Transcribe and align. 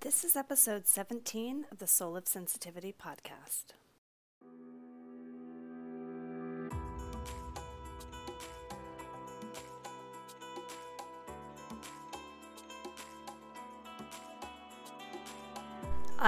This 0.00 0.22
is 0.22 0.36
episode 0.36 0.86
17 0.86 1.66
of 1.72 1.78
the 1.78 1.88
Soul 1.88 2.16
of 2.16 2.28
Sensitivity 2.28 2.94
podcast. 2.96 3.74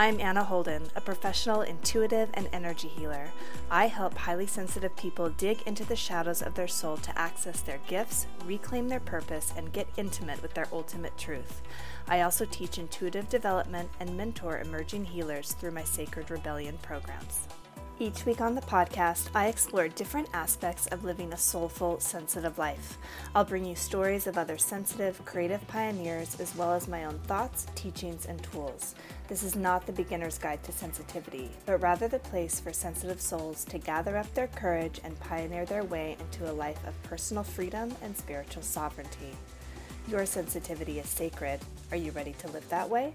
I'm 0.00 0.18
Anna 0.18 0.42
Holden, 0.42 0.84
a 0.96 1.00
professional 1.02 1.60
intuitive 1.60 2.30
and 2.32 2.48
energy 2.54 2.88
healer. 2.88 3.30
I 3.70 3.88
help 3.88 4.16
highly 4.16 4.46
sensitive 4.46 4.96
people 4.96 5.28
dig 5.28 5.60
into 5.66 5.84
the 5.84 5.94
shadows 5.94 6.40
of 6.40 6.54
their 6.54 6.68
soul 6.68 6.96
to 6.96 7.18
access 7.18 7.60
their 7.60 7.80
gifts, 7.86 8.26
reclaim 8.46 8.88
their 8.88 9.00
purpose, 9.00 9.52
and 9.58 9.74
get 9.74 9.86
intimate 9.98 10.40
with 10.40 10.54
their 10.54 10.68
ultimate 10.72 11.18
truth. 11.18 11.60
I 12.08 12.22
also 12.22 12.46
teach 12.46 12.78
intuitive 12.78 13.28
development 13.28 13.90
and 14.00 14.16
mentor 14.16 14.60
emerging 14.60 15.04
healers 15.04 15.52
through 15.52 15.72
my 15.72 15.84
Sacred 15.84 16.30
Rebellion 16.30 16.78
programs. 16.80 17.46
Each 18.00 18.24
week 18.24 18.40
on 18.40 18.54
the 18.54 18.62
podcast, 18.62 19.28
I 19.34 19.48
explore 19.48 19.86
different 19.88 20.30
aspects 20.32 20.86
of 20.86 21.04
living 21.04 21.34
a 21.34 21.36
soulful, 21.36 22.00
sensitive 22.00 22.56
life. 22.56 22.96
I'll 23.34 23.44
bring 23.44 23.62
you 23.62 23.76
stories 23.76 24.26
of 24.26 24.38
other 24.38 24.56
sensitive, 24.56 25.22
creative 25.26 25.68
pioneers, 25.68 26.40
as 26.40 26.56
well 26.56 26.72
as 26.72 26.88
my 26.88 27.04
own 27.04 27.18
thoughts, 27.26 27.66
teachings, 27.74 28.24
and 28.24 28.42
tools. 28.42 28.94
This 29.28 29.42
is 29.42 29.54
not 29.54 29.84
the 29.84 29.92
beginner's 29.92 30.38
guide 30.38 30.62
to 30.62 30.72
sensitivity, 30.72 31.50
but 31.66 31.82
rather 31.82 32.08
the 32.08 32.20
place 32.20 32.58
for 32.58 32.72
sensitive 32.72 33.20
souls 33.20 33.66
to 33.66 33.76
gather 33.76 34.16
up 34.16 34.32
their 34.32 34.48
courage 34.48 34.98
and 35.04 35.20
pioneer 35.20 35.66
their 35.66 35.84
way 35.84 36.16
into 36.18 36.50
a 36.50 36.54
life 36.54 36.82
of 36.86 37.02
personal 37.02 37.42
freedom 37.42 37.94
and 38.00 38.16
spiritual 38.16 38.62
sovereignty. 38.62 39.36
Your 40.08 40.24
sensitivity 40.24 41.00
is 41.00 41.06
sacred. 41.06 41.60
Are 41.90 41.98
you 41.98 42.12
ready 42.12 42.32
to 42.38 42.48
live 42.48 42.66
that 42.70 42.88
way? 42.88 43.12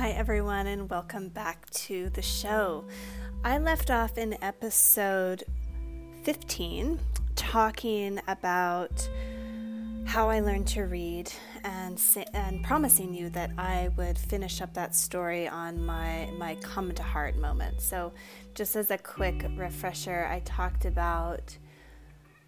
Hi, 0.00 0.12
everyone, 0.12 0.66
and 0.66 0.88
welcome 0.88 1.28
back 1.28 1.68
to 1.72 2.08
the 2.08 2.22
show. 2.22 2.86
I 3.44 3.58
left 3.58 3.90
off 3.90 4.16
in 4.16 4.42
episode 4.42 5.44
15 6.22 6.98
talking 7.36 8.18
about 8.26 9.06
how 10.06 10.30
I 10.30 10.40
learned 10.40 10.68
to 10.68 10.84
read 10.84 11.30
and 11.64 12.00
and 12.32 12.64
promising 12.64 13.12
you 13.12 13.28
that 13.28 13.50
I 13.58 13.90
would 13.98 14.16
finish 14.16 14.62
up 14.62 14.72
that 14.72 14.96
story 14.96 15.46
on 15.46 15.84
my 15.84 16.30
my 16.38 16.54
come 16.62 16.92
to 16.92 17.02
heart 17.02 17.36
moment. 17.36 17.82
So, 17.82 18.14
just 18.54 18.76
as 18.76 18.90
a 18.90 18.96
quick 18.96 19.44
refresher, 19.54 20.26
I 20.30 20.40
talked 20.46 20.86
about 20.86 21.58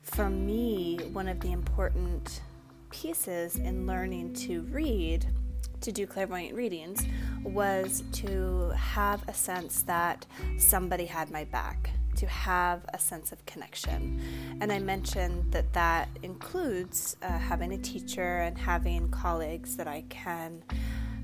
for 0.01 0.31
me 0.31 1.01
one 1.13 1.29
of 1.29 1.41
the 1.41 1.53
important 1.53 2.41
pieces 2.89 3.57
in 3.57 3.87
learning 3.87 4.33
to 4.37 4.63
read 4.63 5.27
to 5.83 5.93
do 5.93 6.07
clairvoyant 6.07 6.55
readings 6.55 7.05
was 7.45 8.03
to 8.13 8.71
have 8.71 9.27
a 9.29 9.35
sense 9.35 9.83
that 9.83 10.27
somebody 10.59 11.07
had 11.07 11.31
my 11.31 11.45
back, 11.45 11.91
to 12.17 12.27
have 12.27 12.85
a 12.95 12.99
sense 12.99 13.33
of 13.33 13.45
connection. 13.47 14.21
And 14.61 14.73
I 14.73 14.79
mentioned 14.79 15.53
that 15.53 15.73
that 15.73 16.09
includes 16.23 17.17
uh, 17.23 17.39
having 17.39 17.73
a 17.73 17.79
teacher 17.79 18.39
and 18.39 18.57
having 18.57 19.11
colleagues 19.11 19.77
that 19.77 19.89
I 19.89 20.05
can 20.09 20.63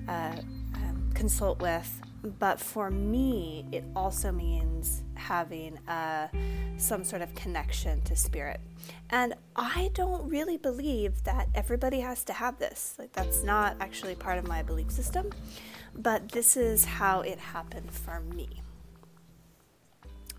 uh, 0.09 0.37
um, 0.75 1.11
consult 1.15 1.61
with 1.61 2.01
but 2.23 2.61
for 2.61 2.91
me, 2.91 3.65
it 3.73 3.85
also 3.95 4.33
means 4.33 5.03
having 5.15 5.79
uh, 5.89 6.29
some 6.77 7.05
sort 7.05 7.23
of 7.23 7.35
connection 7.35 8.03
to 8.03 8.17
spirit. 8.17 8.61
And 9.11 9.35
I 9.57 9.91
don't 9.95 10.29
really 10.29 10.57
believe 10.57 11.25
that 11.25 11.49
everybody 11.55 12.01
has 12.01 12.25
to 12.25 12.33
have 12.33 12.59
this. 12.59 12.95
Like, 12.99 13.13
that's 13.13 13.43
not 13.43 13.77
actually 13.81 14.15
part 14.15 14.39
of 14.39 14.47
my 14.47 14.63
belief 14.63 14.91
system, 14.91 15.31
but 15.95 16.31
this 16.31 16.57
is 16.57 16.85
how 16.85 17.21
it 17.21 17.39
happened 17.39 17.91
for 17.91 18.21
me. 18.21 18.63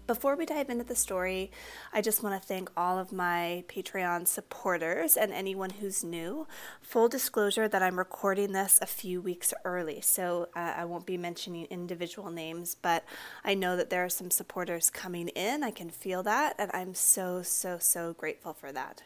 Before 0.09 0.35
we 0.35 0.47
dive 0.47 0.71
into 0.71 0.83
the 0.83 0.95
story, 0.95 1.51
I 1.93 2.01
just 2.01 2.23
want 2.23 2.41
to 2.41 2.47
thank 2.47 2.71
all 2.75 2.97
of 2.97 3.11
my 3.11 3.63
Patreon 3.67 4.27
supporters 4.27 5.15
and 5.15 5.31
anyone 5.31 5.69
who's 5.69 6.03
new. 6.03 6.47
Full 6.81 7.09
disclosure 7.09 7.67
that 7.67 7.83
I'm 7.83 7.99
recording 7.99 8.51
this 8.51 8.79
a 8.81 8.87
few 8.87 9.21
weeks 9.21 9.53
early, 9.63 10.01
so 10.01 10.49
uh, 10.55 10.73
I 10.77 10.85
won't 10.85 11.05
be 11.05 11.15
mentioning 11.15 11.65
individual 11.65 12.31
names, 12.31 12.73
but 12.73 13.05
I 13.43 13.53
know 13.53 13.77
that 13.77 13.91
there 13.91 14.03
are 14.03 14.09
some 14.09 14.31
supporters 14.31 14.89
coming 14.89 15.27
in. 15.27 15.63
I 15.63 15.69
can 15.69 15.91
feel 15.91 16.23
that, 16.23 16.55
and 16.57 16.71
I'm 16.73 16.95
so, 16.95 17.43
so, 17.43 17.77
so 17.77 18.13
grateful 18.13 18.53
for 18.53 18.71
that. 18.71 19.03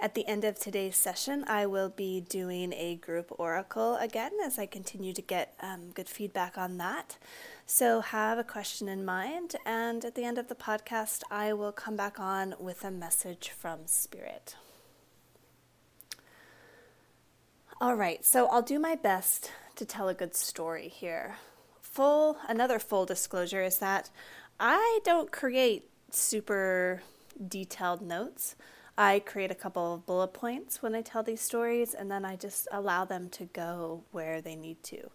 At 0.00 0.14
the 0.14 0.28
end 0.28 0.44
of 0.44 0.56
today's 0.56 0.96
session, 0.96 1.42
I 1.48 1.66
will 1.66 1.88
be 1.88 2.20
doing 2.20 2.72
a 2.72 2.94
group 2.94 3.32
oracle 3.36 3.96
again 3.96 4.30
as 4.44 4.56
I 4.56 4.64
continue 4.64 5.12
to 5.12 5.20
get 5.20 5.54
um, 5.60 5.90
good 5.92 6.08
feedback 6.08 6.56
on 6.56 6.78
that. 6.78 7.18
So, 7.66 8.00
have 8.00 8.38
a 8.38 8.44
question 8.44 8.88
in 8.88 9.04
mind, 9.04 9.56
and 9.66 10.04
at 10.04 10.14
the 10.14 10.22
end 10.22 10.38
of 10.38 10.46
the 10.46 10.54
podcast, 10.54 11.22
I 11.32 11.52
will 11.52 11.72
come 11.72 11.96
back 11.96 12.20
on 12.20 12.54
with 12.60 12.84
a 12.84 12.92
message 12.92 13.50
from 13.50 13.86
Spirit. 13.86 14.54
All 17.80 17.96
right, 17.96 18.24
so 18.24 18.46
I'll 18.46 18.62
do 18.62 18.78
my 18.78 18.94
best 18.94 19.50
to 19.74 19.84
tell 19.84 20.08
a 20.08 20.14
good 20.14 20.36
story 20.36 20.86
here. 20.86 21.38
Full 21.80 22.36
another 22.48 22.78
full 22.78 23.04
disclosure 23.04 23.64
is 23.64 23.78
that 23.78 24.10
I 24.60 25.00
don't 25.04 25.32
create 25.32 25.90
super 26.12 27.02
detailed 27.48 28.00
notes. 28.00 28.54
I 29.00 29.20
create 29.20 29.52
a 29.52 29.54
couple 29.54 29.94
of 29.94 30.06
bullet 30.06 30.32
points 30.32 30.82
when 30.82 30.96
I 30.96 31.02
tell 31.02 31.22
these 31.22 31.40
stories, 31.40 31.94
and 31.94 32.10
then 32.10 32.24
I 32.24 32.34
just 32.34 32.66
allow 32.72 33.04
them 33.04 33.28
to 33.30 33.44
go 33.44 34.02
where 34.10 34.40
they 34.40 34.56
need 34.56 34.82
to. 34.84 35.10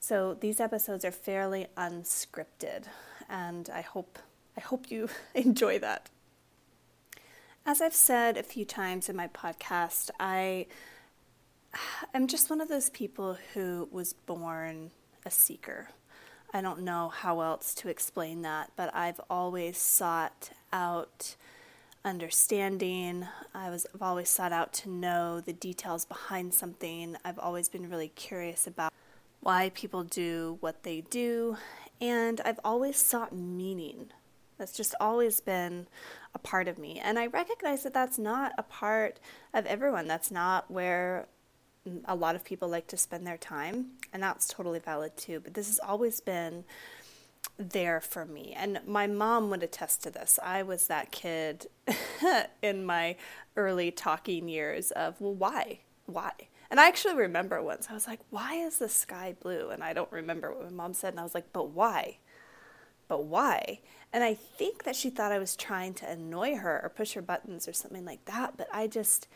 So 0.00 0.34
these 0.34 0.58
episodes 0.58 1.04
are 1.04 1.12
fairly 1.12 1.68
unscripted, 1.76 2.86
and 3.30 3.70
I 3.72 3.80
hope 3.82 4.18
I 4.56 4.60
hope 4.60 4.90
you 4.90 5.08
enjoy 5.36 5.78
that. 5.78 6.10
As 7.64 7.80
I've 7.80 7.94
said 7.94 8.36
a 8.36 8.42
few 8.42 8.64
times 8.64 9.08
in 9.08 9.14
my 9.14 9.28
podcast, 9.28 10.10
I 10.18 10.66
am 12.14 12.26
just 12.26 12.50
one 12.50 12.60
of 12.60 12.68
those 12.68 12.90
people 12.90 13.38
who 13.54 13.88
was 13.92 14.14
born 14.14 14.90
a 15.24 15.30
seeker. 15.30 15.90
I 16.52 16.60
don't 16.60 16.80
know 16.80 17.10
how 17.10 17.40
else 17.42 17.72
to 17.74 17.88
explain 17.88 18.42
that, 18.42 18.72
but 18.74 18.92
I've 18.96 19.20
always 19.30 19.78
sought 19.78 20.50
out 20.72 21.36
understanding. 22.08 23.26
I 23.54 23.70
was 23.70 23.86
I've 23.94 24.02
always 24.02 24.28
sought 24.28 24.52
out 24.52 24.72
to 24.74 24.90
know 24.90 25.40
the 25.40 25.52
details 25.52 26.04
behind 26.04 26.54
something. 26.54 27.16
I've 27.24 27.38
always 27.38 27.68
been 27.68 27.88
really 27.88 28.08
curious 28.08 28.66
about 28.66 28.92
why 29.40 29.70
people 29.74 30.02
do 30.02 30.56
what 30.60 30.82
they 30.82 31.02
do, 31.02 31.56
and 32.00 32.40
I've 32.44 32.58
always 32.64 32.96
sought 32.96 33.32
meaning. 33.32 34.08
That's 34.56 34.76
just 34.76 34.94
always 35.00 35.40
been 35.40 35.86
a 36.34 36.38
part 36.38 36.66
of 36.66 36.78
me. 36.78 36.98
And 36.98 37.16
I 37.18 37.26
recognize 37.26 37.84
that 37.84 37.94
that's 37.94 38.18
not 38.18 38.52
a 38.58 38.64
part 38.64 39.20
of 39.54 39.66
everyone. 39.66 40.08
That's 40.08 40.32
not 40.32 40.68
where 40.68 41.28
mm, 41.88 42.00
a 42.06 42.16
lot 42.16 42.34
of 42.34 42.44
people 42.44 42.68
like 42.68 42.88
to 42.88 42.96
spend 42.96 43.24
their 43.24 43.36
time, 43.36 43.92
and 44.12 44.22
that's 44.22 44.48
totally 44.48 44.80
valid 44.80 45.16
too. 45.16 45.40
But 45.40 45.54
this 45.54 45.68
has 45.68 45.78
always 45.78 46.20
been 46.20 46.64
there 47.58 48.00
for 48.00 48.24
me. 48.24 48.54
And 48.56 48.80
my 48.86 49.06
mom 49.06 49.50
would 49.50 49.62
attest 49.62 50.02
to 50.04 50.10
this. 50.10 50.38
I 50.42 50.62
was 50.62 50.86
that 50.86 51.10
kid 51.10 51.66
in 52.62 52.84
my 52.84 53.16
early 53.56 53.90
talking 53.90 54.48
years 54.48 54.90
of, 54.92 55.20
well, 55.20 55.34
why? 55.34 55.80
Why? 56.06 56.32
And 56.70 56.78
I 56.78 56.86
actually 56.86 57.14
remember 57.14 57.62
once 57.62 57.88
I 57.90 57.94
was 57.94 58.06
like, 58.06 58.20
why 58.30 58.54
is 58.54 58.78
the 58.78 58.88
sky 58.88 59.34
blue? 59.40 59.70
And 59.70 59.82
I 59.82 59.92
don't 59.92 60.12
remember 60.12 60.52
what 60.52 60.64
my 60.64 60.70
mom 60.70 60.94
said. 60.94 61.12
And 61.14 61.20
I 61.20 61.24
was 61.24 61.34
like, 61.34 61.52
but 61.52 61.70
why? 61.70 62.18
But 63.08 63.24
why? 63.24 63.80
And 64.12 64.22
I 64.22 64.34
think 64.34 64.84
that 64.84 64.96
she 64.96 65.10
thought 65.10 65.32
I 65.32 65.38
was 65.38 65.56
trying 65.56 65.94
to 65.94 66.08
annoy 66.08 66.56
her 66.56 66.80
or 66.82 66.90
push 66.90 67.14
her 67.14 67.22
buttons 67.22 67.66
or 67.66 67.72
something 67.72 68.04
like 68.04 68.24
that. 68.26 68.56
But 68.56 68.68
I 68.72 68.86
just, 68.86 69.28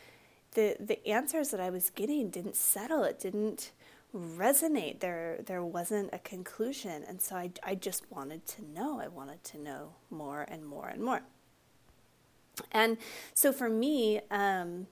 the, 0.53 0.77
the 0.79 1.07
answers 1.09 1.51
that 1.51 1.61
I 1.61 1.71
was 1.71 1.91
getting 1.91 2.29
didn't 2.31 2.57
settle. 2.57 3.03
It 3.03 3.19
didn't 3.19 3.73
resonate. 4.15 5.01
There, 5.01 5.39
there 5.45 5.65
wasn't 5.65 6.11
a 6.13 6.19
conclusion, 6.19 7.05
and 7.07 7.21
so 7.21 7.37
I, 7.37 7.51
I 7.63 7.75
just 7.75 8.11
wanted 8.11 8.47
to 8.49 8.65
know. 8.65 9.01
I 9.01 9.09
wanted 9.09 9.43
to 9.45 9.59
know 9.59 9.95
more 10.11 10.43
and 10.49 10.65
more 10.67 10.89
and 10.89 11.03
more. 11.03 11.23
And 12.71 12.99
so 13.35 13.53
for 13.53 13.69
me, 13.69 14.21
um, 14.31 14.87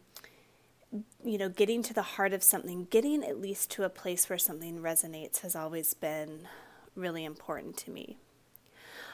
you 1.24 1.38
know, 1.38 1.48
getting 1.48 1.82
to 1.84 1.94
the 1.94 2.02
heart 2.02 2.32
of 2.32 2.42
something, 2.42 2.86
getting 2.90 3.22
at 3.22 3.40
least 3.40 3.70
to 3.72 3.84
a 3.84 3.88
place 3.88 4.28
where 4.28 4.38
something 4.38 4.80
resonates, 4.80 5.40
has 5.40 5.54
always 5.54 5.94
been 5.94 6.48
really 6.96 7.24
important 7.24 7.76
to 7.78 7.90
me. 7.90 8.18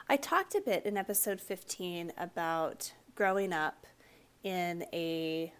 I 0.09 0.17
talked 0.17 0.55
a 0.55 0.61
bit 0.61 0.87
in 0.87 0.97
episode 0.97 1.41
15 1.41 2.13
about 2.17 2.93
growing 3.15 3.53
up 3.53 3.87
in 4.45 4.85
a 4.93 5.53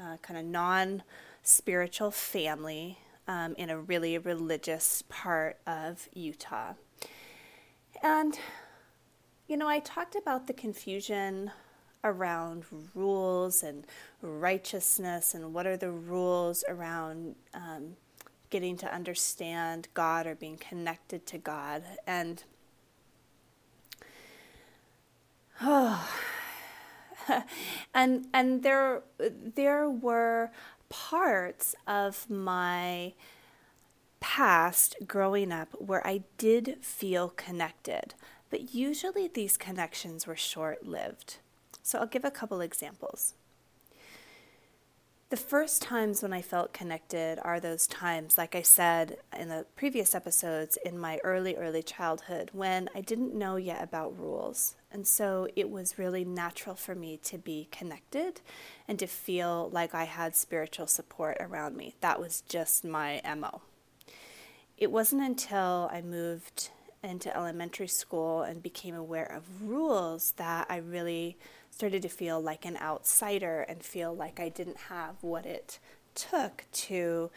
uh, 0.00 0.16
kind 0.22 0.40
of 0.40 0.46
non 0.46 1.02
spiritual 1.42 2.10
family 2.10 2.98
um, 3.28 3.54
in 3.56 3.70
a 3.70 3.78
really 3.78 4.18
religious 4.18 5.02
part 5.08 5.58
of 5.66 6.08
Utah. 6.12 6.74
And, 8.02 8.38
you 9.48 9.56
know, 9.56 9.68
I 9.68 9.80
talked 9.80 10.16
about 10.16 10.46
the 10.46 10.52
confusion 10.52 11.50
around 12.04 12.64
rules 12.94 13.62
and 13.62 13.86
righteousness 14.20 15.34
and 15.34 15.54
what 15.54 15.66
are 15.66 15.76
the 15.76 15.90
rules 15.90 16.64
around 16.68 17.36
um, 17.54 17.96
getting 18.50 18.76
to 18.76 18.92
understand 18.92 19.88
God 19.94 20.26
or 20.26 20.34
being 20.34 20.58
connected 20.58 21.26
to 21.26 21.38
God. 21.38 21.82
And 22.06 22.42
oh, 25.60 26.08
and 27.94 28.26
and 28.32 28.62
there 28.62 29.02
there 29.54 29.88
were 29.88 30.50
parts 30.92 31.74
of 31.86 32.28
my 32.28 33.14
past 34.20 34.94
growing 35.06 35.50
up 35.50 35.70
where 35.80 36.06
I 36.06 36.24
did 36.36 36.76
feel 36.82 37.30
connected, 37.30 38.14
but 38.50 38.74
usually 38.74 39.26
these 39.26 39.56
connections 39.56 40.26
were 40.26 40.36
short 40.36 40.86
lived. 40.86 41.38
So 41.82 41.98
I'll 41.98 42.06
give 42.06 42.26
a 42.26 42.30
couple 42.30 42.60
examples. 42.60 43.32
The 45.30 45.36
first 45.38 45.80
times 45.80 46.22
when 46.22 46.34
I 46.34 46.42
felt 46.42 46.74
connected 46.74 47.38
are 47.42 47.58
those 47.58 47.86
times, 47.86 48.36
like 48.36 48.54
I 48.54 48.60
said 48.60 49.16
in 49.36 49.48
the 49.48 49.64
previous 49.76 50.14
episodes, 50.14 50.76
in 50.84 50.98
my 50.98 51.18
early, 51.24 51.56
early 51.56 51.82
childhood 51.82 52.50
when 52.52 52.90
I 52.94 53.00
didn't 53.00 53.34
know 53.34 53.56
yet 53.56 53.82
about 53.82 54.18
rules. 54.18 54.76
And 54.92 55.06
so 55.06 55.48
it 55.56 55.70
was 55.70 55.98
really 55.98 56.24
natural 56.24 56.76
for 56.76 56.94
me 56.94 57.18
to 57.24 57.38
be 57.38 57.68
connected 57.72 58.42
and 58.86 58.98
to 58.98 59.06
feel 59.06 59.70
like 59.72 59.94
I 59.94 60.04
had 60.04 60.36
spiritual 60.36 60.86
support 60.86 61.38
around 61.40 61.76
me. 61.76 61.94
That 62.00 62.20
was 62.20 62.42
just 62.42 62.84
my 62.84 63.22
MO. 63.24 63.62
It 64.76 64.90
wasn't 64.90 65.22
until 65.22 65.88
I 65.90 66.02
moved 66.02 66.70
into 67.02 67.34
elementary 67.34 67.88
school 67.88 68.42
and 68.42 68.62
became 68.62 68.94
aware 68.94 69.26
of 69.26 69.62
rules 69.62 70.32
that 70.36 70.66
I 70.68 70.76
really 70.76 71.36
started 71.70 72.02
to 72.02 72.08
feel 72.08 72.40
like 72.40 72.64
an 72.64 72.76
outsider 72.76 73.62
and 73.62 73.82
feel 73.82 74.14
like 74.14 74.38
I 74.38 74.50
didn't 74.50 74.76
have 74.88 75.16
what 75.20 75.46
it 75.46 75.78
took 76.14 76.64
to 76.72 77.30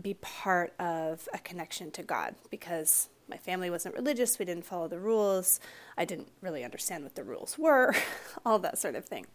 be 0.00 0.14
part 0.14 0.72
of 0.78 1.28
a 1.34 1.38
connection 1.38 1.90
to 1.92 2.02
God 2.02 2.34
because 2.50 3.08
my 3.28 3.36
family 3.36 3.70
wasn't 3.70 3.94
religious, 3.94 4.38
we 4.38 4.44
didn't 4.44 4.66
follow 4.66 4.88
the 4.88 4.98
rules, 4.98 5.60
I 5.96 6.04
didn't 6.04 6.28
really 6.40 6.64
understand 6.64 7.04
what 7.04 7.14
the 7.14 7.24
rules 7.24 7.58
were, 7.58 7.94
all 8.46 8.58
that 8.60 8.78
sort 8.78 8.94
of 8.94 9.04
thing. 9.04 9.26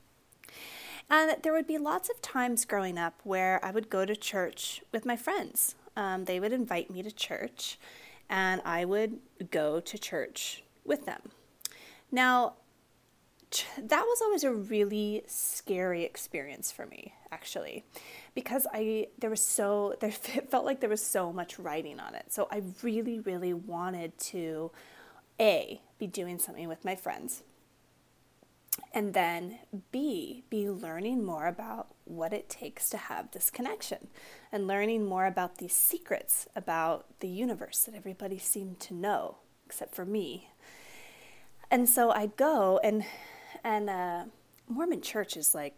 And 1.09 1.35
there 1.41 1.53
would 1.53 1.67
be 1.67 1.77
lots 1.77 2.09
of 2.09 2.21
times 2.21 2.65
growing 2.65 2.97
up 2.97 3.19
where 3.23 3.63
I 3.65 3.71
would 3.71 3.89
go 3.89 4.05
to 4.05 4.15
church 4.15 4.83
with 4.91 5.05
my 5.05 5.15
friends. 5.15 5.75
Um, 5.95 6.25
they 6.25 6.39
would 6.39 6.53
invite 6.53 6.91
me 6.91 7.01
to 7.01 7.11
church, 7.11 7.79
and 8.29 8.61
I 8.63 8.85
would 8.85 9.19
go 9.49 9.79
to 9.79 9.97
church 9.97 10.63
with 10.85 11.05
them. 11.05 11.31
Now, 12.11 12.53
that 13.77 14.03
was 14.05 14.21
always 14.21 14.43
a 14.43 14.53
really 14.53 15.23
scary 15.25 16.03
experience 16.03 16.71
for 16.71 16.85
me 16.85 17.13
actually 17.31 17.83
because 18.39 18.65
i 18.73 19.05
there 19.17 19.29
was 19.29 19.41
so 19.41 19.95
there 19.99 20.09
it 20.09 20.49
felt 20.49 20.65
like 20.65 20.79
there 20.79 20.89
was 20.89 21.05
so 21.05 21.33
much 21.33 21.59
writing 21.59 21.99
on 21.99 22.15
it. 22.15 22.25
So 22.29 22.47
i 22.51 22.61
really 22.81 23.19
really 23.19 23.53
wanted 23.53 24.17
to 24.33 24.71
a 25.39 25.81
be 25.97 26.07
doing 26.07 26.39
something 26.39 26.67
with 26.67 26.85
my 26.85 26.95
friends 26.95 27.43
and 28.93 29.13
then 29.13 29.59
b 29.91 30.43
be 30.49 30.69
learning 30.69 31.23
more 31.23 31.47
about 31.47 31.87
what 32.05 32.31
it 32.31 32.49
takes 32.49 32.89
to 32.89 32.97
have 32.97 33.31
this 33.31 33.49
connection 33.49 34.07
and 34.51 34.67
learning 34.67 35.05
more 35.05 35.25
about 35.25 35.57
these 35.57 35.73
secrets 35.73 36.47
about 36.55 37.05
the 37.19 37.27
universe 37.27 37.83
that 37.83 37.93
everybody 37.93 38.37
seemed 38.37 38.79
to 38.79 38.93
know 38.93 39.37
except 39.65 39.93
for 39.93 40.05
me. 40.05 40.49
And 41.69 41.89
so 41.89 42.11
i'd 42.11 42.37
go 42.37 42.79
and 42.83 43.03
and 43.63 43.89
uh, 43.89 44.23
Mormon 44.69 45.01
church 45.01 45.35
is 45.35 45.53
like 45.53 45.75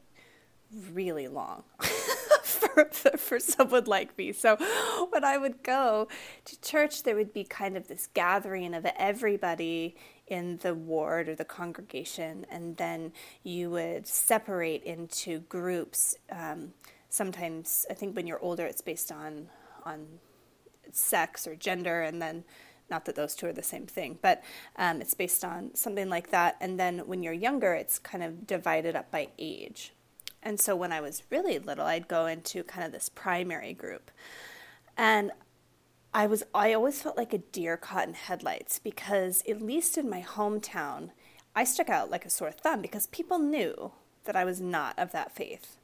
really 0.93 1.27
long 1.27 1.63
for, 3.17 3.39
someone 3.39 3.85
like 3.85 4.17
me. 4.17 4.31
So 4.31 4.57
when 5.09 5.23
I 5.23 5.37
would 5.37 5.63
go 5.63 6.07
to 6.45 6.61
church, 6.61 7.03
there 7.03 7.15
would 7.15 7.33
be 7.33 7.43
kind 7.43 7.77
of 7.77 7.87
this 7.87 8.07
gathering 8.13 8.73
of 8.73 8.85
everybody 8.97 9.95
in 10.27 10.57
the 10.57 10.73
ward 10.73 11.27
or 11.27 11.35
the 11.35 11.45
congregation, 11.45 12.45
and 12.49 12.77
then 12.77 13.11
you 13.43 13.69
would 13.69 14.07
separate 14.07 14.83
into 14.83 15.39
groups. 15.39 16.15
Um, 16.31 16.73
sometimes, 17.09 17.85
I 17.89 17.93
think 17.93 18.15
when 18.15 18.27
you're 18.27 18.39
older, 18.39 18.65
it's 18.65 18.81
based 18.81 19.11
on 19.11 19.47
on 19.83 20.05
sex 20.91 21.47
or 21.47 21.55
gender, 21.55 22.01
and 22.01 22.21
then 22.21 22.43
not 22.89 23.05
that 23.05 23.15
those 23.15 23.35
two 23.35 23.47
are 23.47 23.53
the 23.53 23.63
same 23.63 23.87
thing, 23.87 24.19
but 24.21 24.43
um, 24.75 25.01
it's 25.01 25.13
based 25.13 25.43
on 25.43 25.73
something 25.73 26.09
like 26.09 26.29
that. 26.31 26.57
And 26.59 26.79
then 26.79 26.99
when 26.99 27.23
you're 27.23 27.33
younger, 27.33 27.73
it's 27.73 27.97
kind 27.97 28.23
of 28.23 28.45
divided 28.45 28.95
up 28.95 29.09
by 29.09 29.29
age. 29.39 29.93
And 30.43 30.59
so 30.59 30.75
when 30.75 30.91
I 30.91 31.01
was 31.01 31.23
really 31.29 31.59
little, 31.59 31.85
I'd 31.85 32.07
go 32.07 32.25
into 32.25 32.63
kind 32.63 32.85
of 32.85 32.91
this 32.91 33.09
primary 33.09 33.73
group. 33.73 34.11
And 34.97 35.31
I 36.13 36.27
was 36.27 36.43
I 36.53 36.73
always 36.73 37.01
felt 37.01 37.17
like 37.17 37.33
a 37.33 37.37
deer 37.37 37.77
caught 37.77 38.07
in 38.07 38.13
headlights 38.13 38.79
because 38.79 39.43
at 39.47 39.61
least 39.61 39.97
in 39.97 40.09
my 40.09 40.21
hometown, 40.21 41.11
I 41.55 41.63
stuck 41.63 41.89
out 41.89 42.11
like 42.11 42.25
a 42.25 42.29
sore 42.29 42.51
thumb 42.51 42.81
because 42.81 43.07
people 43.07 43.39
knew 43.39 43.91
that 44.25 44.35
I 44.35 44.43
was 44.43 44.59
not 44.59 44.97
of 44.99 45.11
that 45.13 45.33
faith. 45.33 45.77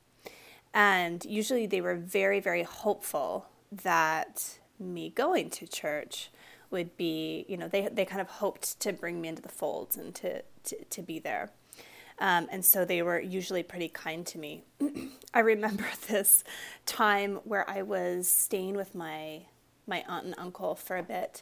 And 0.73 1.23
usually 1.23 1.65
they 1.65 1.81
were 1.81 1.95
very 1.95 2.39
very 2.39 2.63
hopeful 2.63 3.47
that 3.71 4.59
me 4.79 5.09
going 5.09 5.49
to 5.51 5.67
church 5.67 6.29
would 6.69 6.97
be, 6.97 7.45
you 7.47 7.57
know, 7.57 7.67
they, 7.67 7.87
they 7.87 8.05
kind 8.05 8.21
of 8.21 8.27
hoped 8.27 8.79
to 8.81 8.91
bring 8.91 9.21
me 9.21 9.27
into 9.27 9.41
the 9.41 9.49
folds 9.49 9.95
and 9.95 10.13
to, 10.15 10.41
to, 10.65 10.83
to 10.85 11.01
be 11.01 11.19
there. 11.19 11.51
Um, 12.19 12.47
and 12.51 12.65
so 12.65 12.83
they 12.83 13.01
were 13.01 13.19
usually 13.19 13.63
pretty 13.63 13.89
kind 13.89 14.25
to 14.27 14.37
me. 14.37 14.63
I 15.33 15.39
remember 15.39 15.85
this 16.07 16.43
time 16.85 17.35
where 17.43 17.69
I 17.69 17.81
was 17.83 18.27
staying 18.27 18.75
with 18.75 18.95
my 18.95 19.43
my 19.89 20.03
aunt 20.09 20.25
and 20.25 20.35
uncle 20.37 20.75
for 20.75 20.97
a 20.97 21.03
bit, 21.03 21.41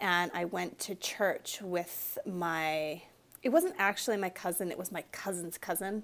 and 0.00 0.30
I 0.34 0.46
went 0.46 0.78
to 0.80 0.94
church 0.94 1.60
with 1.62 2.18
my. 2.26 3.02
It 3.42 3.50
wasn't 3.50 3.74
actually 3.78 4.16
my 4.16 4.30
cousin; 4.30 4.70
it 4.70 4.78
was 4.78 4.90
my 4.90 5.02
cousin's 5.12 5.58
cousin. 5.58 6.02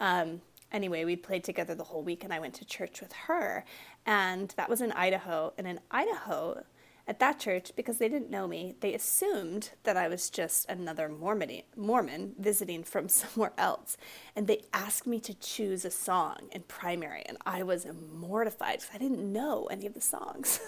Um, 0.00 0.42
anyway, 0.72 1.04
we 1.04 1.16
played 1.16 1.44
together 1.44 1.74
the 1.74 1.84
whole 1.84 2.02
week, 2.02 2.24
and 2.24 2.32
I 2.32 2.40
went 2.40 2.54
to 2.54 2.64
church 2.64 3.00
with 3.00 3.12
her, 3.12 3.64
and 4.04 4.52
that 4.56 4.68
was 4.68 4.80
in 4.80 4.92
Idaho. 4.92 5.54
And 5.56 5.66
in 5.66 5.80
Idaho, 5.90 6.64
at 7.06 7.18
that 7.18 7.38
church, 7.38 7.72
because 7.76 7.98
they 7.98 8.08
didn't 8.08 8.30
know 8.30 8.46
me, 8.46 8.74
they 8.80 8.94
assumed 8.94 9.70
that 9.82 9.96
I 9.96 10.08
was 10.08 10.30
just 10.30 10.68
another 10.70 11.08
Mormon, 11.08 12.34
visiting 12.38 12.82
from 12.82 13.08
somewhere 13.10 13.52
else. 13.58 13.96
And 14.34 14.46
they 14.46 14.62
asked 14.72 15.06
me 15.06 15.20
to 15.20 15.34
choose 15.34 15.84
a 15.84 15.90
song 15.90 16.48
in 16.52 16.62
primary, 16.62 17.22
and 17.26 17.36
I 17.44 17.62
was 17.62 17.86
mortified 18.10 18.80
because 18.80 18.94
I 18.94 18.98
didn't 18.98 19.32
know 19.32 19.66
any 19.66 19.86
of 19.86 19.94
the 19.94 20.00
songs. 20.00 20.60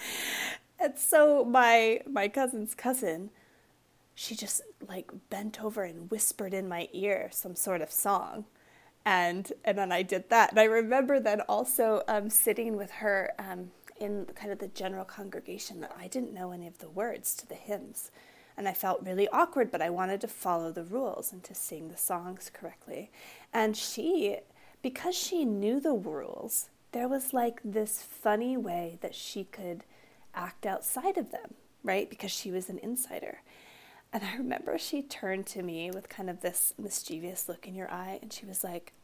and 0.78 0.96
so 0.96 1.44
my 1.44 2.00
my 2.08 2.28
cousin's 2.28 2.74
cousin, 2.74 3.30
she 4.14 4.36
just 4.36 4.62
like 4.86 5.10
bent 5.30 5.62
over 5.62 5.82
and 5.82 6.10
whispered 6.10 6.54
in 6.54 6.68
my 6.68 6.88
ear 6.92 7.28
some 7.32 7.56
sort 7.56 7.80
of 7.80 7.90
song. 7.90 8.44
And 9.04 9.52
and 9.64 9.76
then 9.76 9.90
I 9.90 10.02
did 10.02 10.30
that. 10.30 10.50
And 10.50 10.60
I 10.60 10.64
remember 10.64 11.18
then 11.18 11.40
also 11.42 12.02
um, 12.06 12.30
sitting 12.30 12.76
with 12.76 12.90
her 12.92 13.32
um, 13.38 13.72
in 14.00 14.26
kind 14.34 14.52
of 14.52 14.58
the 14.58 14.68
general 14.68 15.04
congregation 15.04 15.80
that 15.80 15.96
I 15.98 16.08
didn't 16.08 16.34
know 16.34 16.52
any 16.52 16.66
of 16.66 16.78
the 16.78 16.88
words 16.88 17.34
to 17.36 17.46
the 17.46 17.54
hymns. 17.54 18.10
And 18.56 18.66
I 18.66 18.72
felt 18.72 19.04
really 19.04 19.28
awkward, 19.28 19.70
but 19.70 19.82
I 19.82 19.90
wanted 19.90 20.20
to 20.22 20.28
follow 20.28 20.72
the 20.72 20.84
rules 20.84 21.32
and 21.32 21.44
to 21.44 21.54
sing 21.54 21.88
the 21.88 21.96
songs 21.96 22.50
correctly. 22.52 23.10
And 23.52 23.76
she, 23.76 24.38
because 24.82 25.14
she 25.14 25.44
knew 25.44 25.78
the 25.78 25.92
rules, 25.92 26.70
there 26.92 27.08
was 27.08 27.34
like 27.34 27.60
this 27.62 28.00
funny 28.00 28.56
way 28.56 28.98
that 29.02 29.14
she 29.14 29.44
could 29.44 29.84
act 30.34 30.64
outside 30.64 31.18
of 31.18 31.30
them, 31.30 31.54
right? 31.84 32.08
Because 32.08 32.30
she 32.30 32.50
was 32.50 32.70
an 32.70 32.78
insider. 32.78 33.42
And 34.12 34.24
I 34.24 34.36
remember 34.36 34.78
she 34.78 35.02
turned 35.02 35.46
to 35.48 35.62
me 35.62 35.90
with 35.90 36.08
kind 36.08 36.30
of 36.30 36.40
this 36.40 36.72
mischievous 36.78 37.48
look 37.48 37.68
in 37.68 37.74
your 37.74 37.90
eye, 37.90 38.18
and 38.22 38.32
she 38.32 38.46
was 38.46 38.64
like, 38.64 38.94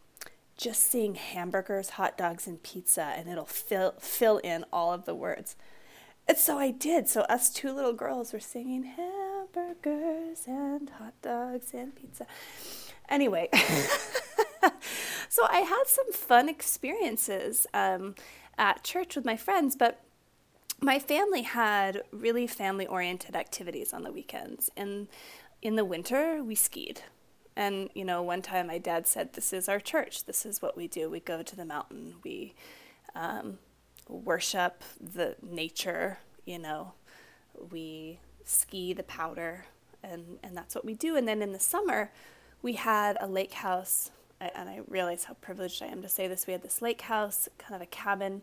just 0.57 0.91
seeing 0.91 1.15
hamburgers, 1.15 1.91
hot 1.91 2.17
dogs, 2.17 2.47
and 2.47 2.63
pizza, 2.63 3.13
and 3.17 3.29
it'll 3.29 3.45
fill 3.45 3.95
fill 3.99 4.39
in 4.39 4.65
all 4.73 4.93
of 4.93 5.05
the 5.05 5.15
words. 5.15 5.57
And 6.29 6.39
so 6.39 6.59
I 6.59 6.71
did. 6.71 7.09
So 7.09 7.23
us 7.23 7.51
two 7.53 7.73
little 7.73 7.93
girls 7.93 8.33
were 8.33 8.41
singing 8.41 8.85
hamburgers 8.85 10.45
and 10.47 10.89
hot 10.91 11.15
dogs 11.21 11.73
and 11.75 11.95
pizza. 11.95 12.27
Anyway, 13.09 13.49
so 15.29 15.47
I 15.51 15.61
had 15.61 15.85
some 15.87 16.13
fun 16.13 16.49
experiences 16.49 17.67
um, 17.75 18.15
at 18.57 18.85
church 18.85 19.17
with 19.17 19.25
my 19.25 19.37
friends, 19.37 19.75
but 19.77 20.01
my 20.81 20.99
family 20.99 21.43
had 21.43 22.03
really 22.13 22.47
family 22.47 22.87
oriented 22.87 23.37
activities 23.37 23.93
on 23.93 24.03
the 24.03 24.13
weekends. 24.13 24.71
And 24.77 25.09
in 25.61 25.77
the 25.77 25.85
winter, 25.85 26.43
we 26.43 26.55
skied. 26.55 27.03
And, 27.57 27.91
you 27.95 28.05
know, 28.05 28.23
one 28.23 28.43
time 28.43 28.69
my 28.69 28.79
dad 28.79 29.07
said, 29.07 29.35
This 29.35 29.53
is 29.53 29.69
our 29.69 29.81
church. 29.81 30.25
This 30.25 30.47
is 30.47 30.63
what 30.63 30.77
we 30.77 30.89
do. 30.89 31.11
We 31.11 31.21
go 31.21 31.43
to 31.43 31.57
the 31.57 31.65
mountain. 31.65 32.15
We 32.25 32.55
um, 33.15 33.59
worship 34.09 34.83
the 35.01 35.37
nature, 35.43 36.19
you 36.45 36.59
know. 36.59 36.93
We 37.71 38.19
ski 38.45 38.93
the 38.93 39.03
powder. 39.03 39.67
and, 40.03 40.39
and 40.43 40.57
that's 40.57 40.75
what 40.75 40.85
we 40.85 40.95
do. 40.95 41.17
And 41.17 41.29
then 41.29 41.43
in 41.43 41.53
the 41.53 41.61
summer, 41.61 42.11
we 42.63 42.75
had 42.75 43.17
a 43.21 43.27
lake 43.27 43.55
house, 43.55 44.11
and 44.41 44.69
I 44.69 44.81
realize 44.89 45.25
how 45.25 45.35
privileged 45.35 45.83
I 45.83 45.87
am 45.87 46.03
to 46.03 46.09
say 46.09 46.29
this. 46.29 46.47
We 46.47 46.53
had 46.53 46.63
this 46.63 46.81
lake 46.81 47.03
house, 47.03 47.49
kind 47.59 47.75
of 47.75 47.83
a 47.83 47.87
cabin, 47.87 48.43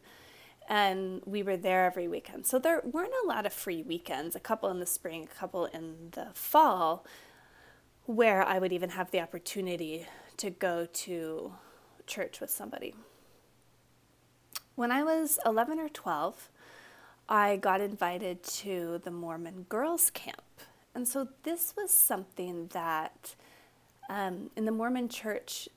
and 0.67 1.21
we 1.25 1.41
were 1.41 1.57
there 1.57 1.85
every 1.85 2.07
weekend. 2.07 2.45
So 2.45 2.59
there 2.59 2.81
weren't 2.83 3.13
a 3.23 3.27
lot 3.27 3.45
of 3.45 3.53
free 3.53 3.81
weekends, 3.81 4.35
a 4.35 4.39
couple 4.39 4.69
in 4.69 4.79
the 4.79 4.85
spring, 4.85 5.23
a 5.23 5.39
couple 5.39 5.65
in 5.65 6.09
the 6.11 6.27
fall, 6.33 7.05
where 8.09 8.41
I 8.41 8.57
would 8.57 8.73
even 8.73 8.89
have 8.89 9.11
the 9.11 9.21
opportunity 9.21 10.07
to 10.35 10.49
go 10.49 10.87
to 10.91 11.53
church 12.07 12.41
with 12.41 12.49
somebody. 12.49 12.95
When 14.73 14.91
I 14.91 15.03
was 15.03 15.37
11 15.45 15.79
or 15.79 15.89
12, 15.89 16.49
I 17.29 17.57
got 17.57 17.81
invited 17.81 18.41
to 18.41 18.99
the 19.03 19.11
Mormon 19.11 19.67
Girls 19.69 20.09
Camp. 20.09 20.41
And 20.95 21.07
so 21.07 21.27
this 21.43 21.75
was 21.77 21.91
something 21.91 22.71
that 22.73 23.35
um, 24.09 24.49
in 24.55 24.65
the 24.65 24.71
Mormon 24.71 25.07
church, 25.07 25.69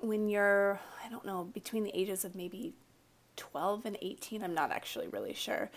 when 0.00 0.28
you're, 0.28 0.80
I 1.06 1.08
don't 1.10 1.24
know, 1.24 1.44
between 1.44 1.84
the 1.84 1.96
ages 1.96 2.24
of 2.24 2.34
maybe 2.34 2.74
12 3.36 3.86
and 3.86 3.96
18, 4.02 4.42
I'm 4.42 4.52
not 4.52 4.72
actually 4.72 5.06
really 5.06 5.32
sure, 5.32 5.70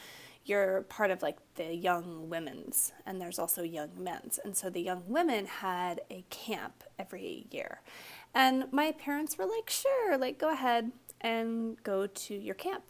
you're 0.46 0.84
part 0.84 1.12
of 1.12 1.22
like 1.22 1.38
the 1.56 1.76
young 1.76 2.30
women's, 2.30 2.94
and 3.06 3.20
there's 3.20 3.40
also 3.40 3.64
young 3.64 3.92
men's. 3.98 4.40
And 4.44 4.56
so 4.56 4.70
the 4.70 4.82
young 4.82 5.04
women 5.08 5.46
had 5.46 6.02
a 6.10 6.24
camp 6.30 6.84
every 7.00 7.48
year. 7.52 7.82
And 8.34 8.66
my 8.72 8.92
parents 8.92 9.38
were 9.38 9.46
like, 9.46 9.70
sure, 9.70 10.18
like 10.18 10.38
go 10.38 10.52
ahead 10.52 10.92
and 11.22 11.82
go 11.84 12.08
to 12.08 12.36
your 12.36 12.56
camp. 12.56 12.84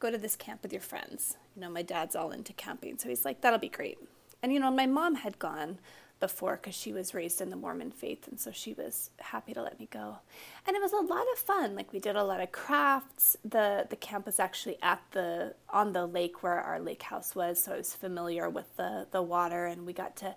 Go 0.00 0.10
to 0.10 0.18
this 0.18 0.36
camp 0.36 0.62
with 0.62 0.72
your 0.72 0.82
friends 0.82 1.36
you 1.58 1.64
know, 1.64 1.70
my 1.70 1.82
dad's 1.82 2.14
all 2.14 2.30
into 2.30 2.52
camping. 2.52 2.98
So 2.98 3.08
he's 3.08 3.24
like, 3.24 3.40
that'll 3.40 3.58
be 3.58 3.68
great. 3.68 3.98
And, 4.44 4.52
you 4.52 4.60
know, 4.60 4.70
my 4.70 4.86
mom 4.86 5.16
had 5.16 5.40
gone 5.40 5.80
before 6.20 6.56
because 6.56 6.74
she 6.74 6.92
was 6.92 7.14
raised 7.14 7.40
in 7.40 7.50
the 7.50 7.56
Mormon 7.56 7.90
faith. 7.90 8.26
And 8.28 8.38
so 8.38 8.50
she 8.50 8.74
was 8.74 9.10
happy 9.18 9.54
to 9.54 9.62
let 9.62 9.78
me 9.78 9.88
go. 9.90 10.18
And 10.66 10.76
it 10.76 10.82
was 10.82 10.92
a 10.92 11.00
lot 11.00 11.24
of 11.32 11.38
fun. 11.38 11.74
Like 11.74 11.92
we 11.92 11.98
did 11.98 12.16
a 12.16 12.24
lot 12.24 12.40
of 12.40 12.52
crafts. 12.52 13.36
The, 13.44 13.86
the 13.88 13.96
camp 13.96 14.26
was 14.26 14.40
actually 14.40 14.78
at 14.82 15.02
the, 15.12 15.54
on 15.70 15.92
the 15.92 16.06
lake 16.06 16.42
where 16.42 16.60
our 16.60 16.80
lake 16.80 17.02
house 17.02 17.34
was. 17.34 17.62
So 17.62 17.74
I 17.74 17.76
was 17.78 17.94
familiar 17.94 18.48
with 18.48 18.76
the, 18.76 19.06
the 19.10 19.22
water 19.22 19.66
and 19.66 19.86
we 19.86 19.92
got 19.92 20.16
to 20.16 20.34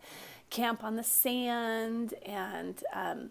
camp 0.50 0.84
on 0.84 0.96
the 0.96 1.04
sand 1.04 2.14
and, 2.26 2.84
um, 2.94 3.30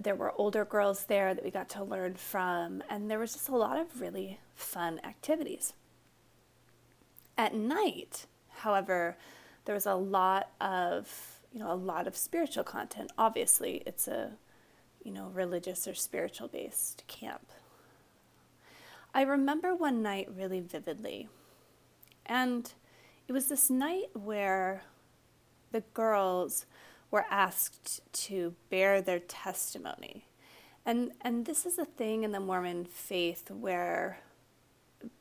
there 0.00 0.14
were 0.14 0.32
older 0.36 0.64
girls 0.64 1.04
there 1.04 1.34
that 1.34 1.44
we 1.44 1.50
got 1.50 1.68
to 1.70 1.84
learn 1.84 2.14
from, 2.14 2.82
and 2.90 3.10
there 3.10 3.18
was 3.18 3.32
just 3.32 3.48
a 3.48 3.56
lot 3.56 3.78
of 3.78 4.00
really 4.00 4.40
fun 4.54 5.00
activities. 5.04 5.72
At 7.38 7.54
night, 7.54 8.26
however, 8.48 9.16
there 9.64 9.74
was 9.74 9.86
a 9.86 9.94
lot 9.94 10.50
of, 10.60 11.33
you 11.54 11.60
know, 11.60 11.72
a 11.72 11.74
lot 11.74 12.08
of 12.08 12.16
spiritual 12.16 12.64
content. 12.64 13.12
Obviously, 13.16 13.82
it's 13.86 14.08
a, 14.08 14.32
you 15.04 15.12
know, 15.12 15.30
religious 15.32 15.86
or 15.86 15.94
spiritual 15.94 16.48
based 16.48 17.04
camp. 17.06 17.46
I 19.14 19.22
remember 19.22 19.72
one 19.72 20.02
night 20.02 20.28
really 20.36 20.60
vividly. 20.60 21.28
And 22.26 22.72
it 23.28 23.32
was 23.32 23.46
this 23.46 23.70
night 23.70 24.08
where 24.14 24.82
the 25.70 25.82
girls 25.94 26.66
were 27.12 27.24
asked 27.30 28.00
to 28.12 28.56
bear 28.68 29.00
their 29.00 29.20
testimony. 29.20 30.26
And 30.84 31.12
and 31.20 31.46
this 31.46 31.64
is 31.64 31.78
a 31.78 31.84
thing 31.84 32.24
in 32.24 32.32
the 32.32 32.40
Mormon 32.40 32.84
faith 32.84 33.48
where 33.50 34.18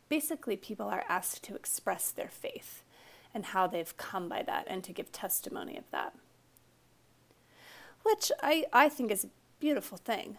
basically 0.10 0.58
people 0.58 0.88
are 0.88 1.06
asked 1.08 1.44
to 1.44 1.56
express 1.56 2.10
their 2.10 2.30
faith 2.30 2.84
and 3.36 3.46
how 3.46 3.68
they've 3.68 3.96
come 3.98 4.28
by 4.28 4.42
that 4.44 4.66
and 4.68 4.84
to 4.84 4.94
give 4.94 5.12
testimony 5.12 5.78
of 5.78 5.90
that. 5.92 6.14
Which 8.04 8.32
I, 8.42 8.66
I 8.72 8.90
think 8.90 9.12
is 9.12 9.24
a 9.24 9.30
beautiful 9.60 9.98
thing. 9.98 10.38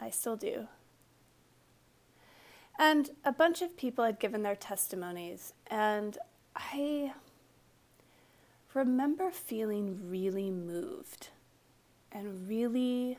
I 0.00 0.10
still 0.10 0.36
do. 0.36 0.68
And 2.78 3.10
a 3.24 3.32
bunch 3.32 3.62
of 3.62 3.76
people 3.76 4.04
had 4.04 4.18
given 4.18 4.42
their 4.42 4.56
testimonies, 4.56 5.54
and 5.68 6.18
I 6.54 7.12
remember 8.74 9.30
feeling 9.30 10.10
really 10.10 10.50
moved 10.50 11.30
and 12.12 12.46
really 12.46 13.18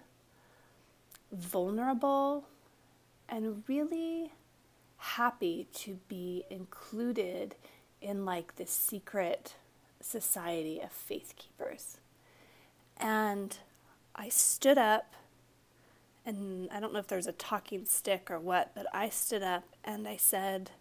vulnerable 1.32 2.48
and 3.28 3.64
really 3.68 4.32
happy 4.98 5.68
to 5.74 6.00
be 6.08 6.44
included 6.50 7.56
in 8.02 8.26
like 8.26 8.56
this 8.56 8.72
secret 8.72 9.56
society 10.00 10.80
of 10.80 10.92
faith 10.92 11.34
keepers. 11.36 11.98
And 12.98 13.58
I 14.18 14.30
stood 14.30 14.78
up, 14.78 15.14
and 16.26 16.70
I 16.72 16.80
don't 16.80 16.92
know 16.92 17.00
if 17.00 17.08
there 17.08 17.18
was 17.18 17.28
a 17.28 17.32
talking 17.32 17.86
stick 17.86 18.30
or 18.32 18.40
what, 18.40 18.72
but 18.74 18.88
I 18.94 19.10
stood 19.10 19.44
up 19.44 19.64
and 19.84 20.08
I 20.08 20.18
said, 20.18 20.72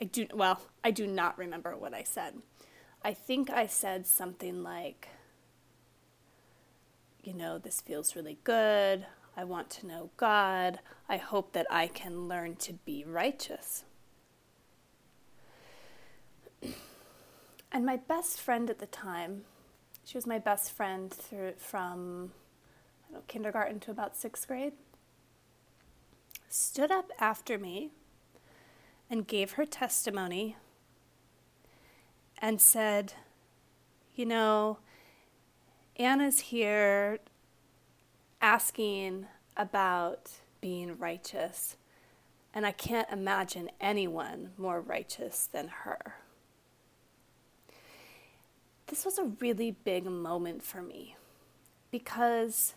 I 0.00 0.04
do, 0.04 0.26
well, 0.34 0.62
I 0.82 0.90
do 0.90 1.06
not 1.06 1.38
remember 1.38 1.76
what 1.76 1.94
I 1.94 2.02
said. 2.02 2.34
I 3.02 3.14
think 3.14 3.50
I 3.50 3.66
said 3.66 4.06
something 4.06 4.62
like, 4.62 5.08
you 7.22 7.34
know, 7.34 7.58
this 7.58 7.80
feels 7.80 8.16
really 8.16 8.38
good. 8.44 9.06
I 9.36 9.44
want 9.44 9.68
to 9.70 9.86
know 9.86 10.10
God. 10.16 10.80
I 11.08 11.18
hope 11.18 11.52
that 11.52 11.66
I 11.70 11.86
can 11.88 12.26
learn 12.26 12.56
to 12.56 12.72
be 12.72 13.04
righteous. 13.04 13.84
And 17.70 17.84
my 17.84 17.96
best 17.96 18.40
friend 18.40 18.70
at 18.70 18.78
the 18.78 18.86
time, 18.86 19.42
she 20.04 20.16
was 20.16 20.26
my 20.26 20.38
best 20.38 20.72
friend 20.72 21.12
through, 21.12 21.54
from 21.58 22.32
kindergarten 23.28 23.80
to 23.80 23.90
about 23.90 24.16
sixth 24.16 24.46
grade, 24.46 24.72
stood 26.48 26.90
up 26.90 27.10
after 27.18 27.58
me 27.58 27.90
and 29.10 29.26
gave 29.26 29.52
her 29.52 29.66
testimony 29.66 30.56
and 32.38 32.60
said, 32.60 33.14
You 34.14 34.26
know, 34.26 34.78
Anna's 35.96 36.40
here 36.40 37.18
asking 38.40 39.26
about 39.56 40.30
being 40.60 40.98
righteous, 40.98 41.76
and 42.52 42.66
I 42.66 42.72
can't 42.72 43.08
imagine 43.10 43.70
anyone 43.80 44.50
more 44.58 44.80
righteous 44.80 45.48
than 45.50 45.68
her. 45.68 46.16
This 48.88 49.04
was 49.04 49.18
a 49.18 49.32
really 49.40 49.72
big 49.72 50.06
moment 50.06 50.62
for 50.62 50.80
me 50.80 51.16
because 51.90 52.74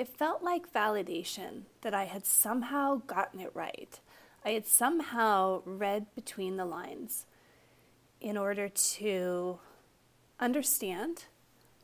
it 0.00 0.08
felt 0.08 0.42
like 0.42 0.72
validation 0.72 1.64
that 1.82 1.92
I 1.92 2.04
had 2.04 2.24
somehow 2.24 3.02
gotten 3.06 3.38
it 3.38 3.50
right. 3.52 4.00
I 4.42 4.52
had 4.52 4.66
somehow 4.66 5.60
read 5.66 6.06
between 6.14 6.56
the 6.56 6.64
lines 6.64 7.26
in 8.18 8.38
order 8.38 8.70
to 8.70 9.58
understand 10.40 11.24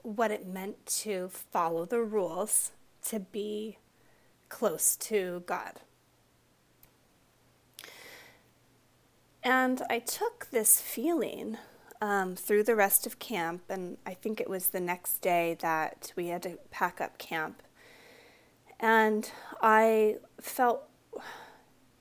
what 0.00 0.30
it 0.30 0.46
meant 0.46 0.86
to 0.86 1.28
follow 1.28 1.84
the 1.84 2.00
rules 2.00 2.72
to 3.04 3.20
be 3.20 3.76
close 4.48 4.96
to 4.96 5.42
God. 5.44 5.80
And 9.42 9.82
I 9.90 9.98
took 9.98 10.48
this 10.50 10.80
feeling 10.80 11.58
um, 12.00 12.34
through 12.34 12.62
the 12.62 12.76
rest 12.76 13.06
of 13.06 13.18
camp, 13.18 13.64
and 13.68 13.98
I 14.06 14.14
think 14.14 14.40
it 14.40 14.48
was 14.48 14.68
the 14.68 14.80
next 14.80 15.18
day 15.18 15.58
that 15.60 16.14
we 16.16 16.28
had 16.28 16.42
to 16.44 16.58
pack 16.70 17.02
up 17.02 17.18
camp. 17.18 17.62
And 18.80 19.30
I 19.62 20.16
felt 20.40 20.88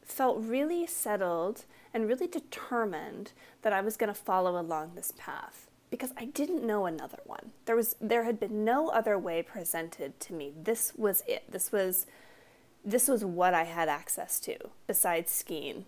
felt 0.03 0.38
really 0.39 0.88
settled 0.88 1.65
and 1.94 2.08
really 2.08 2.27
determined 2.27 3.32
that 3.63 3.74
I 3.74 3.82
was 3.82 3.98
going 3.98 4.13
to 4.13 4.20
follow 4.20 4.60
along 4.60 4.91
this 4.96 5.12
path 5.17 5.70
because 5.89 6.12
I 6.17 6.25
didn't 6.25 6.65
know 6.65 6.86
another 6.86 7.20
one. 7.25 7.51
There 7.65 7.75
was 7.75 7.96
there 8.01 8.24
had 8.24 8.39
been 8.39 8.65
no 8.65 8.89
other 8.89 9.17
way 9.17 9.41
presented 9.41 10.20
to 10.22 10.34
me. 10.34 10.51
This 10.62 10.94
was 10.96 11.24
it. 11.27 11.51
This 11.51 11.72
was 11.72 12.05
this 12.84 13.08
was 13.08 13.25
what 13.25 13.53
I 13.53 13.63
had 13.63 13.89
access 13.89 14.39
to 14.41 14.58
besides 14.88 15.32
skiing. 15.32 15.86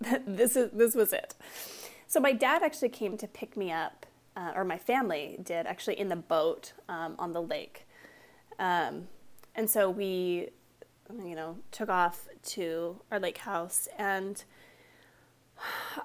this 0.26 0.56
is 0.56 0.70
this 0.72 0.94
was 0.94 1.12
it. 1.12 1.34
So 2.06 2.20
my 2.20 2.32
dad 2.32 2.62
actually 2.62 2.90
came 2.90 3.16
to 3.16 3.26
pick 3.26 3.56
me 3.56 3.72
up, 3.72 4.06
uh, 4.36 4.52
or 4.54 4.64
my 4.64 4.76
family 4.76 5.38
did 5.42 5.66
actually 5.66 5.98
in 5.98 6.08
the 6.08 6.16
boat 6.16 6.72
um, 6.88 7.14
on 7.18 7.32
the 7.32 7.40
lake, 7.40 7.86
um, 8.58 9.08
and 9.54 9.68
so 9.68 9.90
we, 9.90 10.50
you 11.24 11.34
know, 11.34 11.58
took 11.70 11.88
off 11.88 12.26
to 12.42 13.00
our 13.10 13.20
lake 13.20 13.38
house 13.38 13.88
and 13.98 14.44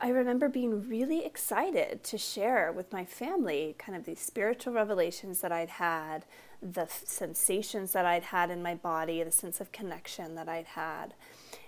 I 0.01 0.09
remember 0.09 0.49
being 0.49 0.87
really 0.87 1.25
excited 1.25 2.03
to 2.05 2.17
share 2.17 2.71
with 2.71 2.91
my 2.91 3.05
family 3.05 3.75
kind 3.77 3.97
of 3.97 4.05
these 4.05 4.19
spiritual 4.19 4.73
revelations 4.73 5.41
that 5.41 5.51
I'd 5.51 5.69
had, 5.69 6.25
the 6.61 6.81
f- 6.81 7.03
sensations 7.05 7.93
that 7.93 8.05
I'd 8.05 8.23
had 8.23 8.51
in 8.51 8.61
my 8.61 8.75
body, 8.75 9.23
the 9.23 9.31
sense 9.31 9.59
of 9.61 9.71
connection 9.71 10.35
that 10.35 10.49
I'd 10.49 10.65
had, 10.65 11.13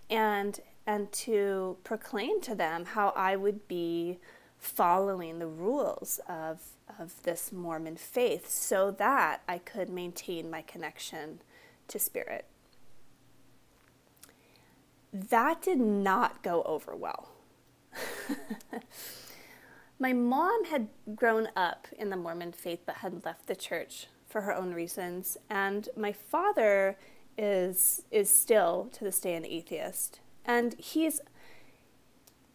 and 0.10 0.60
and 0.86 1.12
to 1.12 1.78
proclaim 1.84 2.42
to 2.42 2.56
them 2.56 2.84
how 2.86 3.10
I 3.16 3.36
would 3.36 3.68
be 3.68 4.18
following 4.58 5.38
the 5.38 5.48
rules 5.48 6.20
of, 6.28 6.60
of 7.00 7.22
this 7.24 7.52
Mormon 7.52 7.96
faith 7.96 8.50
so 8.50 8.90
that 8.92 9.42
I 9.48 9.60
could 9.60 9.90
maintain 9.90 10.50
my 10.50 10.64
connection 10.64 11.42
to 11.90 12.00
spirit. 12.00 12.46
That 15.12 15.62
did 15.62 15.80
not 15.80 16.44
go 16.44 16.64
over 16.64 16.96
well. 16.96 17.30
my 20.00 20.14
mom 20.14 20.66
had 20.66 20.88
grown 21.16 21.50
up 21.56 21.88
in 21.98 22.10
the 22.10 22.16
Mormon 22.16 22.52
faith 22.52 22.82
but 22.86 22.98
had 22.98 23.26
left 23.26 23.48
the 23.48 23.56
church 23.56 24.08
for 24.28 24.42
her 24.42 24.54
own 24.54 24.74
reasons, 24.74 25.38
and 25.50 25.90
my 25.98 26.12
father 26.12 26.98
is 27.38 28.04
is 28.12 28.30
still 28.30 28.90
to 28.92 29.04
this 29.04 29.20
day 29.20 29.36
an 29.36 29.46
atheist, 29.46 30.20
and 30.46 30.76
he's 30.76 31.22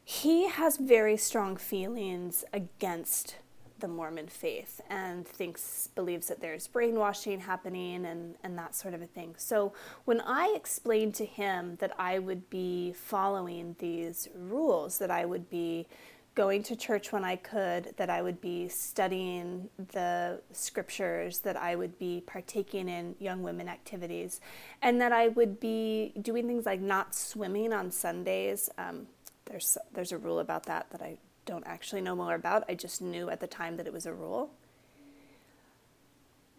he 0.05 0.49
has 0.49 0.77
very 0.77 1.17
strong 1.17 1.57
feelings 1.57 2.45
against 2.53 3.37
the 3.81 3.89
Mormon 3.89 4.29
faith 4.29 4.81
and 4.89 5.27
thinks 5.27 5.89
believes 5.95 6.29
that 6.29 6.41
there's 6.41 6.67
brainwashing 6.69 7.41
happening 7.41 8.07
and, 8.07 8.37
and 8.43 8.57
that 8.59 8.75
sort 8.75 8.95
of 8.95 9.03
a 9.03 9.07
thing. 9.07 9.35
So 9.37 9.73
when 10.05 10.21
I 10.21 10.53
explained 10.57 11.15
to 11.17 11.25
him 11.25 11.77
that 11.81 11.93
I 11.99 12.19
would 12.19 12.49
be 12.51 12.93
following 12.93 13.77
these 13.79 14.29
rules, 14.35 14.99
that 14.99 15.11
I 15.11 15.25
would 15.25 15.51
be 15.51 15.87
going 16.35 16.63
to 16.65 16.75
church 16.75 17.13
when 17.13 17.25
I 17.25 17.37
could, 17.37 17.95
that 17.97 18.11
I 18.11 18.21
would 18.21 18.41
be 18.41 18.69
studying 18.69 19.69
the 19.93 20.41
scriptures, 20.53 21.41
that 21.41 21.57
I 21.57 21.77
would 21.77 21.99
be 21.99 22.23
partaking 22.27 22.89
in 22.89 23.15
young 23.21 23.43
women 23.43 23.69
activities, 23.69 24.41
and 24.83 25.01
that 25.01 25.13
I 25.13 25.29
would 25.29 25.61
be 25.61 26.13
doing 26.21 26.47
things 26.47 26.67
like 26.67 26.81
not 26.81 27.15
swimming 27.15 27.73
on 27.73 27.91
Sundays. 27.91 28.69
Um, 28.79 29.07
there's 29.45 29.79
there's 29.93 30.11
a 30.11 30.19
rule 30.19 30.41
about 30.41 30.65
that 30.67 30.91
that 30.91 31.03
I 31.03 31.19
don't 31.47 31.67
actually 31.67 32.01
know 32.01 32.17
more 32.17 32.35
about. 32.35 32.65
I 32.69 32.75
just 32.75 33.03
knew 33.03 33.31
at 33.31 33.41
the 33.41 33.47
time 33.47 33.77
that 33.77 33.87
it 33.87 33.93
was 33.93 34.07
a 34.07 34.13
rule. 34.13 34.51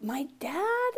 My 0.00 0.28
dad 0.38 0.92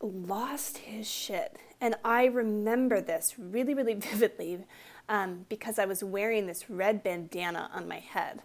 lost 0.00 0.78
his 0.78 1.08
shit. 1.10 1.56
And 1.80 1.96
I 2.04 2.26
remember 2.26 3.00
this 3.00 3.34
really, 3.38 3.74
really 3.74 3.94
vividly 3.94 4.64
um, 5.08 5.46
because 5.48 5.78
I 5.78 5.84
was 5.84 6.02
wearing 6.02 6.46
this 6.46 6.70
red 6.70 7.02
bandana 7.02 7.70
on 7.72 7.88
my 7.88 7.98
head. 7.98 8.42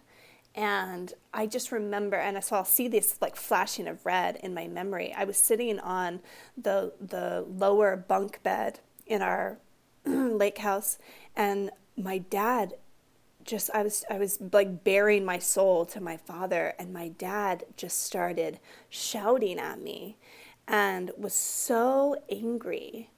And 0.54 1.14
I 1.32 1.46
just 1.46 1.70
remember, 1.70 2.16
and 2.16 2.42
so 2.42 2.56
I'll 2.56 2.64
see 2.64 2.88
this 2.88 3.18
like 3.20 3.36
flashing 3.36 3.86
of 3.86 4.04
red 4.04 4.36
in 4.36 4.52
my 4.52 4.66
memory. 4.66 5.14
I 5.16 5.22
was 5.22 5.36
sitting 5.36 5.78
on 5.78 6.20
the 6.58 6.92
the 7.00 7.46
lower 7.48 7.96
bunk 7.96 8.42
bed 8.42 8.80
in 9.06 9.22
our 9.22 9.58
lake 10.04 10.58
house, 10.58 10.98
and 11.36 11.70
my 11.96 12.18
dad 12.18 12.74
just 13.44 13.70
I 13.72 13.82
was 13.82 14.04
I 14.10 14.18
was 14.18 14.38
like 14.52 14.84
baring 14.84 15.24
my 15.24 15.38
soul 15.38 15.84
to 15.86 16.00
my 16.00 16.16
father 16.16 16.74
and 16.78 16.92
my 16.92 17.08
dad 17.08 17.64
just 17.76 18.02
started 18.04 18.58
shouting 18.88 19.58
at 19.58 19.80
me 19.80 20.16
and 20.68 21.10
was 21.16 21.34
so 21.34 22.16
angry 22.30 23.10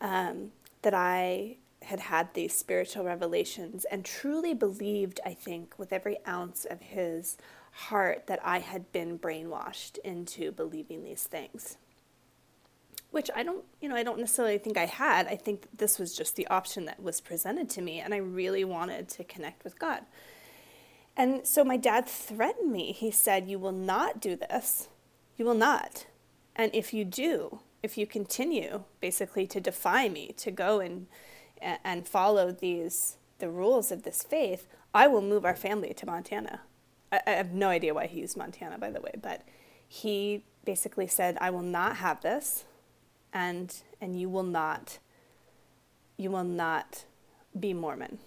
um, 0.00 0.52
that 0.82 0.94
I 0.94 1.56
had 1.82 2.00
had 2.00 2.32
these 2.34 2.56
spiritual 2.56 3.04
revelations 3.04 3.84
and 3.86 4.04
truly 4.04 4.54
believed 4.54 5.20
I 5.26 5.34
think 5.34 5.74
with 5.78 5.92
every 5.92 6.18
ounce 6.26 6.64
of 6.64 6.80
his 6.80 7.36
heart 7.72 8.26
that 8.26 8.40
I 8.44 8.58
had 8.58 8.92
been 8.92 9.18
brainwashed 9.18 9.98
into 10.04 10.52
believing 10.52 11.02
these 11.02 11.24
things 11.24 11.76
which 13.12 13.30
I 13.36 13.42
don't, 13.42 13.64
you 13.80 13.88
know, 13.88 13.94
I 13.94 14.02
don't 14.02 14.18
necessarily 14.18 14.58
think 14.58 14.76
I 14.76 14.86
had. 14.86 15.26
I 15.26 15.36
think 15.36 15.66
this 15.76 15.98
was 15.98 16.16
just 16.16 16.34
the 16.34 16.46
option 16.48 16.86
that 16.86 17.00
was 17.02 17.20
presented 17.20 17.70
to 17.70 17.82
me, 17.82 18.00
and 18.00 18.12
I 18.12 18.16
really 18.16 18.64
wanted 18.64 19.08
to 19.10 19.24
connect 19.24 19.64
with 19.64 19.78
God. 19.78 20.00
And 21.16 21.46
so 21.46 21.62
my 21.62 21.76
dad 21.76 22.08
threatened 22.08 22.72
me. 22.72 22.92
He 22.92 23.10
said, 23.10 23.48
You 23.48 23.58
will 23.58 23.72
not 23.72 24.20
do 24.20 24.34
this. 24.34 24.88
You 25.36 25.44
will 25.44 25.54
not. 25.54 26.06
And 26.56 26.74
if 26.74 26.94
you 26.94 27.04
do, 27.04 27.60
if 27.82 27.98
you 27.98 28.06
continue 28.06 28.84
basically 29.00 29.46
to 29.48 29.60
defy 29.60 30.08
me, 30.08 30.34
to 30.38 30.50
go 30.50 30.80
and, 30.80 31.06
and 31.60 32.08
follow 32.08 32.50
these, 32.50 33.18
the 33.38 33.50
rules 33.50 33.92
of 33.92 34.04
this 34.04 34.22
faith, 34.22 34.66
I 34.94 35.06
will 35.06 35.22
move 35.22 35.44
our 35.44 35.56
family 35.56 35.92
to 35.94 36.06
Montana. 36.06 36.60
I, 37.10 37.20
I 37.26 37.30
have 37.32 37.52
no 37.52 37.68
idea 37.68 37.92
why 37.92 38.06
he 38.06 38.20
used 38.20 38.38
Montana, 38.38 38.78
by 38.78 38.90
the 38.90 39.00
way, 39.02 39.12
but 39.20 39.42
he 39.86 40.44
basically 40.64 41.06
said, 41.06 41.36
I 41.42 41.50
will 41.50 41.62
not 41.62 41.96
have 41.96 42.22
this 42.22 42.64
and 43.32 43.82
and 44.00 44.18
you 44.18 44.28
will 44.28 44.42
not 44.42 44.98
you 46.16 46.30
will 46.30 46.44
not 46.44 47.04
be 47.58 47.72
Mormon. 47.72 48.18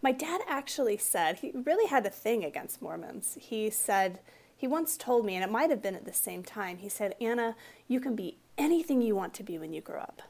My 0.00 0.12
dad 0.12 0.40
actually 0.48 0.96
said 0.96 1.38
he 1.38 1.52
really 1.52 1.88
had 1.88 2.06
a 2.06 2.10
thing 2.10 2.44
against 2.44 2.82
Mormons. 2.82 3.36
He 3.40 3.70
said 3.70 4.20
he 4.56 4.66
once 4.66 4.96
told 4.96 5.26
me 5.26 5.34
and 5.34 5.44
it 5.44 5.50
might 5.50 5.70
have 5.70 5.82
been 5.82 5.96
at 5.96 6.04
the 6.04 6.12
same 6.12 6.42
time. 6.42 6.78
He 6.78 6.88
said, 6.88 7.14
"Anna, 7.20 7.56
you 7.88 8.00
can 8.00 8.14
be 8.14 8.38
anything 8.56 9.02
you 9.02 9.16
want 9.16 9.34
to 9.34 9.42
be 9.42 9.58
when 9.58 9.72
you 9.72 9.80
grow 9.80 10.00
up 10.00 10.22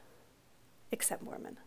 except 0.91 1.21
Mormon." 1.21 1.57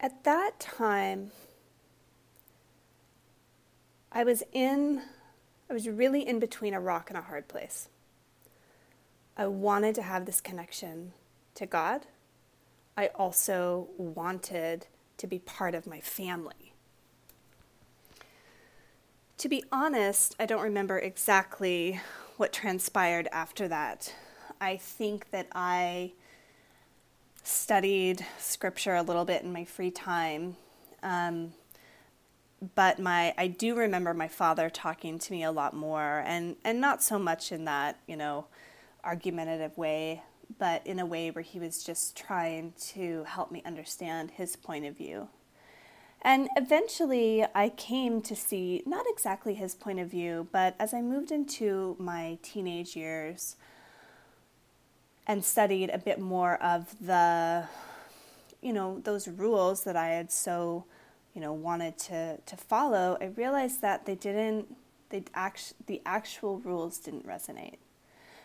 At 0.00 0.24
that 0.24 0.58
time, 0.58 1.30
I 4.14 4.24
was 4.24 4.42
in, 4.52 5.00
I 5.70 5.72
was 5.72 5.88
really 5.88 6.26
in 6.26 6.38
between 6.38 6.74
a 6.74 6.80
rock 6.80 7.08
and 7.08 7.18
a 7.18 7.22
hard 7.22 7.48
place. 7.48 7.88
I 9.36 9.46
wanted 9.46 9.94
to 9.94 10.02
have 10.02 10.26
this 10.26 10.42
connection 10.42 11.14
to 11.54 11.64
God. 11.64 12.02
I 12.94 13.06
also 13.08 13.88
wanted 13.96 14.86
to 15.16 15.26
be 15.26 15.38
part 15.38 15.74
of 15.74 15.86
my 15.86 16.00
family. 16.00 16.74
To 19.38 19.48
be 19.48 19.64
honest, 19.72 20.36
I 20.38 20.44
don't 20.44 20.62
remember 20.62 20.98
exactly 20.98 21.98
what 22.36 22.52
transpired 22.52 23.28
after 23.32 23.66
that. 23.68 24.14
I 24.60 24.76
think 24.76 25.30
that 25.30 25.48
I 25.54 26.12
studied 27.42 28.24
scripture 28.38 28.94
a 28.94 29.02
little 29.02 29.24
bit 29.24 29.42
in 29.42 29.52
my 29.52 29.64
free 29.64 29.90
time. 29.90 30.56
Um, 31.02 31.54
but 32.74 32.98
my 32.98 33.34
I 33.36 33.48
do 33.48 33.74
remember 33.74 34.14
my 34.14 34.28
father 34.28 34.70
talking 34.70 35.18
to 35.18 35.32
me 35.32 35.42
a 35.42 35.50
lot 35.50 35.74
more 35.74 36.22
and 36.24 36.56
and 36.64 36.80
not 36.80 37.02
so 37.02 37.18
much 37.18 37.50
in 37.50 37.64
that, 37.64 37.98
you 38.06 38.16
know, 38.16 38.46
argumentative 39.04 39.76
way, 39.76 40.22
but 40.58 40.86
in 40.86 40.98
a 40.98 41.06
way 41.06 41.30
where 41.30 41.42
he 41.42 41.58
was 41.58 41.82
just 41.82 42.16
trying 42.16 42.72
to 42.92 43.24
help 43.24 43.50
me 43.50 43.62
understand 43.66 44.32
his 44.32 44.54
point 44.54 44.86
of 44.86 44.96
view. 44.96 45.28
And 46.24 46.48
eventually 46.56 47.44
I 47.52 47.70
came 47.70 48.22
to 48.22 48.36
see 48.36 48.82
not 48.86 49.06
exactly 49.08 49.54
his 49.54 49.74
point 49.74 49.98
of 49.98 50.08
view, 50.08 50.46
but 50.52 50.76
as 50.78 50.94
I 50.94 51.02
moved 51.02 51.32
into 51.32 51.96
my 51.98 52.38
teenage 52.42 52.94
years 52.94 53.56
and 55.26 55.44
studied 55.44 55.90
a 55.90 55.98
bit 55.98 56.20
more 56.20 56.62
of 56.62 56.94
the 57.04 57.64
you 58.60 58.72
know, 58.72 59.00
those 59.00 59.26
rules 59.26 59.82
that 59.82 59.96
I 59.96 60.10
had 60.10 60.30
so 60.30 60.84
you 61.34 61.40
know 61.40 61.52
wanted 61.52 61.98
to 61.98 62.38
to 62.38 62.56
follow, 62.56 63.18
I 63.20 63.26
realized 63.26 63.80
that 63.82 64.06
they 64.06 64.14
didn't 64.14 64.76
they 65.12 65.24
act, 65.34 65.74
the 65.86 66.02
actual 66.04 66.58
rules 66.58 66.98
didn't 66.98 67.26
resonate. 67.26 67.76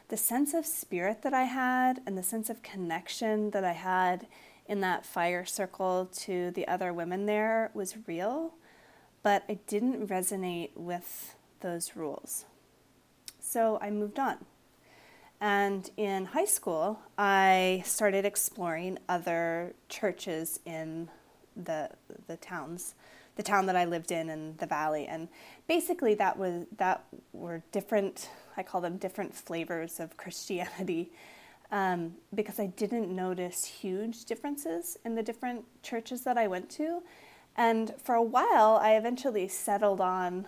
The 0.09 0.17
sense 0.17 0.53
of 0.53 0.65
spirit 0.65 1.21
that 1.23 1.33
I 1.33 1.43
had 1.43 2.01
and 2.05 2.17
the 2.17 2.23
sense 2.23 2.49
of 2.49 2.61
connection 2.61 3.51
that 3.51 3.63
I 3.63 3.71
had 3.71 4.27
in 4.67 4.81
that 4.81 5.05
fire 5.05 5.45
circle 5.45 6.09
to 6.13 6.51
the 6.51 6.67
other 6.67 6.93
women 6.93 7.25
there 7.25 7.71
was 7.73 7.95
real, 8.05 8.53
but 9.23 9.43
it 9.47 9.65
didn't 9.65 10.07
resonate 10.07 10.71
with 10.75 11.35
those 11.61 11.95
rules. 11.95 12.45
So 13.39 13.79
I 13.81 13.89
moved 13.89 14.19
on. 14.19 14.45
And 15.39 15.89
in 15.97 16.25
high 16.25 16.45
school, 16.45 16.99
I 17.17 17.83
started 17.85 18.25
exploring 18.25 18.97
other 19.07 19.73
churches 19.87 20.59
in 20.65 21.09
the 21.65 21.89
the 22.27 22.37
towns, 22.37 22.95
the 23.35 23.43
town 23.43 23.65
that 23.67 23.75
I 23.75 23.85
lived 23.85 24.11
in 24.11 24.29
and 24.29 24.57
the 24.57 24.65
valley, 24.65 25.07
and 25.07 25.27
basically 25.67 26.13
that 26.15 26.37
was 26.37 26.65
that 26.77 27.05
were 27.33 27.63
different. 27.71 28.29
I 28.55 28.63
call 28.63 28.81
them 28.81 28.97
different 28.97 29.35
flavors 29.35 29.99
of 29.99 30.17
Christianity. 30.17 31.11
Um, 31.69 32.13
because 32.33 32.61
I 32.61 32.67
didn't 32.67 33.13
notice 33.13 33.65
huge 33.65 34.23
differences 34.23 34.97
in 35.03 35.15
the 35.15 35.21
different 35.21 35.65
churches 35.83 36.23
that 36.23 36.37
I 36.37 36.47
went 36.47 36.69
to. 36.77 37.01
And 37.57 37.93
for 38.01 38.15
a 38.15 38.21
while, 38.21 38.79
I 38.81 38.95
eventually 38.95 39.49
settled 39.49 39.99
on 39.99 40.45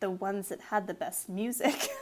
the 0.00 0.10
ones 0.10 0.48
that 0.48 0.60
had 0.60 0.86
the 0.86 0.94
best 0.94 1.28
music. 1.28 1.88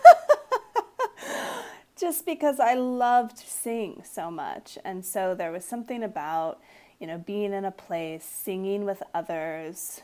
Just 1.97 2.27
because 2.27 2.61
I 2.61 2.75
loved 2.75 3.39
sing 3.39 4.03
so 4.05 4.31
much. 4.31 4.79
And 4.85 5.05
so 5.05 5.35
there 5.35 5.53
was 5.53 5.65
something 5.65 6.03
about 6.03 6.61
you 7.05 7.09
know, 7.09 7.19
being 7.19 7.53
in 7.53 7.67
a 7.67 7.71
place, 7.71 8.25
singing 8.25 8.87
with 8.87 9.03
others, 9.13 10.01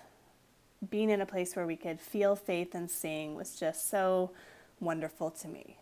being 0.91 1.09
in 1.09 1.23
a 1.23 1.25
place 1.25 1.57
where 1.57 1.67
we 1.67 1.75
could 1.75 1.99
feel 1.99 2.37
faith 2.37 2.75
and 2.75 2.91
sing 2.91 3.35
was 3.35 3.59
just 3.59 3.89
so 3.89 4.33
wonderful 4.81 5.31
to 5.31 5.49
me. 5.49 5.79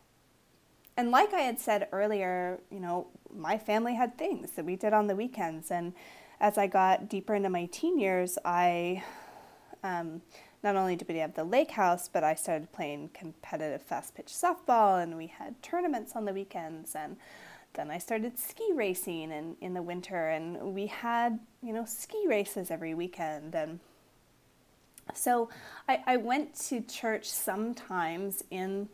and 0.97 1.11
like 1.11 1.35
I 1.35 1.41
had 1.41 1.59
said 1.59 1.89
earlier, 1.91 2.61
you 2.71 2.79
know, 2.79 3.09
my 3.37 3.59
family 3.59 3.97
had 3.97 4.17
things 4.17 4.53
that 4.53 4.65
we 4.65 4.77
did 4.77 4.93
on 4.93 5.09
the 5.09 5.17
weekends. 5.17 5.73
And 5.73 5.93
as 6.39 6.57
I 6.57 6.69
got 6.69 7.09
deeper 7.09 7.35
into 7.35 7.51
my 7.51 7.67
teen 7.67 7.99
years, 7.99 8.39
I 8.45 9.03
um, 9.83 10.23
not 10.63 10.77
only 10.77 10.95
did 10.95 11.09
we 11.09 11.17
have 11.17 11.35
the 11.35 11.43
lake 11.43 11.73
house, 11.73 12.09
but 12.09 12.23
I 12.23 12.37
started 12.37 12.71
playing 12.71 13.11
competitive 13.13 13.83
fast 13.83 14.15
pitch 14.15 14.29
softball, 14.29 15.03
and 15.03 15.17
we 15.17 15.27
had 15.27 15.61
tournaments 15.65 16.13
on 16.15 16.27
the 16.27 16.33
weekends. 16.33 16.95
And 16.95 17.17
then 17.75 17.91
I 17.91 17.99
started 17.99 18.39
ski 18.39 18.71
racing 18.75 19.31
in, 19.31 19.57
in 19.61 19.75
the 19.75 19.83
winter, 19.83 20.29
and 20.29 20.75
we 20.75 20.87
had, 20.87 21.39
you 21.63 21.73
know, 21.73 21.85
ski 21.85 22.25
races 22.27 22.71
every 22.71 22.95
weekend. 22.95 23.55
And 23.55 23.81
so 25.15 25.49
I, 25.89 26.03
I 26.07 26.17
went 26.17 26.55
to 26.69 26.81
church 26.81 27.29
sometimes 27.29 28.43
in 28.51 28.89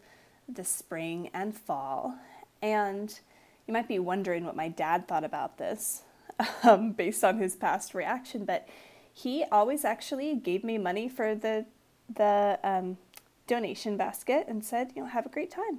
the 0.48 0.64
spring 0.64 1.30
and 1.32 1.56
fall. 1.56 2.18
And 2.60 3.18
you 3.66 3.72
might 3.72 3.88
be 3.88 3.98
wondering 3.98 4.44
what 4.44 4.56
my 4.56 4.68
dad 4.68 5.08
thought 5.08 5.24
about 5.24 5.58
this 5.58 6.02
um, 6.62 6.92
based 6.92 7.24
on 7.24 7.38
his 7.38 7.56
past 7.56 7.94
reaction, 7.94 8.44
but 8.44 8.68
he 9.12 9.44
always 9.50 9.84
actually 9.84 10.34
gave 10.34 10.64
me 10.64 10.76
money 10.76 11.08
for 11.08 11.34
the, 11.34 11.64
the 12.14 12.58
um, 12.64 12.98
donation 13.46 13.96
basket 13.96 14.46
and 14.48 14.64
said, 14.64 14.92
you 14.94 15.02
know, 15.02 15.08
have 15.08 15.26
a 15.26 15.28
great 15.28 15.50
time. 15.50 15.78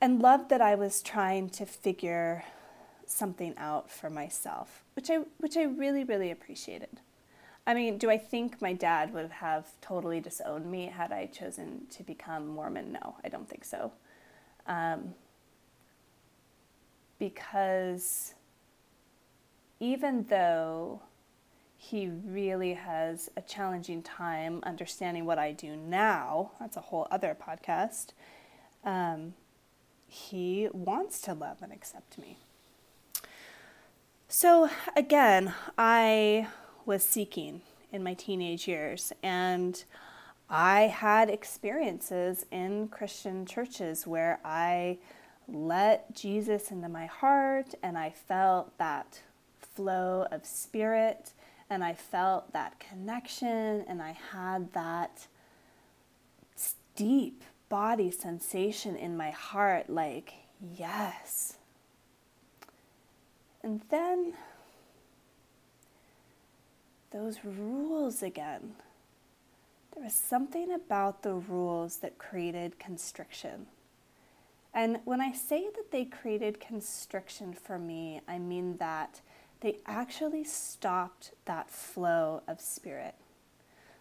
And 0.00 0.20
loved 0.20 0.50
that 0.50 0.60
I 0.60 0.74
was 0.74 1.02
trying 1.02 1.48
to 1.50 1.66
figure 1.66 2.44
something 3.06 3.54
out 3.56 3.90
for 3.90 4.10
myself, 4.10 4.84
which 4.94 5.10
I, 5.10 5.18
which 5.38 5.56
I 5.56 5.62
really, 5.62 6.04
really 6.04 6.30
appreciated. 6.30 7.00
I 7.66 7.74
mean, 7.74 7.98
do 7.98 8.10
I 8.10 8.18
think 8.18 8.62
my 8.62 8.72
dad 8.72 9.12
would 9.12 9.30
have 9.30 9.66
totally 9.80 10.20
disowned 10.20 10.70
me 10.70 10.86
had 10.86 11.12
I 11.12 11.26
chosen 11.26 11.86
to 11.90 12.02
become 12.04 12.46
Mormon? 12.46 12.92
No, 12.92 13.16
I 13.24 13.28
don't 13.28 13.48
think 13.48 13.64
so. 13.64 13.92
Um, 14.66 15.14
because 17.18 18.34
even 19.80 20.26
though 20.28 21.02
he 21.76 22.08
really 22.08 22.74
has 22.74 23.30
a 23.36 23.42
challenging 23.42 24.02
time 24.02 24.60
understanding 24.64 25.24
what 25.24 25.38
I 25.38 25.52
do 25.52 25.76
now, 25.76 26.52
that's 26.60 26.76
a 26.76 26.80
whole 26.80 27.06
other 27.10 27.36
podcast, 27.40 28.08
um, 28.84 29.34
he 30.06 30.68
wants 30.72 31.20
to 31.22 31.34
love 31.34 31.58
and 31.62 31.72
accept 31.72 32.18
me. 32.18 32.38
So, 34.28 34.68
again, 34.96 35.54
I 35.78 36.48
was 36.84 37.04
seeking 37.04 37.62
in 37.92 38.02
my 38.02 38.14
teenage 38.14 38.68
years. 38.68 39.12
And 39.22 39.82
I 40.48 40.82
had 40.82 41.28
experiences 41.28 42.46
in 42.52 42.88
Christian 42.88 43.46
churches 43.46 44.06
where 44.06 44.38
I 44.44 44.98
let 45.48 46.14
Jesus 46.14 46.70
into 46.70 46.88
my 46.88 47.06
heart 47.06 47.74
and 47.82 47.98
I 47.98 48.10
felt 48.10 48.76
that 48.78 49.20
flow 49.60 50.26
of 50.30 50.44
spirit 50.44 51.32
and 51.68 51.82
I 51.82 51.94
felt 51.94 52.52
that 52.52 52.78
connection 52.78 53.84
and 53.88 54.00
I 54.00 54.16
had 54.32 54.72
that 54.72 55.26
deep 56.94 57.42
body 57.68 58.10
sensation 58.10 58.96
in 58.96 59.16
my 59.16 59.30
heart 59.30 59.90
like, 59.90 60.34
yes. 60.76 61.56
And 63.62 63.80
then 63.90 64.34
those 67.10 67.38
rules 67.44 68.22
again. 68.22 68.74
There 69.94 70.04
was 70.04 70.14
something 70.14 70.70
about 70.72 71.22
the 71.22 71.34
rules 71.34 71.98
that 71.98 72.18
created 72.18 72.78
constriction. 72.78 73.66
And 74.74 74.98
when 75.04 75.22
I 75.22 75.32
say 75.32 75.68
that 75.74 75.90
they 75.90 76.04
created 76.04 76.60
constriction 76.60 77.54
for 77.54 77.78
me, 77.78 78.20
I 78.28 78.38
mean 78.38 78.76
that 78.76 79.22
they 79.60 79.78
actually 79.86 80.44
stopped 80.44 81.32
that 81.46 81.70
flow 81.70 82.42
of 82.46 82.60
spirit. 82.60 83.14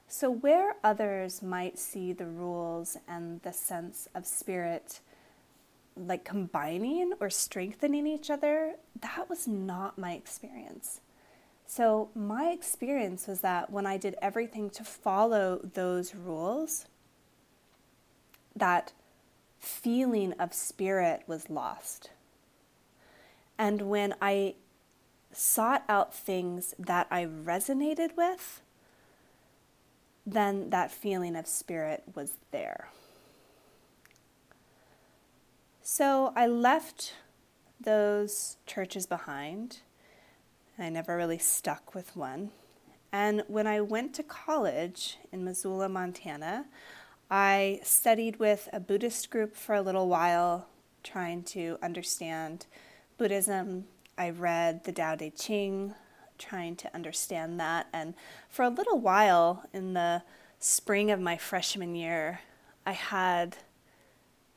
So, 0.07 0.29
where 0.29 0.75
others 0.83 1.41
might 1.41 1.79
see 1.79 2.13
the 2.13 2.27
rules 2.27 2.97
and 3.07 3.41
the 3.41 3.51
sense 3.51 4.07
of 4.13 4.25
spirit 4.25 4.99
like 5.97 6.25
combining 6.25 7.13
or 7.19 7.29
strengthening 7.29 8.05
each 8.05 8.29
other, 8.29 8.75
that 9.01 9.29
was 9.29 9.47
not 9.47 9.97
my 9.97 10.13
experience. 10.13 10.99
So, 11.65 12.09
my 12.13 12.51
experience 12.51 13.27
was 13.27 13.41
that 13.41 13.71
when 13.71 13.85
I 13.85 13.97
did 13.97 14.15
everything 14.21 14.69
to 14.71 14.83
follow 14.83 15.59
those 15.73 16.13
rules, 16.13 16.85
that 18.55 18.93
feeling 19.59 20.33
of 20.33 20.53
spirit 20.53 21.23
was 21.27 21.49
lost. 21.49 22.11
And 23.57 23.83
when 23.83 24.13
I 24.21 24.55
sought 25.31 25.83
out 25.89 26.13
things 26.13 26.75
that 26.77 27.07
I 27.09 27.25
resonated 27.25 28.15
with, 28.15 28.61
then 30.25 30.69
that 30.71 30.91
feeling 30.91 31.35
of 31.35 31.47
spirit 31.47 32.03
was 32.15 32.33
there. 32.51 32.89
So 35.81 36.33
I 36.35 36.47
left 36.47 37.13
those 37.79 38.57
churches 38.65 39.05
behind 39.05 39.79
I 40.77 40.89
never 40.89 41.15
really 41.15 41.37
stuck 41.37 41.95
with 41.95 42.15
one. 42.15 42.51
And 43.11 43.43
when 43.47 43.65
I 43.65 43.79
went 43.79 44.13
to 44.15 44.23
college 44.23 45.17
in 45.31 45.45
Missoula, 45.45 45.87
Montana, 45.87 46.65
I 47.31 47.79
studied 47.81 48.39
with 48.39 48.67
a 48.73 48.79
Buddhist 48.81 49.29
group 49.29 49.55
for 49.55 49.73
a 49.73 49.81
little 49.81 50.09
while, 50.09 50.67
trying 51.01 51.43
to 51.43 51.77
understand 51.81 52.65
Buddhism. 53.17 53.85
I 54.17 54.31
read 54.31 54.83
the 54.83 54.91
Tao 54.91 55.15
Te 55.15 55.29
Ching, 55.29 55.93
trying 56.37 56.75
to 56.77 56.93
understand 56.95 57.59
that. 57.59 57.87
And 57.93 58.13
for 58.49 58.63
a 58.63 58.69
little 58.69 58.99
while 58.99 59.63
in 59.73 59.93
the 59.93 60.23
spring 60.59 61.11
of 61.11 61.19
my 61.19 61.37
freshman 61.37 61.95
year, 61.95 62.41
I 62.85 62.93
had 62.93 63.57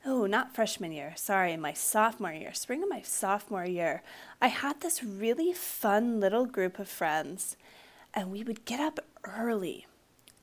oh, 0.05 0.25
not 0.25 0.55
freshman 0.55 0.91
year, 0.91 1.13
sorry, 1.15 1.55
my 1.57 1.73
sophomore 1.73 2.31
year, 2.31 2.53
spring 2.53 2.81
of 2.81 2.89
my 2.89 3.01
sophomore 3.01 3.65
year, 3.65 4.01
I 4.41 4.47
had 4.47 4.81
this 4.81 5.03
really 5.03 5.53
fun 5.53 6.19
little 6.19 6.45
group 6.45 6.79
of 6.79 6.87
friends, 6.87 7.57
and 8.13 8.31
we 8.31 8.43
would 8.43 8.65
get 8.65 8.79
up 8.79 8.99
early 9.23 9.85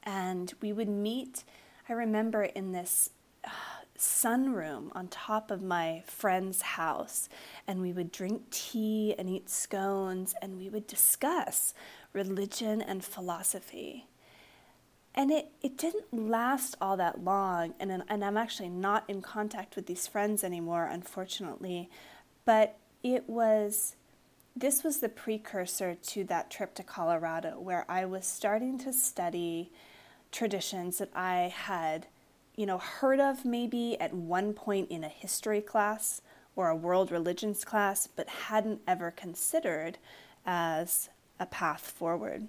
and 0.02 0.52
we 0.60 0.72
would 0.72 0.88
meet. 0.88 1.42
I 1.88 1.94
remember 1.94 2.44
in 2.44 2.72
this 2.72 3.10
sunroom 3.98 4.88
on 4.92 5.08
top 5.08 5.50
of 5.50 5.62
my 5.62 6.02
friend's 6.06 6.62
house, 6.62 7.28
and 7.66 7.80
we 7.80 7.92
would 7.92 8.12
drink 8.12 8.50
tea 8.50 9.14
and 9.18 9.28
eat 9.28 9.48
scones, 9.48 10.34
and 10.40 10.58
we 10.58 10.68
would 10.68 10.86
discuss 10.86 11.74
religion 12.12 12.80
and 12.80 13.04
philosophy. 13.04 14.06
And 15.14 15.30
it, 15.30 15.48
it 15.62 15.78
didn't 15.78 16.12
last 16.12 16.76
all 16.80 16.96
that 16.98 17.24
long 17.24 17.72
and, 17.80 18.02
and 18.06 18.22
i'm 18.22 18.36
actually 18.36 18.68
not 18.68 19.04
in 19.08 19.22
contact 19.22 19.74
with 19.74 19.86
these 19.86 20.06
friends 20.06 20.44
anymore 20.44 20.88
unfortunately. 20.90 21.88
But 22.44 22.76
it 23.02 23.28
was 23.28 23.96
this 24.54 24.82
was 24.82 25.00
the 25.00 25.08
precursor 25.08 25.94
to 25.94 26.24
that 26.24 26.50
trip 26.50 26.74
to 26.74 26.82
colorado 26.82 27.58
where 27.60 27.84
i 27.88 28.04
was 28.04 28.26
starting 28.26 28.78
to 28.78 28.92
study 28.92 29.70
traditions 30.32 30.98
that 30.98 31.10
i 31.14 31.52
had 31.54 32.06
you 32.56 32.66
know 32.66 32.78
heard 32.78 33.20
of 33.20 33.44
maybe 33.44 33.98
at 34.00 34.12
one 34.12 34.52
point 34.52 34.90
in 34.90 35.04
a 35.04 35.08
history 35.08 35.60
class 35.60 36.20
or 36.54 36.68
a 36.68 36.76
world 36.76 37.10
religions 37.10 37.64
class 37.64 38.06
but 38.06 38.28
hadn't 38.28 38.80
ever 38.86 39.10
considered 39.10 39.98
as 40.44 41.10
a 41.38 41.46
path 41.46 41.90
forward 41.90 42.48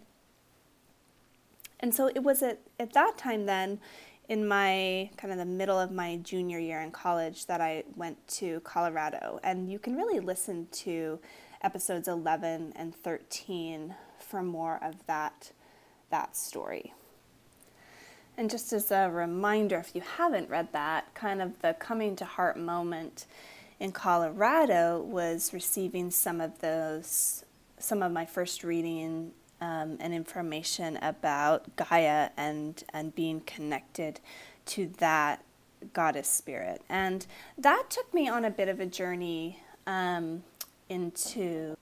and 1.79 1.93
so 1.93 2.07
it 2.07 2.23
was 2.23 2.41
at, 2.41 2.59
at 2.79 2.93
that 2.93 3.17
time 3.17 3.45
then, 3.45 3.79
in 4.27 4.47
my 4.47 5.09
kind 5.15 5.31
of 5.31 5.39
the 5.39 5.45
middle 5.45 5.79
of 5.79 5.91
my 5.91 6.17
junior 6.17 6.59
year 6.59 6.81
in 6.81 6.91
college, 6.91 7.45
that 7.45 7.61
I 7.61 7.83
went 7.95 8.27
to 8.27 8.59
Colorado. 8.61 9.39
And 9.43 9.71
you 9.71 9.79
can 9.79 9.95
really 9.95 10.19
listen 10.19 10.67
to 10.71 11.19
episodes 11.61 12.07
11 12.07 12.73
and 12.75 12.93
13 12.93 13.95
for 14.19 14.43
more 14.43 14.79
of 14.83 15.05
that, 15.07 15.51
that 16.09 16.35
story. 16.35 16.93
And 18.37 18.49
just 18.51 18.71
as 18.71 18.91
a 18.91 19.09
reminder, 19.09 19.77
if 19.77 19.95
you 19.95 20.01
haven't 20.01 20.49
read 20.49 20.71
that, 20.71 21.13
kind 21.15 21.41
of 21.41 21.59
the 21.61 21.73
coming 21.73 22.15
to 22.17 22.25
heart 22.25 22.57
moment 22.57 23.25
in 23.79 23.91
Colorado 23.91 25.01
was 25.01 25.53
receiving 25.53 26.11
some 26.11 26.39
of 26.39 26.59
those, 26.59 27.43
some 27.79 28.03
of 28.03 28.11
my 28.11 28.25
first 28.25 28.63
reading 28.63 29.31
um, 29.59 29.97
and 29.99 30.13
information 30.13 30.97
about 30.97 31.75
Gaia 31.75 32.29
and, 32.37 32.83
and 32.93 33.13
being 33.15 33.41
connected 33.41 34.19
to 34.67 34.91
that 34.97 35.43
goddess 35.93 36.27
spirit. 36.27 36.81
And 36.89 37.25
that 37.57 37.89
took 37.89 38.13
me 38.13 38.29
on 38.29 38.45
a 38.45 38.51
bit 38.51 38.67
of 38.67 38.79
a 38.79 38.85
journey 38.85 39.63
um, 39.87 40.43
into 40.89 41.75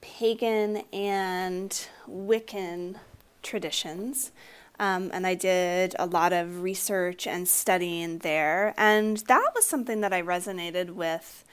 pagan 0.00 0.82
and 0.92 1.88
Wiccan 2.08 2.96
traditions. 3.42 4.30
Um, 4.78 5.10
and 5.12 5.26
I 5.26 5.34
did 5.34 5.94
a 5.98 6.06
lot 6.06 6.32
of 6.32 6.62
research 6.62 7.26
and 7.26 7.48
studying 7.48 8.18
there. 8.18 8.74
And 8.76 9.18
that 9.28 9.52
was 9.54 9.64
something 9.64 10.00
that 10.02 10.12
I 10.12 10.22
resonated 10.22 10.90
with 10.90 11.44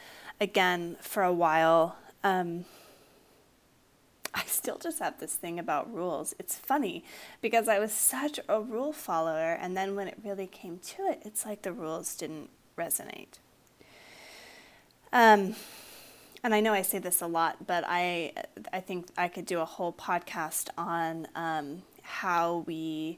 again 0.42 0.98
for 1.02 1.24
a 1.24 1.34
while. 1.34 1.96
Um, 2.24 2.66
I 4.36 4.44
still 4.46 4.78
just 4.78 5.00
have 5.00 5.20
this 5.20 5.36
thing 5.36 5.60
about 5.60 5.94
rules. 5.94 6.34
It's 6.40 6.56
funny 6.56 7.04
because 7.42 7.68
I 7.68 7.80
was 7.80 7.94
such 7.94 8.40
a 8.50 8.60
rule 8.60 8.92
follower, 8.92 9.54
and 9.54 9.78
then 9.78 9.96
when 9.96 10.08
it 10.08 10.18
really 10.24 10.48
came 10.48 10.80
to 10.80 11.04
it, 11.04 11.22
it's 11.24 11.46
like 11.46 11.62
the 11.62 11.72
rules 11.72 12.16
didn't 12.16 12.50
resonate. 12.76 13.38
Um, 15.12 15.56
and 16.44 16.56
I 16.56 16.60
know 16.60 16.74
I 16.74 16.82
say 16.82 16.98
this 16.98 17.22
a 17.22 17.28
lot, 17.28 17.68
but 17.68 17.84
I 17.88 18.34
I 18.74 18.80
think 18.80 19.08
I 19.18 19.28
could 19.28 19.46
do 19.46 19.60
a 19.60 19.66
whole 19.66 19.94
podcast 19.94 20.70
on 20.78 21.28
um, 21.36 21.84
how 22.04 22.64
we 22.68 23.18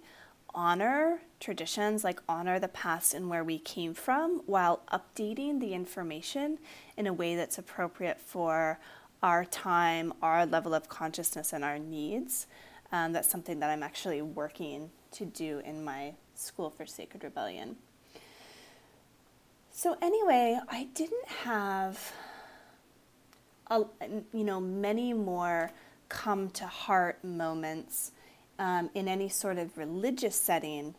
honor 0.54 1.19
traditions, 1.39 2.04
like 2.04 2.21
honor 2.30 2.60
the 2.60 2.69
past 2.69 3.13
and 3.13 3.30
where 3.30 3.43
we 3.43 3.60
came 3.60 3.93
from, 3.93 4.41
while 4.45 4.82
updating 4.91 5.60
the 5.60 5.74
information 5.74 6.58
in 6.95 7.06
a 7.06 7.13
way 7.13 7.36
that's 7.36 7.58
appropriate 7.58 8.21
for 8.21 8.80
our 9.21 9.43
time, 9.43 10.13
our 10.21 10.45
level 10.45 10.74
of 10.74 10.88
consciousness, 10.88 11.52
and 11.52 11.63
our 11.63 11.78
needs. 11.78 12.48
Um, 12.91 13.12
that's 13.12 13.30
something 13.30 13.60
that 13.60 13.69
I'm 13.69 13.84
actually 13.84 14.21
working 14.21 14.91
to 15.12 15.26
do 15.26 15.62
in 15.65 15.84
my 15.84 16.13
School 16.36 16.69
for 16.69 16.86
Sacred 16.86 17.24
Rebellion. 17.24 17.76
So, 19.71 19.98
anyway, 20.02 20.60
I 20.69 20.88
didn't 20.93 21.28
have, 21.28 22.13
a, 23.67 23.84
you 24.32 24.43
know, 24.43 24.62
many 24.62 25.12
more 25.12 25.71
come 26.08 26.50
to 26.52 26.65
heart 26.65 27.24
moments 27.24 28.12
um, 28.60 28.89
in 28.94 29.08
any 29.08 29.30
sort 29.30 29.58
of 29.58 29.78
religious 29.78 30.36
setting, 30.36 30.96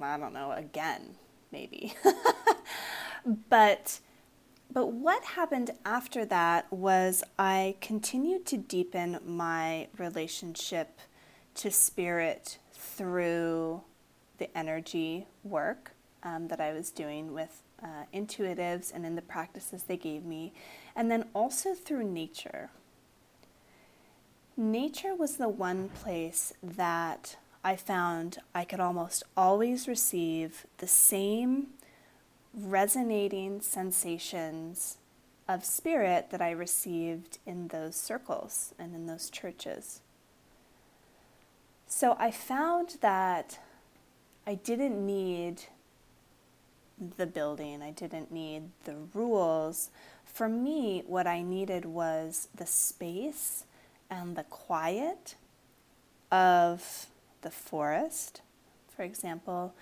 I 0.00 0.18
don't 0.18 0.32
know, 0.32 0.52
again, 0.52 1.14
maybe. 1.50 1.94
but 3.48 4.00
but 4.72 4.86
what 4.86 5.22
happened 5.22 5.72
after 5.84 6.24
that 6.24 6.72
was 6.72 7.22
I 7.38 7.76
continued 7.82 8.46
to 8.46 8.56
deepen 8.56 9.18
my 9.24 9.88
relationship 9.98 10.98
to 11.56 11.70
spirit 11.70 12.56
through 12.72 13.82
the 14.38 14.56
energy 14.56 15.26
work 15.44 15.92
um, 16.22 16.48
that 16.48 16.58
I 16.58 16.72
was 16.72 16.90
doing 16.90 17.34
with 17.34 17.62
uh, 17.82 18.04
intuitives 18.14 18.94
and 18.94 19.04
in 19.04 19.14
the 19.14 19.22
practices 19.22 19.82
they 19.82 19.98
gave 19.98 20.24
me, 20.24 20.54
and 20.96 21.10
then 21.10 21.26
also 21.34 21.74
through 21.74 22.04
nature 22.04 22.70
nature 24.56 25.14
was 25.14 25.36
the 25.36 25.48
one 25.48 25.88
place 25.88 26.52
that 26.62 27.36
I 27.64 27.76
found 27.76 28.38
I 28.54 28.64
could 28.64 28.80
almost 28.80 29.22
always 29.36 29.86
receive 29.86 30.66
the 30.78 30.86
same 30.86 31.68
resonating 32.54 33.60
sensations 33.60 34.98
of 35.48 35.64
spirit 35.64 36.30
that 36.30 36.42
I 36.42 36.50
received 36.50 37.38
in 37.46 37.68
those 37.68 37.96
circles 37.96 38.74
and 38.78 38.94
in 38.94 39.06
those 39.06 39.30
churches. 39.30 40.00
So 41.86 42.16
I 42.18 42.30
found 42.30 42.96
that 43.00 43.58
I 44.46 44.54
didn't 44.54 45.04
need 45.04 45.62
the 47.16 47.26
building, 47.26 47.82
I 47.82 47.90
didn't 47.90 48.30
need 48.30 48.70
the 48.84 48.96
rules. 49.14 49.90
For 50.24 50.48
me, 50.48 51.02
what 51.06 51.26
I 51.26 51.42
needed 51.42 51.84
was 51.84 52.48
the 52.54 52.66
space 52.66 53.64
and 54.12 54.36
the 54.36 54.44
quiet 54.44 55.36
of 56.30 57.06
the 57.40 57.50
forest, 57.50 58.42
for 58.94 59.02
example. 59.02 59.72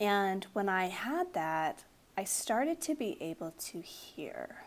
And 0.00 0.46
when 0.52 0.68
I 0.68 0.86
had 0.86 1.34
that, 1.34 1.82
I 2.16 2.22
started 2.22 2.80
to 2.82 2.94
be 2.94 3.16
able 3.20 3.52
to 3.58 3.80
hear. 3.80 4.62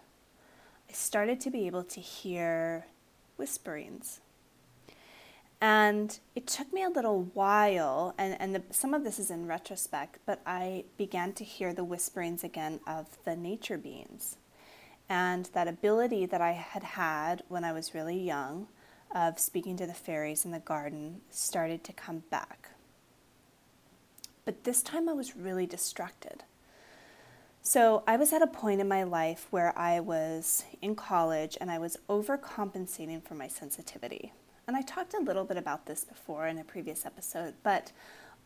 I 0.89 0.93
started 0.93 1.39
to 1.41 1.49
be 1.49 1.67
able 1.67 1.83
to 1.85 2.01
hear 2.01 2.85
whisperings. 3.37 4.19
And 5.61 6.19
it 6.35 6.47
took 6.47 6.73
me 6.73 6.83
a 6.83 6.89
little 6.89 7.29
while, 7.33 8.13
and, 8.17 8.35
and 8.41 8.55
the, 8.55 8.63
some 8.71 8.93
of 8.93 9.03
this 9.05 9.19
is 9.19 9.31
in 9.31 9.47
retrospect, 9.47 10.17
but 10.25 10.41
I 10.45 10.83
began 10.97 11.31
to 11.33 11.45
hear 11.45 11.71
the 11.71 11.83
whisperings 11.83 12.43
again 12.43 12.81
of 12.85 13.23
the 13.23 13.37
nature 13.37 13.77
beings. 13.77 14.37
And 15.07 15.45
that 15.53 15.67
ability 15.67 16.25
that 16.25 16.41
I 16.41 16.53
had 16.53 16.83
had 16.83 17.43
when 17.47 17.63
I 17.63 17.71
was 17.71 17.93
really 17.93 18.17
young 18.17 18.67
of 19.13 19.39
speaking 19.39 19.77
to 19.77 19.85
the 19.85 19.93
fairies 19.93 20.45
in 20.45 20.51
the 20.51 20.59
garden 20.59 21.21
started 21.29 21.83
to 21.83 21.93
come 21.93 22.23
back. 22.29 22.69
But 24.45 24.63
this 24.63 24.81
time 24.81 25.07
I 25.07 25.13
was 25.13 25.35
really 25.35 25.65
distracted. 25.65 26.43
So 27.61 28.03
I 28.07 28.17
was 28.17 28.33
at 28.33 28.41
a 28.41 28.47
point 28.47 28.81
in 28.81 28.87
my 28.87 29.03
life 29.03 29.47
where 29.51 29.77
I 29.77 29.99
was 29.99 30.65
in 30.81 30.95
college 30.95 31.57
and 31.61 31.69
I 31.69 31.77
was 31.77 31.97
overcompensating 32.09 33.23
for 33.23 33.35
my 33.35 33.47
sensitivity. 33.47 34.33
And 34.67 34.75
I 34.75 34.81
talked 34.81 35.13
a 35.13 35.19
little 35.19 35.43
bit 35.43 35.57
about 35.57 35.85
this 35.85 36.03
before 36.03 36.47
in 36.47 36.57
a 36.57 36.63
previous 36.63 37.05
episode, 37.05 37.53
but 37.61 37.91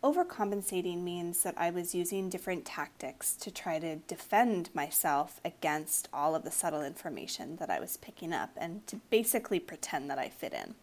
overcompensating 0.03 1.01
means 1.01 1.43
that 1.43 1.55
I 1.58 1.69
was 1.69 1.95
using 1.95 2.29
different 2.29 2.65
tactics 2.65 3.36
to 3.38 3.51
try 3.51 3.79
to 3.79 3.95
defend 3.95 4.69
myself 4.73 5.39
against 5.43 6.08
all 6.13 6.36
of 6.36 6.43
the 6.43 6.51
subtle 6.51 6.84
information 6.84 7.55
that 7.58 7.69
I 7.69 7.79
was 7.79 7.97
picking 7.97 8.34
up 8.34 8.51
and 8.58 8.86
to 8.88 8.97
basically 9.10 9.60
pretend 9.60 10.10
that 10.10 10.19
I 10.19 10.29
fit 10.29 10.53
in. 10.53 10.75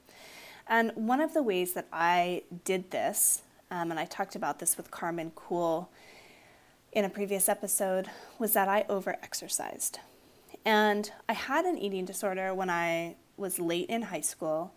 And 0.67 0.93
one 0.95 1.21
of 1.21 1.35
the 1.35 1.43
ways 1.43 1.75
that 1.75 1.87
I 1.93 2.43
did 2.65 2.91
this, 2.91 3.43
um, 3.71 3.91
and 3.91 3.99
I 4.01 4.05
talked 4.05 4.35
about 4.35 4.59
this 4.59 4.77
with 4.77 4.91
Carmen 4.91 5.33
Cool 5.35 5.91
in 6.93 7.05
a 7.05 7.09
previous 7.09 7.49
episode, 7.49 8.09
was 8.39 8.53
that 8.53 8.69
I 8.69 8.85
overexercised. 8.85 9.99
And 10.65 11.11
I 11.29 11.33
had 11.33 11.65
an 11.65 11.79
eating 11.79 12.05
disorder 12.05 12.55
when 12.55 12.71
I 12.71 13.17
was 13.37 13.59
late 13.59 13.89
in 13.89 14.03
high 14.03 14.21
school 14.21 14.73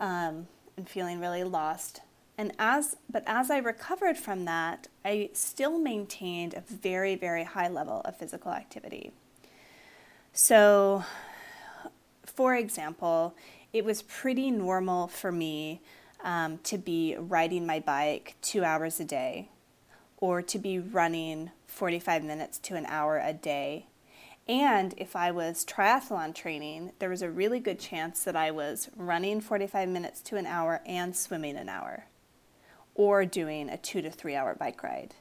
um, 0.00 0.46
and 0.76 0.88
feeling 0.88 1.20
really 1.20 1.44
lost 1.44 2.00
and 2.38 2.52
as 2.58 2.96
but 3.10 3.22
as 3.26 3.50
I 3.50 3.58
recovered 3.58 4.16
from 4.16 4.44
that, 4.46 4.88
I 5.04 5.30
still 5.32 5.78
maintained 5.78 6.54
a 6.54 6.60
very 6.60 7.14
very 7.14 7.44
high 7.44 7.68
level 7.68 8.00
of 8.04 8.16
physical 8.16 8.52
activity. 8.52 9.12
So, 10.32 11.04
for 12.24 12.54
example, 12.56 13.34
it 13.72 13.84
was 13.84 14.02
pretty 14.02 14.50
normal 14.50 15.08
for 15.08 15.30
me 15.30 15.82
um, 16.24 16.58
to 16.64 16.78
be 16.78 17.16
riding 17.18 17.66
my 17.66 17.80
bike 17.80 18.36
two 18.40 18.64
hours 18.64 18.98
a 18.98 19.04
day, 19.04 19.48
or 20.18 20.40
to 20.40 20.58
be 20.58 20.78
running 20.78 21.50
45 21.66 22.24
minutes 22.24 22.58
to 22.60 22.76
an 22.76 22.86
hour 22.86 23.20
a 23.22 23.32
day. 23.32 23.86
And 24.48 24.94
if 24.96 25.14
I 25.14 25.30
was 25.30 25.64
triathlon 25.64 26.34
training, 26.34 26.92
there 26.98 27.08
was 27.08 27.22
a 27.22 27.30
really 27.30 27.60
good 27.60 27.78
chance 27.78 28.24
that 28.24 28.34
I 28.34 28.50
was 28.50 28.88
running 28.96 29.40
45 29.40 29.88
minutes 29.88 30.20
to 30.22 30.36
an 30.36 30.46
hour 30.46 30.80
and 30.86 31.14
swimming 31.14 31.56
an 31.56 31.68
hour 31.68 32.06
or 32.94 33.24
doing 33.24 33.68
a 33.68 33.76
two 33.76 34.02
to 34.02 34.10
three 34.10 34.34
hour 34.34 34.54
bike 34.54 34.82
ride 34.82 35.14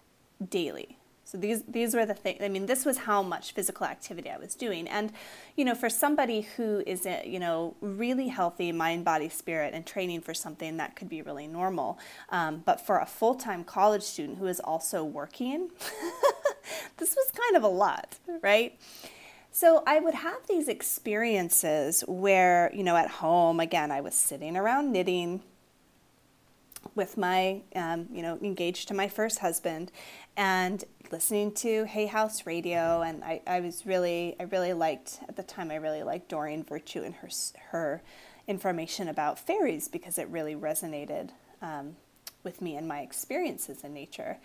daily. 0.50 0.98
So 1.32 1.38
these 1.38 1.64
these 1.64 1.96
were 1.96 2.06
the 2.06 2.14
things. 2.14 2.40
I 2.42 2.50
mean, 2.50 2.66
this 2.66 2.84
was 2.84 2.98
how 2.98 3.24
much 3.24 3.54
physical 3.54 3.86
activity 3.86 4.30
I 4.30 4.38
was 4.38 4.54
doing, 4.54 4.86
and 4.86 5.14
you 5.56 5.64
know, 5.64 5.76
for 5.76 5.90
somebody 5.90 6.42
who 6.42 6.84
is 6.86 7.08
you 7.26 7.40
know 7.40 7.78
really 7.80 8.28
healthy 8.28 8.74
mind, 8.74 9.06
body, 9.06 9.30
spirit, 9.30 9.74
and 9.74 9.86
training 9.86 10.20
for 10.22 10.34
something 10.34 10.76
that 10.76 10.98
could 10.98 11.08
be 11.08 11.22
really 11.22 11.48
normal. 11.48 11.98
Um, 12.30 12.64
but 12.66 12.86
for 12.86 13.00
a 13.00 13.06
full 13.06 13.36
time 13.36 13.64
college 13.64 14.04
student 14.04 14.40
who 14.40 14.48
is 14.48 14.60
also 14.60 15.06
working, 15.06 15.70
this 16.98 17.16
was 17.16 17.32
kind 17.32 17.56
of 17.56 17.64
a 17.64 17.74
lot, 17.74 18.18
right? 18.42 18.78
So 19.54 19.84
I 19.88 20.02
would 20.02 20.16
have 20.16 20.48
these 20.48 20.68
experiences 20.68 22.04
where 22.08 22.72
you 22.74 22.84
know 22.84 22.98
at 22.98 23.10
home 23.10 23.62
again 23.62 23.90
I 23.90 24.02
was 24.02 24.16
sitting 24.16 24.58
around 24.58 24.92
knitting 24.92 25.44
with 26.96 27.18
my, 27.18 27.62
um, 27.76 28.08
you 28.12 28.22
know, 28.22 28.38
engaged 28.42 28.88
to 28.90 28.94
my 28.94 29.08
first 29.08 29.40
husband, 29.40 29.92
and 30.36 30.84
listening 31.12 31.54
to 31.54 31.86
Hay 31.86 32.06
House 32.06 32.46
Radio, 32.46 33.02
and 33.02 33.24
I, 33.24 33.42
I 33.48 33.60
was 33.60 33.86
really, 33.86 34.36
I 34.40 34.44
really 34.44 34.74
liked 34.74 35.20
at 35.28 35.36
the 35.36 35.44
time. 35.44 35.72
I 35.72 35.76
really 35.76 36.04
liked 36.04 36.30
Doreen 36.30 36.64
Virtue 36.64 37.04
and 37.04 37.16
her 37.16 37.30
her 37.70 38.02
information 38.48 39.08
about 39.08 39.40
fairies 39.40 39.88
because 39.88 40.18
it 40.18 40.28
really 40.30 40.56
resonated 40.56 41.30
um, 41.62 41.96
with 42.44 42.62
me 42.62 42.76
and 42.76 42.88
my 42.88 43.02
experiences 43.02 43.84
in 43.84 43.94
nature. 43.94 44.38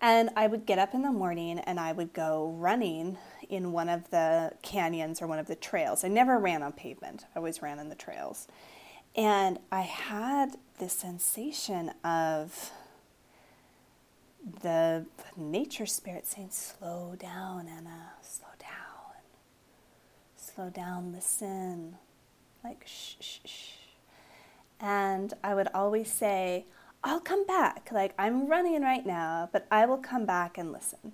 And 0.00 0.30
I 0.36 0.46
would 0.46 0.66
get 0.66 0.78
up 0.78 0.94
in 0.94 1.02
the 1.02 1.12
morning 1.12 1.58
and 1.60 1.80
I 1.80 1.92
would 1.92 2.12
go 2.12 2.54
running 2.58 3.16
in 3.48 3.72
one 3.72 3.88
of 3.88 4.10
the 4.10 4.52
canyons 4.62 5.22
or 5.22 5.26
one 5.26 5.38
of 5.38 5.46
the 5.46 5.54
trails. 5.54 6.04
I 6.04 6.08
never 6.08 6.38
ran 6.38 6.62
on 6.62 6.72
pavement. 6.72 7.24
I 7.34 7.38
always 7.38 7.62
ran 7.62 7.78
in 7.78 7.88
the 7.88 7.94
trails. 7.94 8.48
And 9.16 9.60
I 9.70 9.82
had 9.82 10.56
this 10.78 10.92
sensation 10.92 11.92
of 12.02 12.72
the 14.62 15.06
nature 15.36 15.86
spirit 15.86 16.26
saying, 16.26 16.50
Slow 16.50 17.14
down, 17.18 17.68
Anna, 17.68 18.12
slow 18.22 18.48
down. 18.58 19.22
Slow 20.36 20.68
down, 20.68 21.12
listen. 21.12 21.96
Like, 22.62 22.84
shh, 22.86 23.14
shh, 23.20 23.38
shh. 23.44 23.72
And 24.80 25.32
I 25.44 25.54
would 25.54 25.68
always 25.74 26.10
say, 26.10 26.66
I'll 27.04 27.20
come 27.20 27.46
back. 27.46 27.90
Like, 27.92 28.14
I'm 28.18 28.48
running 28.48 28.82
right 28.82 29.04
now, 29.06 29.48
but 29.52 29.66
I 29.70 29.86
will 29.86 29.98
come 29.98 30.26
back 30.26 30.58
and 30.58 30.72
listen. 30.72 31.12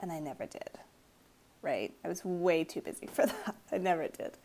And 0.00 0.10
I 0.10 0.18
never 0.18 0.46
did, 0.46 0.78
right? 1.60 1.92
I 2.04 2.08
was 2.08 2.24
way 2.24 2.64
too 2.64 2.80
busy 2.80 3.06
for 3.12 3.26
that. 3.26 3.56
I 3.70 3.78
never 3.78 4.08
did. 4.08 4.38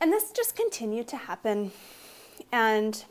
And 0.00 0.12
this 0.12 0.30
just 0.32 0.56
continued 0.56 1.08
to 1.08 1.16
happen. 1.16 1.72
And, 2.52 3.04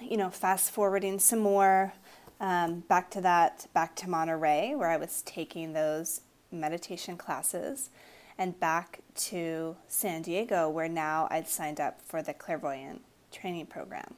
you 0.00 0.16
know, 0.16 0.30
fast 0.30 0.70
forwarding 0.70 1.18
some 1.18 1.38
more 1.38 1.92
um, 2.40 2.80
back 2.88 3.10
to 3.12 3.20
that, 3.22 3.66
back 3.72 3.94
to 3.96 4.10
Monterey, 4.10 4.74
where 4.74 4.90
I 4.90 4.96
was 4.96 5.22
taking 5.22 5.72
those 5.72 6.20
meditation 6.50 7.16
classes, 7.16 7.90
and 8.38 8.58
back 8.60 9.00
to 9.14 9.76
San 9.88 10.22
Diego, 10.22 10.68
where 10.68 10.88
now 10.88 11.26
I'd 11.30 11.48
signed 11.48 11.80
up 11.80 12.00
for 12.02 12.22
the 12.22 12.34
clairvoyant 12.34 13.02
training 13.32 13.66
program. 13.66 14.14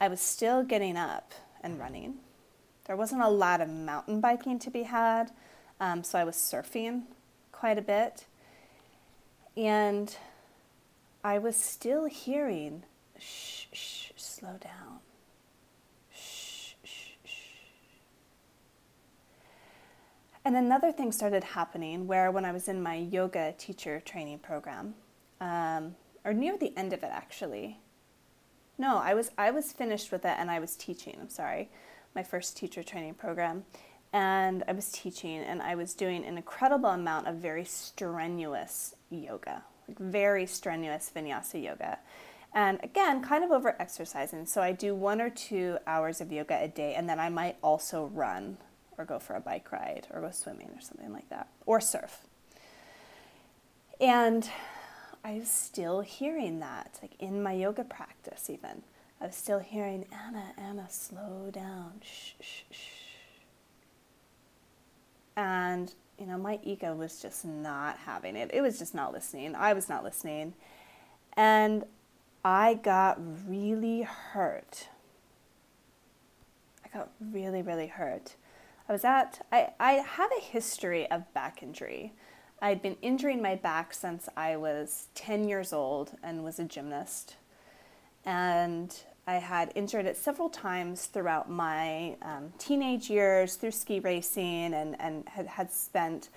I 0.00 0.08
was 0.08 0.20
still 0.20 0.62
getting 0.62 0.96
up 0.96 1.32
and 1.62 1.78
running. 1.78 2.16
There 2.86 2.96
wasn't 2.96 3.22
a 3.22 3.28
lot 3.28 3.60
of 3.60 3.70
mountain 3.70 4.20
biking 4.20 4.58
to 4.58 4.70
be 4.70 4.82
had, 4.82 5.30
um, 5.80 6.04
so 6.04 6.18
I 6.18 6.24
was 6.24 6.36
surfing 6.36 7.02
quite 7.52 7.78
a 7.78 7.82
bit. 7.82 8.26
And 9.56 10.14
I 11.22 11.38
was 11.38 11.56
still 11.56 12.06
hearing, 12.06 12.82
shh, 13.18 13.66
shh, 13.72 14.10
slow 14.16 14.56
down. 14.60 14.98
Shh, 16.12 16.74
shh, 16.82 17.16
shh. 17.24 17.30
And 20.44 20.56
another 20.56 20.92
thing 20.92 21.12
started 21.12 21.44
happening 21.44 22.06
where 22.06 22.30
when 22.30 22.44
I 22.44 22.52
was 22.52 22.68
in 22.68 22.82
my 22.82 22.96
yoga 22.96 23.54
teacher 23.56 24.00
training 24.04 24.40
program, 24.40 24.94
um, 25.40 25.94
or 26.24 26.32
near 26.32 26.58
the 26.58 26.76
end 26.76 26.92
of 26.92 27.02
it 27.02 27.10
actually, 27.12 27.78
no, 28.76 28.98
I 28.98 29.14
was 29.14 29.30
I 29.38 29.50
was 29.50 29.72
finished 29.72 30.10
with 30.10 30.24
it 30.24 30.36
and 30.38 30.50
I 30.50 30.58
was 30.58 30.74
teaching. 30.76 31.16
I'm 31.20 31.28
sorry, 31.28 31.70
my 32.14 32.22
first 32.22 32.56
teacher 32.56 32.82
training 32.82 33.14
program, 33.14 33.64
and 34.14 34.62
I 34.68 34.72
was 34.72 34.92
teaching 34.92 35.40
and 35.40 35.60
I 35.60 35.74
was 35.74 35.92
doing 35.92 36.24
an 36.24 36.36
incredible 36.36 36.90
amount 36.90 37.26
of 37.26 37.34
very 37.34 37.64
strenuous 37.64 38.94
yoga, 39.10 39.64
like 39.88 39.98
very 39.98 40.46
strenuous 40.46 41.10
vinyasa 41.14 41.62
yoga. 41.62 41.98
And 42.54 42.78
again, 42.84 43.24
kind 43.24 43.42
of 43.42 43.50
over 43.50 43.74
exercising. 43.80 44.46
So 44.46 44.62
I 44.62 44.70
do 44.70 44.94
one 44.94 45.20
or 45.20 45.30
two 45.30 45.78
hours 45.88 46.20
of 46.20 46.30
yoga 46.30 46.62
a 46.62 46.68
day, 46.68 46.94
and 46.94 47.08
then 47.08 47.18
I 47.18 47.28
might 47.28 47.56
also 47.60 48.06
run 48.14 48.58
or 48.96 49.04
go 49.04 49.18
for 49.18 49.34
a 49.34 49.40
bike 49.40 49.72
ride 49.72 50.06
or 50.12 50.20
go 50.20 50.30
swimming 50.30 50.70
or 50.72 50.80
something 50.80 51.12
like 51.12 51.28
that, 51.30 51.48
or 51.66 51.80
surf. 51.80 52.20
And 54.00 54.48
I 55.24 55.38
was 55.38 55.50
still 55.50 56.02
hearing 56.02 56.60
that, 56.60 57.00
like 57.02 57.16
in 57.18 57.42
my 57.42 57.52
yoga 57.52 57.82
practice, 57.82 58.48
even. 58.48 58.82
I 59.20 59.26
was 59.26 59.34
still 59.34 59.58
hearing, 59.58 60.06
Anna, 60.12 60.52
Anna, 60.56 60.86
slow 60.88 61.50
down, 61.52 61.94
shh, 62.04 62.34
shh, 62.40 62.62
shh. 62.70 63.03
And 65.36 65.92
you 66.18 66.26
know, 66.26 66.38
my 66.38 66.60
ego 66.62 66.94
was 66.94 67.20
just 67.20 67.44
not 67.44 67.98
having 67.98 68.36
it. 68.36 68.50
It 68.52 68.60
was 68.60 68.78
just 68.78 68.94
not 68.94 69.12
listening. 69.12 69.54
I 69.54 69.72
was 69.72 69.88
not 69.88 70.04
listening. 70.04 70.54
And 71.36 71.84
I 72.44 72.74
got 72.74 73.18
really 73.48 74.02
hurt. 74.02 74.88
I 76.84 76.96
got 76.96 77.10
really, 77.20 77.62
really 77.62 77.88
hurt. 77.88 78.36
I 78.88 78.92
was 78.92 79.04
at, 79.04 79.44
I, 79.50 79.70
I 79.80 79.92
have 79.94 80.30
a 80.36 80.40
history 80.40 81.10
of 81.10 81.32
back 81.32 81.62
injury. 81.62 82.12
I'd 82.62 82.82
been 82.82 82.96
injuring 83.02 83.42
my 83.42 83.56
back 83.56 83.92
since 83.92 84.28
I 84.36 84.56
was 84.56 85.08
10 85.14 85.48
years 85.48 85.72
old 85.72 86.12
and 86.22 86.44
was 86.44 86.58
a 86.58 86.64
gymnast. 86.64 87.36
And 88.24 88.96
I 89.26 89.34
had 89.36 89.72
injured 89.74 90.04
it 90.04 90.16
several 90.16 90.50
times 90.50 91.06
throughout 91.06 91.50
my 91.50 92.16
um, 92.20 92.52
teenage 92.58 93.08
years 93.08 93.56
through 93.56 93.70
ski 93.70 93.98
racing 94.00 94.74
and, 94.74 95.00
and 95.00 95.26
had, 95.28 95.46
had 95.46 95.72
spent 95.72 96.28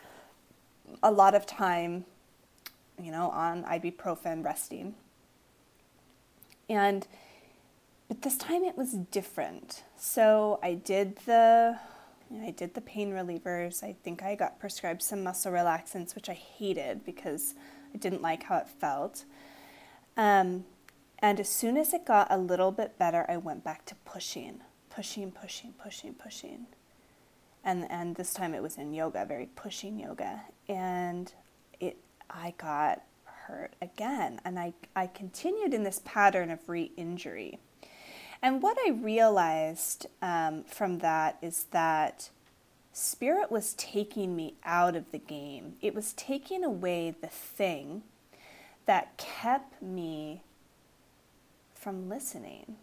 a 1.03 1.11
lot 1.11 1.35
of 1.35 1.45
time, 1.45 2.05
you 3.01 3.11
know, 3.11 3.29
on 3.31 3.65
ibuprofen 3.65 4.43
resting. 4.43 4.95
And, 6.69 7.05
but 8.07 8.21
this 8.21 8.37
time 8.37 8.63
it 8.63 8.77
was 8.77 8.93
different. 8.93 9.83
So 9.97 10.59
I 10.63 10.75
did 10.75 11.17
the, 11.25 11.77
I 12.41 12.51
did 12.51 12.73
the 12.73 12.81
pain 12.81 13.11
relievers. 13.11 13.83
I 13.83 13.95
think 14.01 14.23
I 14.23 14.35
got 14.35 14.61
prescribed 14.61 15.01
some 15.01 15.23
muscle 15.23 15.51
relaxants, 15.51 16.15
which 16.15 16.29
I 16.29 16.33
hated 16.33 17.05
because 17.05 17.53
I 17.93 17.97
didn't 17.97 18.21
like 18.21 18.43
how 18.43 18.57
it 18.57 18.69
felt. 18.69 19.25
Um, 20.15 20.63
and 21.19 21.39
as 21.39 21.49
soon 21.49 21.77
as 21.77 21.93
it 21.93 22.05
got 22.05 22.27
a 22.29 22.37
little 22.37 22.71
bit 22.71 22.97
better, 22.97 23.25
I 23.27 23.37
went 23.37 23.63
back 23.63 23.85
to 23.85 23.95
pushing, 24.05 24.61
pushing, 24.89 25.31
pushing, 25.31 25.73
pushing, 25.73 26.13
pushing. 26.13 26.67
And, 27.63 27.89
and 27.89 28.15
this 28.15 28.33
time 28.33 28.53
it 28.53 28.61
was 28.61 28.77
in 28.77 28.93
yoga, 28.93 29.25
very 29.25 29.47
pushing 29.55 29.99
yoga. 29.99 30.43
And 30.69 31.33
it, 31.79 31.97
I 32.29 32.53
got 32.57 33.01
hurt 33.25 33.73
again. 33.81 34.39
And 34.45 34.59
I, 34.59 34.73
I 34.95 35.07
continued 35.07 35.73
in 35.73 35.83
this 35.83 36.01
pattern 36.05 36.51
of 36.51 36.69
re 36.69 36.91
injury. 36.95 37.59
And 38.41 38.61
what 38.61 38.77
I 38.85 38.91
realized 38.91 40.05
um, 40.21 40.63
from 40.65 40.99
that 40.99 41.37
is 41.41 41.65
that 41.71 42.29
spirit 42.93 43.51
was 43.51 43.73
taking 43.73 44.35
me 44.35 44.53
out 44.63 44.95
of 44.95 45.11
the 45.11 45.17
game, 45.17 45.73
it 45.81 45.95
was 45.95 46.13
taking 46.13 46.63
away 46.63 47.15
the 47.19 47.27
thing 47.27 48.03
that 48.85 49.17
kept 49.17 49.81
me 49.81 50.43
from 51.87 52.09
listening. 52.09 52.75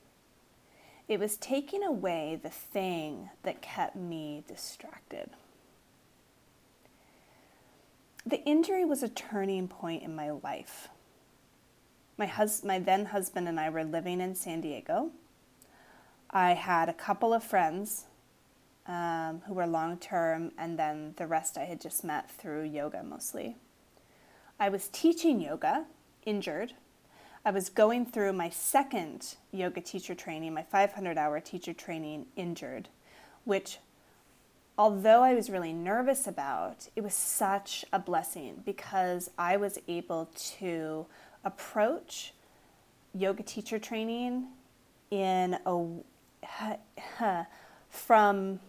It 1.09 1.21
was 1.21 1.37
taking 1.37 1.85
away 1.85 2.41
the 2.43 2.49
thing 2.49 3.29
that 3.43 3.61
kept 3.61 3.97
me 3.97 4.43
distracted. 4.49 5.29
The 8.25 8.43
injury 8.45 8.87
was 8.87 9.03
a 9.03 9.11
turning 9.11 9.69
point 9.69 10.05
in 10.05 10.17
my 10.17 10.31
life. 10.31 10.89
My, 12.17 12.25
hus- 12.25 12.65
my 12.65 12.79
then 12.79 13.05
husband 13.05 13.47
and 13.47 13.61
I 13.61 13.69
were 13.69 13.85
living 13.85 14.23
in 14.23 14.35
San 14.35 14.63
Diego. 14.63 15.11
I 16.31 16.55
had 16.55 16.89
a 16.89 16.95
couple 16.95 17.35
of 17.35 17.45
friends 17.45 18.07
um, 18.87 19.43
who 19.47 19.53
were 19.53 19.67
long 19.67 19.99
term, 19.99 20.51
and 20.57 20.79
then 20.79 21.13
the 21.19 21.27
rest 21.27 21.59
I 21.59 21.65
had 21.65 21.79
just 21.79 22.05
met 22.05 22.31
through 22.31 22.63
yoga 22.63 23.03
mostly. 23.03 23.59
I 24.59 24.71
was 24.71 24.89
teaching 24.89 25.43
yoga, 25.43 25.85
injured, 26.25 26.73
I 27.47 27.51
was 27.51 27.69
going 27.69 28.07
through 28.07 28.33
my 28.33 28.49
second 28.49 29.35
yoga 29.53 29.83
teacher 29.83 30.15
training, 30.15 30.55
my 30.55 30.63
500 30.63 31.19
hour 31.19 31.41
teacher 31.41 31.75
training, 31.75 32.27
injured, 32.37 32.89
which, 33.45 33.79
although 34.79 35.23
I 35.23 35.35
was 35.35 35.51
really 35.51 35.75
nervous 35.75 36.27
about, 36.27 36.89
it 36.97 37.03
was 37.03 37.15
such 37.15 37.85
a 37.93 37.99
blessing 37.99 38.63
because 38.65 39.31
I 39.37 39.59
was 39.59 39.79
able 39.89 40.31
to 40.59 41.05
approach 41.45 42.33
yoga 43.13 43.43
teacher 43.43 43.79
training 43.79 44.47
in 45.11 45.59
a 45.67 45.87
from 47.91 48.61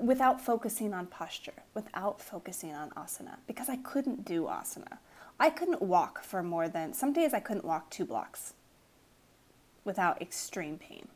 without 0.00 0.40
focusing 0.40 0.94
on 0.94 1.06
posture, 1.06 1.62
without 1.74 2.20
focusing 2.20 2.72
on 2.72 2.90
asana, 2.90 3.36
because 3.46 3.68
I 3.68 3.76
couldn't 3.76 4.24
do 4.24 4.44
asana. 4.44 4.98
I 5.40 5.50
couldn't 5.50 5.82
walk 5.82 6.22
for 6.24 6.42
more 6.42 6.68
than, 6.68 6.92
some 6.92 7.12
days 7.12 7.32
I 7.32 7.40
couldn't 7.40 7.64
walk 7.64 7.90
two 7.90 8.04
blocks 8.04 8.54
without 9.84 10.20
extreme 10.20 10.78
pain. 10.78 11.08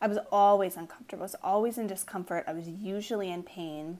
I 0.00 0.06
was 0.06 0.18
always 0.30 0.76
uncomfortable. 0.76 1.22
I 1.22 1.24
was 1.24 1.36
always 1.42 1.78
in 1.78 1.86
discomfort. 1.86 2.44
I 2.46 2.52
was 2.52 2.68
usually 2.68 3.30
in 3.30 3.42
pain. 3.42 3.98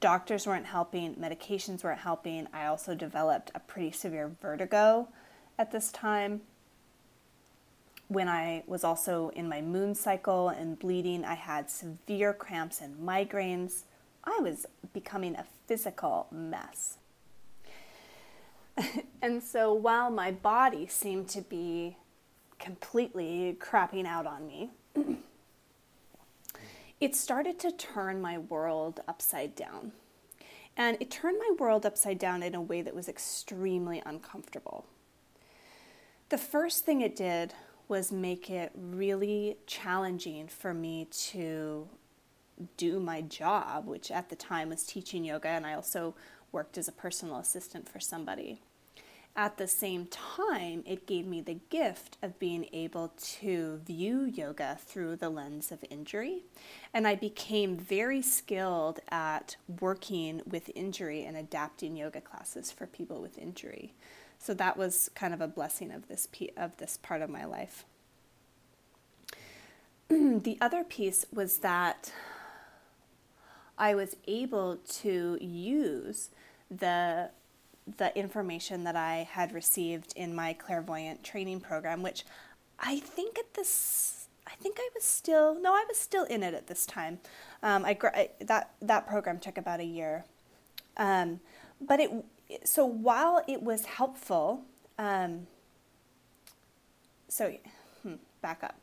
Doctors 0.00 0.46
weren't 0.46 0.66
helping, 0.66 1.14
medications 1.14 1.84
weren't 1.84 2.00
helping. 2.00 2.48
I 2.52 2.66
also 2.66 2.94
developed 2.94 3.50
a 3.54 3.60
pretty 3.60 3.90
severe 3.90 4.30
vertigo 4.40 5.08
at 5.58 5.70
this 5.70 5.92
time. 5.92 6.42
When 8.08 8.28
I 8.28 8.64
was 8.66 8.84
also 8.84 9.30
in 9.30 9.48
my 9.48 9.62
moon 9.62 9.94
cycle 9.94 10.50
and 10.50 10.78
bleeding, 10.78 11.24
I 11.24 11.34
had 11.34 11.70
severe 11.70 12.32
cramps 12.32 12.80
and 12.80 12.96
migraines. 12.96 13.82
I 14.24 14.38
was 14.40 14.66
becoming 14.92 15.36
a 15.36 15.46
physical 15.66 16.26
mess. 16.30 16.98
and 19.22 19.42
so 19.42 19.72
while 19.72 20.10
my 20.10 20.30
body 20.30 20.86
seemed 20.86 21.28
to 21.28 21.40
be 21.40 21.96
completely 22.58 23.56
crapping 23.60 24.06
out 24.06 24.26
on 24.26 24.46
me, 24.46 24.70
it 27.00 27.14
started 27.14 27.58
to 27.60 27.72
turn 27.72 28.20
my 28.20 28.38
world 28.38 29.00
upside 29.06 29.54
down. 29.54 29.92
And 30.76 30.96
it 31.00 31.10
turned 31.10 31.38
my 31.38 31.54
world 31.58 31.86
upside 31.86 32.18
down 32.18 32.42
in 32.42 32.54
a 32.54 32.60
way 32.60 32.82
that 32.82 32.94
was 32.94 33.08
extremely 33.08 34.02
uncomfortable. 34.04 34.86
The 36.30 36.38
first 36.38 36.84
thing 36.84 37.00
it 37.00 37.14
did 37.14 37.54
was 37.86 38.10
make 38.10 38.50
it 38.50 38.72
really 38.74 39.58
challenging 39.66 40.48
for 40.48 40.74
me 40.74 41.06
to 41.10 41.88
do 42.76 42.98
my 42.98 43.20
job, 43.20 43.86
which 43.86 44.10
at 44.10 44.30
the 44.30 44.36
time 44.36 44.70
was 44.70 44.84
teaching 44.84 45.24
yoga, 45.24 45.48
and 45.48 45.66
I 45.66 45.74
also 45.74 46.14
worked 46.54 46.78
as 46.78 46.88
a 46.88 46.92
personal 46.92 47.36
assistant 47.36 47.88
for 47.88 48.00
somebody. 48.00 48.60
At 49.36 49.58
the 49.58 49.66
same 49.66 50.06
time, 50.06 50.84
it 50.86 51.08
gave 51.08 51.26
me 51.26 51.40
the 51.40 51.58
gift 51.68 52.16
of 52.22 52.38
being 52.38 52.68
able 52.72 53.12
to 53.40 53.80
view 53.84 54.22
yoga 54.22 54.78
through 54.80 55.16
the 55.16 55.28
lens 55.28 55.72
of 55.72 55.84
injury. 55.90 56.44
And 56.94 57.06
I 57.06 57.16
became 57.16 57.76
very 57.76 58.22
skilled 58.22 59.00
at 59.08 59.56
working 59.80 60.40
with 60.48 60.70
injury 60.76 61.24
and 61.24 61.36
adapting 61.36 61.96
yoga 61.96 62.20
classes 62.20 62.70
for 62.70 62.86
people 62.86 63.20
with 63.20 63.36
injury. 63.36 63.92
So 64.38 64.54
that 64.54 64.76
was 64.76 65.10
kind 65.16 65.34
of 65.34 65.40
a 65.40 65.48
blessing 65.48 65.90
of 65.90 66.06
this 66.06 66.28
of 66.56 66.76
this 66.76 66.96
part 67.02 67.20
of 67.20 67.28
my 67.28 67.44
life. 67.44 67.84
the 70.08 70.56
other 70.60 70.84
piece 70.84 71.26
was 71.32 71.58
that 71.58 72.12
I 73.76 73.94
was 73.96 74.14
able 74.28 74.76
to 75.00 75.38
use 75.40 76.30
the 76.70 77.30
the 77.96 78.16
information 78.18 78.84
that 78.84 78.96
I 78.96 79.28
had 79.30 79.52
received 79.52 80.14
in 80.16 80.34
my 80.34 80.54
clairvoyant 80.54 81.22
training 81.22 81.60
program, 81.60 82.02
which 82.02 82.24
I 82.80 82.98
think 82.98 83.38
at 83.38 83.52
this, 83.54 84.28
I 84.46 84.54
think 84.54 84.78
I 84.80 84.88
was 84.94 85.04
still, 85.04 85.60
no, 85.60 85.74
I 85.74 85.84
was 85.86 85.98
still 85.98 86.24
in 86.24 86.42
it 86.42 86.54
at 86.54 86.66
this 86.66 86.86
time. 86.86 87.18
Um, 87.62 87.84
I, 87.84 87.96
I, 88.02 88.30
that 88.40 88.70
that 88.80 89.06
program 89.06 89.38
took 89.38 89.58
about 89.58 89.80
a 89.80 89.84
year, 89.84 90.24
um, 90.96 91.40
but 91.80 92.00
it 92.00 92.10
so 92.64 92.84
while 92.84 93.42
it 93.48 93.62
was 93.62 93.86
helpful, 93.86 94.62
um, 94.98 95.46
so 97.28 97.54
hmm, 98.02 98.14
back 98.42 98.62
up 98.62 98.76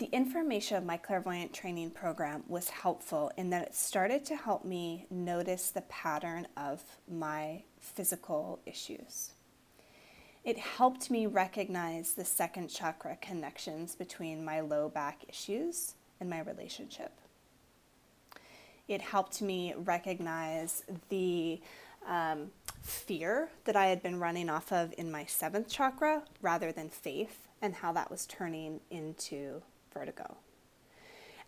the 0.00 0.08
information 0.12 0.78
of 0.78 0.84
my 0.86 0.96
clairvoyant 0.96 1.52
training 1.52 1.90
program 1.90 2.42
was 2.48 2.70
helpful 2.70 3.30
in 3.36 3.50
that 3.50 3.66
it 3.66 3.74
started 3.74 4.24
to 4.24 4.34
help 4.34 4.64
me 4.64 5.04
notice 5.10 5.68
the 5.68 5.82
pattern 5.82 6.48
of 6.56 6.82
my 7.06 7.62
physical 7.80 8.58
issues. 8.64 9.32
It 10.42 10.56
helped 10.56 11.10
me 11.10 11.26
recognize 11.26 12.14
the 12.14 12.24
second 12.24 12.68
chakra 12.68 13.18
connections 13.20 13.94
between 13.94 14.42
my 14.42 14.60
low 14.60 14.88
back 14.88 15.20
issues 15.28 15.92
and 16.18 16.30
my 16.30 16.40
relationship. 16.40 17.12
It 18.88 19.02
helped 19.02 19.42
me 19.42 19.74
recognize 19.76 20.82
the 21.10 21.60
um, 22.08 22.50
fear 22.80 23.50
that 23.64 23.76
I 23.76 23.88
had 23.88 24.02
been 24.02 24.18
running 24.18 24.48
off 24.48 24.72
of 24.72 24.94
in 24.96 25.12
my 25.12 25.26
seventh 25.26 25.68
chakra 25.68 26.22
rather 26.40 26.72
than 26.72 26.88
faith, 26.88 27.48
and 27.60 27.74
how 27.74 27.92
that 27.92 28.10
was 28.10 28.24
turning 28.24 28.80
into 28.90 29.60
vertigo. 29.92 30.36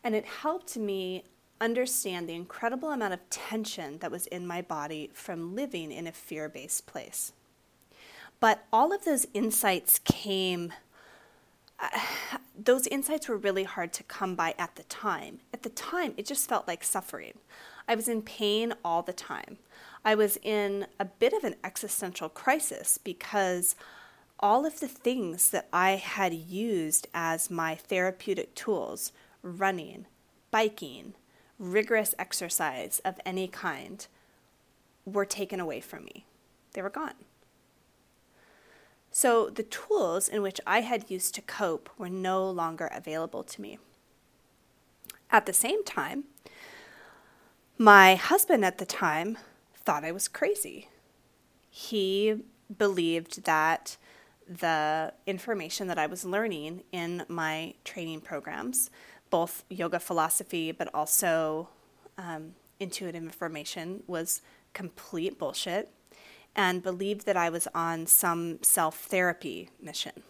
And 0.05 0.15
it 0.15 0.25
helped 0.25 0.77
me 0.77 1.25
understand 1.61 2.29
the 2.29 2.35
incredible 2.35 2.91
amount 2.91 3.15
of 3.15 3.31
tension 3.31 3.99
that 3.99 4.11
was 4.11 4.27
in 4.27 4.47
my 4.47 4.61
body 4.61 5.11
from 5.15 5.55
living 5.55 5.93
in 5.93 6.07
a 6.07 6.13
fear 6.13 6.49
based 6.49 6.87
place. 6.87 7.33
But 8.41 8.65
all 8.73 8.93
of 8.93 9.05
those 9.05 9.27
insights 9.33 10.01
came, 10.01 10.73
uh, 11.79 12.01
those 12.59 12.89
insights 12.89 13.29
were 13.29 13.37
really 13.37 13.65
hard 13.65 13.93
to 13.95 14.03
come 14.03 14.35
by 14.35 14.55
at 14.59 14.75
the 14.75 14.83
time. 14.85 15.39
At 15.55 15.63
the 15.63 15.71
time, 15.71 16.15
it 16.17 16.27
just 16.27 16.49
felt 16.49 16.67
like 16.67 16.83
suffering. 16.83 17.35
I 17.87 17.95
was 17.95 18.09
in 18.09 18.23
pain 18.23 18.75
all 18.85 19.03
the 19.03 19.13
time. 19.13 19.59
I 20.05 20.17
was 20.17 20.39
in 20.43 20.87
a 20.99 21.05
bit 21.05 21.33
of 21.33 21.45
an 21.45 21.55
existential 21.63 22.29
crisis 22.29 22.99
because 22.99 23.77
all 24.43 24.67
of 24.67 24.81
the 24.81 24.89
things 24.89 25.51
that 25.51 25.69
I 25.73 25.93
had 25.93 26.35
used 26.35 27.07
as 27.15 27.51
my 27.51 27.77
therapeutic 27.77 28.55
tools 28.55 29.13
running, 29.43 30.07
biking, 30.51 31.15
rigorous 31.59 32.15
exercise 32.19 33.01
of 33.05 33.21
any 33.25 33.47
kind 33.47 34.07
were 35.05 35.25
taken 35.25 35.61
away 35.61 35.81
from 35.81 36.05
me. 36.05 36.27
They 36.73 36.83
were 36.83 36.91
gone. 36.91 37.15
So 39.11 39.51
the 39.51 39.63
tools 39.63 40.29
in 40.29 40.43
which 40.43 40.61
I 40.67 40.81
had 40.81 41.11
used 41.11 41.35
to 41.35 41.43
cope 41.43 41.91
were 41.99 42.09
no 42.09 42.49
longer 42.49 42.91
available 42.93 43.45
to 43.45 43.61
me. 43.61 43.79
At 45.31 45.47
the 45.47 45.53
same 45.53 45.85
time, 45.85 46.25
my 47.79 48.15
husband 48.15 48.65
at 48.65 48.79
the 48.79 48.87
time 48.87 49.39
thought 49.77 50.05
I 50.05 50.13
was 50.13 50.29
crazy. 50.29 50.89
He 51.71 52.43
believed 52.77 53.45
that 53.45 53.97
the 54.59 55.13
information 55.27 55.87
that 55.89 55.99
I 55.99 56.07
was 56.07 56.25
learning 56.25 56.83
in 56.93 57.25
my 57.29 57.75
training 57.85 58.21
programs, 58.21 58.91
both 59.31 59.65
yoga 59.69 59.99
philosophy 59.99 60.73
but 60.73 60.89
also 60.95 61.69
um, 62.19 62.55
intuitive 62.79 63.23
information, 63.23 64.03
was 64.07 64.43
complete 64.73 65.39
bullshit 65.39 65.91
and 66.55 66.83
believed 66.83 67.27
that 67.27 67.37
I 67.37 67.49
was 67.51 67.69
on 67.75 68.07
some 68.07 68.63
self 68.63 68.99
therapy 69.01 69.71
mission. 69.81 70.23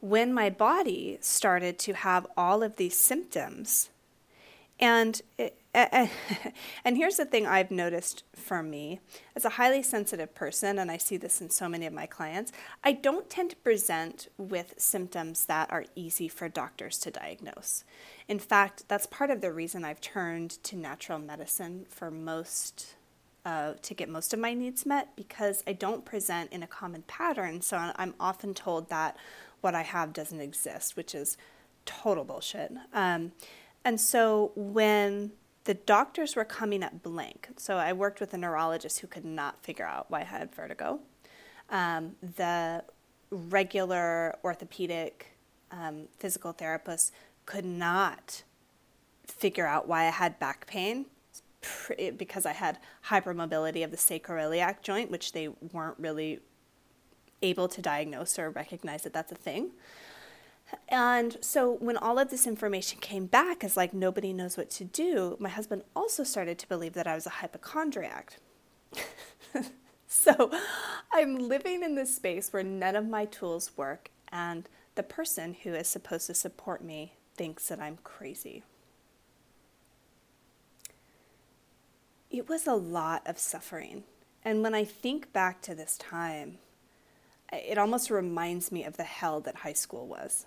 When 0.00 0.32
my 0.32 0.48
body 0.48 1.18
started 1.20 1.78
to 1.80 1.92
have 1.92 2.26
all 2.36 2.62
of 2.62 2.76
these 2.76 2.96
symptoms, 2.96 3.90
and 4.78 5.20
it, 5.36 5.59
and 5.74 6.96
here's 6.96 7.16
the 7.16 7.24
thing 7.24 7.46
I've 7.46 7.70
noticed 7.70 8.24
for 8.34 8.60
me 8.60 8.98
as 9.36 9.44
a 9.44 9.50
highly 9.50 9.84
sensitive 9.84 10.34
person, 10.34 10.80
and 10.80 10.90
I 10.90 10.96
see 10.96 11.16
this 11.16 11.40
in 11.40 11.48
so 11.50 11.68
many 11.68 11.86
of 11.86 11.92
my 11.92 12.06
clients, 12.06 12.50
I 12.82 12.92
don't 12.92 13.30
tend 13.30 13.50
to 13.50 13.56
present 13.56 14.26
with 14.36 14.74
symptoms 14.78 15.46
that 15.46 15.70
are 15.70 15.84
easy 15.94 16.26
for 16.26 16.48
doctors 16.48 16.98
to 16.98 17.12
diagnose. 17.12 17.84
In 18.26 18.40
fact, 18.40 18.84
that's 18.88 19.06
part 19.06 19.30
of 19.30 19.42
the 19.42 19.52
reason 19.52 19.84
I've 19.84 20.00
turned 20.00 20.50
to 20.64 20.76
natural 20.76 21.20
medicine 21.20 21.86
for 21.88 22.10
most. 22.10 22.94
Uh, 23.42 23.72
to 23.80 23.94
get 23.94 24.06
most 24.06 24.34
of 24.34 24.38
my 24.38 24.52
needs 24.52 24.84
met 24.84 25.16
because 25.16 25.64
I 25.66 25.72
don't 25.72 26.04
present 26.04 26.52
in 26.52 26.62
a 26.62 26.66
common 26.66 27.04
pattern. 27.06 27.62
So 27.62 27.90
I'm 27.96 28.12
often 28.20 28.52
told 28.52 28.90
that 28.90 29.16
what 29.62 29.74
I 29.74 29.80
have 29.80 30.12
doesn't 30.12 30.42
exist, 30.42 30.94
which 30.94 31.14
is 31.14 31.38
total 31.86 32.24
bullshit. 32.24 32.70
Um, 32.92 33.32
and 33.82 33.98
so 33.98 34.52
when 34.54 35.32
the 35.64 35.74
doctors 35.74 36.36
were 36.36 36.44
coming 36.44 36.82
up 36.82 37.02
blank. 37.02 37.48
So 37.56 37.76
I 37.76 37.92
worked 37.92 38.20
with 38.20 38.32
a 38.34 38.38
neurologist 38.38 39.00
who 39.00 39.06
could 39.06 39.24
not 39.24 39.62
figure 39.62 39.86
out 39.86 40.10
why 40.10 40.20
I 40.20 40.24
had 40.24 40.54
vertigo. 40.54 41.00
Um, 41.68 42.16
the 42.36 42.82
regular 43.30 44.36
orthopedic 44.42 45.36
um, 45.70 46.08
physical 46.18 46.52
therapist 46.52 47.12
could 47.46 47.64
not 47.64 48.42
figure 49.26 49.66
out 49.66 49.86
why 49.86 50.06
I 50.06 50.10
had 50.10 50.38
back 50.38 50.66
pain 50.66 51.06
because 52.16 52.46
I 52.46 52.52
had 52.52 52.78
hypermobility 53.08 53.84
of 53.84 53.90
the 53.90 53.96
sacroiliac 53.96 54.82
joint, 54.82 55.10
which 55.10 55.32
they 55.32 55.48
weren't 55.72 55.98
really 55.98 56.40
able 57.42 57.68
to 57.68 57.82
diagnose 57.82 58.38
or 58.38 58.50
recognize 58.50 59.02
that 59.02 59.12
that's 59.12 59.32
a 59.32 59.36
thing. 59.36 59.70
And 60.88 61.36
so 61.40 61.76
when 61.80 61.96
all 61.96 62.18
of 62.18 62.30
this 62.30 62.46
information 62.46 62.98
came 63.00 63.26
back 63.26 63.62
as 63.62 63.76
like 63.76 63.94
nobody 63.94 64.32
knows 64.32 64.56
what 64.56 64.70
to 64.70 64.84
do, 64.84 65.36
my 65.38 65.48
husband 65.48 65.82
also 65.94 66.24
started 66.24 66.58
to 66.58 66.68
believe 66.68 66.94
that 66.94 67.06
I 67.06 67.14
was 67.14 67.26
a 67.26 67.30
hypochondriac. 67.30 68.36
so 70.06 70.50
I'm 71.12 71.36
living 71.36 71.82
in 71.82 71.94
this 71.94 72.14
space 72.14 72.52
where 72.52 72.62
none 72.62 72.96
of 72.96 73.08
my 73.08 73.24
tools 73.24 73.72
work 73.76 74.10
and 74.32 74.68
the 74.94 75.02
person 75.02 75.54
who 75.62 75.74
is 75.74 75.88
supposed 75.88 76.26
to 76.26 76.34
support 76.34 76.82
me 76.82 77.14
thinks 77.36 77.68
that 77.68 77.80
I'm 77.80 77.98
crazy. 78.02 78.62
It 82.30 82.48
was 82.48 82.66
a 82.66 82.74
lot 82.74 83.22
of 83.26 83.38
suffering. 83.38 84.04
And 84.44 84.62
when 84.62 84.74
I 84.74 84.84
think 84.84 85.32
back 85.32 85.62
to 85.62 85.74
this 85.74 85.96
time, 85.96 86.58
it 87.52 87.78
almost 87.78 88.10
reminds 88.10 88.70
me 88.70 88.84
of 88.84 88.96
the 88.96 89.04
hell 89.04 89.40
that 89.40 89.56
high 89.56 89.72
school 89.72 90.06
was. 90.06 90.46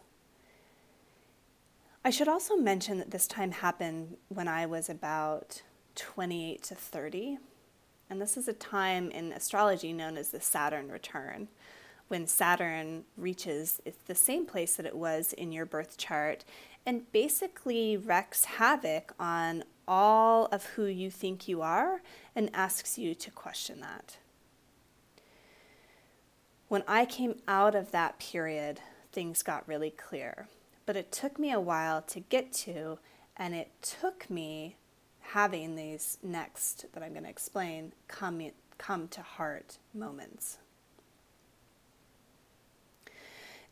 I 2.06 2.10
should 2.10 2.28
also 2.28 2.58
mention 2.58 2.98
that 2.98 3.12
this 3.12 3.28
time 3.28 3.52
happened 3.52 4.18
when 4.28 4.50
I 4.50 4.66
was 4.66 4.90
about 4.90 5.62
28 5.96 6.62
to 6.64 6.76
30. 6.76 7.38
And 8.10 8.22
this 8.22 8.36
is 8.36 8.50
a 8.50 8.54
time 8.54 9.10
in 9.10 9.32
astrology 9.32 9.94
known 9.94 10.18
as 10.18 10.30
the 10.30 10.42
Saturn 10.42 10.92
return, 10.92 11.48
when 12.10 12.28
Saturn 12.28 13.06
reaches 13.16 13.80
the 14.08 14.16
same 14.16 14.46
place 14.46 14.76
that 14.76 14.86
it 14.86 14.98
was 14.98 15.32
in 15.32 15.54
your 15.54 15.66
birth 15.66 15.96
chart 15.96 16.44
and 16.86 17.10
basically 17.14 17.96
wreaks 17.96 18.44
havoc 18.44 19.14
on 19.18 19.64
all 19.88 20.48
of 20.48 20.66
who 20.66 20.86
you 20.86 21.10
think 21.10 21.48
you 21.48 21.62
are 21.62 22.02
and 22.36 22.50
asks 22.54 22.98
you 22.98 23.16
to 23.16 23.32
question 23.32 23.80
that. 23.80 24.18
When 26.68 26.84
I 26.86 27.06
came 27.06 27.36
out 27.48 27.76
of 27.76 27.92
that 27.92 28.20
period, 28.20 28.82
things 29.14 29.42
got 29.42 29.66
really 29.70 29.90
clear 29.90 30.50
but 30.86 30.96
it 30.96 31.12
took 31.12 31.40
me 31.40 31.52
a 31.52 31.60
while 31.60 32.02
to 32.02 32.20
get 32.20 32.52
to, 32.54 33.00
and 33.38 33.54
it 33.54 33.72
took 33.82 34.30
me 34.30 34.76
having 35.20 35.76
these 35.76 36.18
next 36.22 36.86
that 36.94 37.02
I'm 37.02 37.12
going 37.14 37.24
to 37.24 37.30
explain 37.30 37.94
come, 38.08 38.42
come 38.78 39.08
to 39.10 39.22
heart 39.22 39.78
moments. 39.94 40.58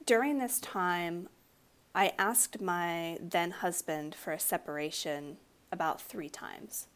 During 0.06 0.40
this 0.40 0.60
time, 0.60 1.30
I 1.94 2.14
asked 2.18 2.62
my 2.62 3.18
then 3.22 3.52
husband 3.52 4.16
for 4.16 4.32
a 4.32 4.40
separation 4.40 5.38
about 5.72 6.02
three 6.02 6.30
times. 6.30 6.88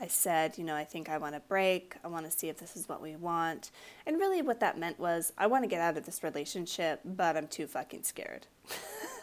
I 0.00 0.08
said, 0.08 0.58
you 0.58 0.64
know, 0.64 0.74
I 0.74 0.84
think 0.84 1.08
I 1.08 1.18
want 1.18 1.36
a 1.36 1.40
break. 1.40 1.94
I 2.02 2.08
want 2.08 2.26
to 2.26 2.36
see 2.36 2.48
if 2.48 2.58
this 2.58 2.76
is 2.76 2.88
what 2.88 3.00
we 3.00 3.14
want. 3.14 3.70
And 4.06 4.18
really, 4.18 4.42
what 4.42 4.58
that 4.60 4.78
meant 4.78 4.98
was, 4.98 5.32
I 5.38 5.46
want 5.46 5.62
to 5.62 5.68
get 5.68 5.80
out 5.80 5.96
of 5.96 6.04
this 6.04 6.24
relationship, 6.24 7.00
but 7.04 7.36
I'm 7.36 7.46
too 7.46 7.66
fucking 7.66 8.02
scared. 8.02 8.46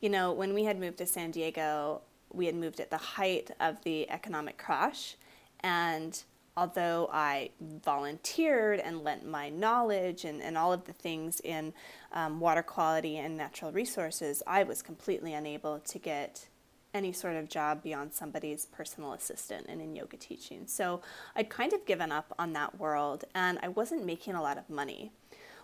you 0.00 0.08
know, 0.08 0.32
when 0.32 0.54
we 0.54 0.64
had 0.64 0.78
moved 0.78 0.98
to 0.98 1.06
San 1.06 1.30
Diego, 1.30 2.02
we 2.32 2.46
had 2.46 2.54
moved 2.54 2.80
at 2.80 2.90
the 2.90 2.96
height 2.96 3.50
of 3.60 3.82
the 3.84 4.10
economic 4.10 4.58
crash. 4.58 5.16
And 5.60 6.22
although 6.56 7.08
I 7.12 7.50
volunteered 7.60 8.80
and 8.80 9.04
lent 9.04 9.26
my 9.26 9.48
knowledge 9.48 10.24
and, 10.24 10.42
and 10.42 10.58
all 10.58 10.72
of 10.72 10.84
the 10.84 10.92
things 10.92 11.40
in 11.40 11.72
um, 12.12 12.40
water 12.40 12.62
quality 12.62 13.16
and 13.16 13.36
natural 13.36 13.72
resources, 13.72 14.42
I 14.46 14.64
was 14.64 14.82
completely 14.82 15.34
unable 15.34 15.78
to 15.78 15.98
get 15.98 16.48
any 16.94 17.12
sort 17.12 17.36
of 17.36 17.48
job 17.48 17.82
beyond 17.82 18.12
somebody's 18.12 18.66
personal 18.66 19.12
assistant 19.12 19.66
and 19.68 19.80
in 19.80 19.94
yoga 19.94 20.16
teaching. 20.16 20.66
So 20.66 21.00
I'd 21.36 21.48
kind 21.48 21.72
of 21.72 21.84
given 21.86 22.10
up 22.10 22.34
on 22.38 22.52
that 22.54 22.78
world 22.78 23.24
and 23.34 23.58
I 23.62 23.68
wasn't 23.68 24.04
making 24.04 24.34
a 24.34 24.42
lot 24.42 24.58
of 24.58 24.68
money. 24.68 25.12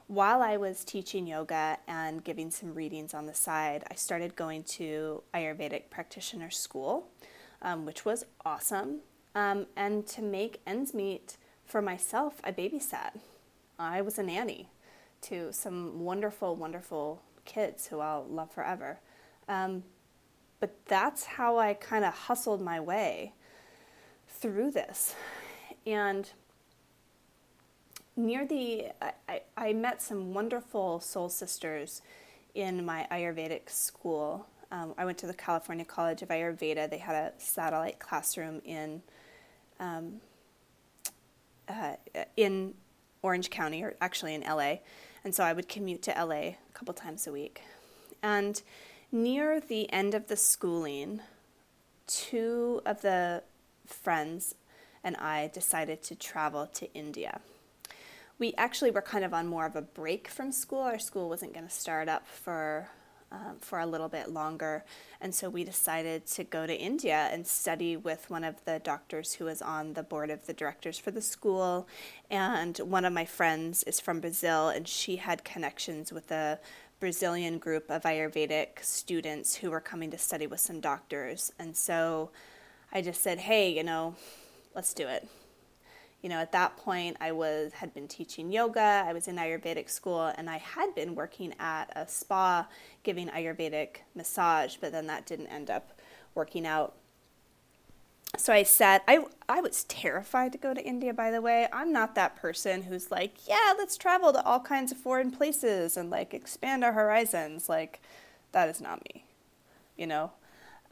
While 0.07 0.43
I 0.43 0.59
was 0.59 0.85
teaching 0.85 1.27
yoga 1.27 1.79
and 1.89 2.23
giving 2.23 2.51
some 2.51 2.75
readings 2.75 3.15
on 3.15 3.25
the 3.25 3.33
side, 3.33 3.85
I 3.91 3.95
started 3.95 4.37
going 4.37 4.65
to 4.65 5.23
Ayurvedic 5.33 5.89
practitioner 5.89 6.51
school, 6.51 7.09
um, 7.63 7.87
which 7.87 8.05
was 8.05 8.27
awesome. 8.45 9.01
Um, 9.35 9.67
and 9.77 10.07
to 10.09 10.21
make 10.21 10.61
ends 10.67 10.93
meet 10.93 11.39
for 11.65 11.81
myself, 11.81 12.35
I 12.45 12.53
babysat. 12.53 13.19
I 13.79 14.03
was 14.03 14.19
a 14.19 14.23
nanny 14.23 14.69
to 15.23 15.53
some 15.55 16.01
wonderful, 16.01 16.55
wonderful 16.55 17.23
kids 17.47 17.87
who 17.87 18.01
I'll 18.01 18.27
love 18.27 18.53
forever. 18.53 19.01
Um, 19.49 19.85
but 20.61 20.85
that's 20.85 21.25
how 21.25 21.59
I 21.59 21.73
kind 21.73 22.05
of 22.05 22.13
hustled 22.13 22.61
my 22.61 22.79
way 22.79 23.33
through 24.29 24.73
this. 24.73 25.15
And 25.87 26.31
near 28.17 28.47
the, 28.47 28.87
I, 29.29 29.43
I 29.57 29.73
met 29.73 30.03
some 30.03 30.35
wonderful 30.35 31.01
soul 31.01 31.29
sisters 31.29 32.03
in 32.55 32.85
my 32.85 33.07
Ayurvedic 33.11 33.69
school. 33.69 34.47
Um, 34.71 34.95
I 34.97 35.05
went 35.05 35.19
to 35.19 35.27
the 35.27 35.35
California 35.35 35.85
College 35.85 36.23
of 36.23 36.29
Ayurveda. 36.29 36.89
They 36.89 36.99
had 36.99 37.15
a 37.15 37.33
satellite 37.39 37.99
classroom 37.99 38.61
in 38.65 39.03
um, 39.81 40.21
uh, 41.69 41.97
in 42.37 42.75
Orange 43.23 43.51
County, 43.51 43.83
or 43.83 43.95
actually 44.01 44.35
in 44.35 44.43
LA, 44.43 44.77
and 45.25 45.35
so 45.35 45.43
I 45.43 45.53
would 45.53 45.69
commute 45.69 46.03
to 46.03 46.11
LA 46.13 46.35
a 46.35 46.57
couple 46.75 46.95
times 46.95 47.27
a 47.27 47.33
week. 47.33 47.63
And 48.23 48.61
Near 49.15 49.61
the 49.61 49.89
end 49.93 50.13
of 50.15 50.27
the 50.27 50.35
schooling, 50.35 51.21
two 52.09 52.83
of 52.85 53.03
the 53.03 53.45
friends 53.87 54.57
and 55.05 55.17
I 55.19 55.53
decided 55.55 56.03
to 56.03 56.17
travel 56.17 56.67
to 56.75 56.93
India. 56.95 57.41
We 58.39 58.53
actually 58.59 58.91
were 58.91 59.03
kind 59.03 59.25
of 59.25 59.33
on 59.33 59.47
more 59.47 59.65
of 59.65 59.77
a 59.77 59.83
break 59.83 60.29
from 60.29 60.53
school. 60.53 60.81
Our 60.81 60.99
school 60.99 61.29
wasn't 61.29 61.55
going 61.55 61.67
to 61.67 61.73
start 61.73 62.09
up 62.09 62.27
for 62.27 62.89
um, 63.33 63.57
for 63.59 63.81
a 63.81 63.87
little 63.87 64.09
bit 64.09 64.31
longer, 64.31 64.85
and 65.21 65.35
so 65.35 65.51
we 65.51 65.65
decided 65.65 66.25
to 66.27 66.45
go 66.45 66.69
to 66.69 66.75
India 66.77 67.29
and 67.33 67.45
study 67.45 67.97
with 67.97 68.31
one 68.31 68.45
of 68.45 68.65
the 68.65 68.81
doctors 68.85 69.35
who 69.35 69.47
was 69.47 69.61
on 69.61 69.95
the 69.95 70.05
board 70.05 70.31
of 70.31 70.47
the 70.47 70.53
directors 70.53 70.99
for 70.99 71.11
the 71.11 71.23
school. 71.23 71.89
And 72.31 72.79
one 72.79 73.05
of 73.05 73.13
my 73.13 73.25
friends 73.25 73.83
is 73.85 73.99
from 73.99 74.21
Brazil, 74.21 74.69
and 74.69 74.87
she 74.87 75.17
had 75.17 75.43
connections 75.43 76.13
with 76.13 76.31
a 76.31 76.61
Brazilian 77.01 77.59
group 77.59 77.91
of 77.91 78.03
Ayurvedic 78.03 78.83
students 78.83 79.57
who 79.57 79.71
were 79.71 79.81
coming 79.81 80.11
to 80.13 80.19
study 80.19 80.47
with 80.47 80.61
some 80.61 80.81
doctors. 80.81 81.53
And 81.59 81.77
so 81.77 82.31
I 82.93 83.03
just 83.03 83.21
said, 83.21 83.39
hey, 83.41 83.69
you 83.71 83.83
know, 83.83 84.15
let's 84.75 84.95
do 84.95 85.09
it. 85.09 85.27
You 86.25 86.31
know, 86.31 86.39
at 86.39 86.53
that 86.53 86.79
point, 86.79 87.19
I 87.21 87.33
was 87.33 87.75
had 87.75 87.93
been 87.93 88.09
teaching 88.09 88.51
yoga. 88.51 89.05
I 89.07 89.13
was 89.13 89.29
in 89.29 89.37
Ayurvedic 89.37 89.91
school, 89.91 90.33
and 90.39 90.49
I 90.49 90.57
had 90.57 90.95
been 90.95 91.15
working 91.15 91.53
at 91.61 91.93
a 91.95 92.09
spa 92.09 92.67
giving 93.03 93.29
Ayurvedic 93.29 93.97
massage. 94.15 94.77
But 94.77 94.93
then 94.93 95.07
that 95.09 95.27
didn't 95.27 95.49
end 95.49 95.69
up 95.69 95.93
working 96.35 96.67
out 96.67 96.95
so 98.39 98.53
I 98.53 98.63
said, 98.63 99.03
I, 99.07 99.27
I 99.49 99.61
was 99.61 99.85
terrified 99.85 100.53
to 100.53 100.59
go 100.59 100.73
to 100.75 100.83
India, 100.83 101.13
by 101.13 101.31
the 101.31 101.43
way. 101.43 101.69
I'm 101.73 101.93
not 101.93 102.15
that 102.15 102.37
person 102.37 102.83
who's 102.83 103.11
like, 103.11 103.47
yeah, 103.47 103.75
let's 103.77 103.97
travel 103.97 104.33
to 104.33 104.43
all 104.45 104.61
kinds 104.61 104.91
of 104.91 104.99
foreign 104.99 105.31
places 105.31 105.97
and 105.97 106.11
like 106.11 106.35
expand 106.35 106.83
our 106.83 106.95
horizons. 106.95 107.69
Like, 107.69 108.01
that 108.51 108.69
is 108.69 108.81
not 108.81 109.05
me, 109.05 109.27
you 109.97 110.07
know? 110.07 110.33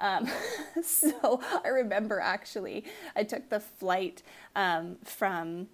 Um, 0.03 0.29
so 0.83 1.41
I 1.65 1.69
remember 1.69 2.21
actually, 2.21 2.85
I 3.17 3.25
took 3.25 3.49
the 3.49 3.61
flight 3.61 4.23
um, 4.55 4.97
from 5.05 5.69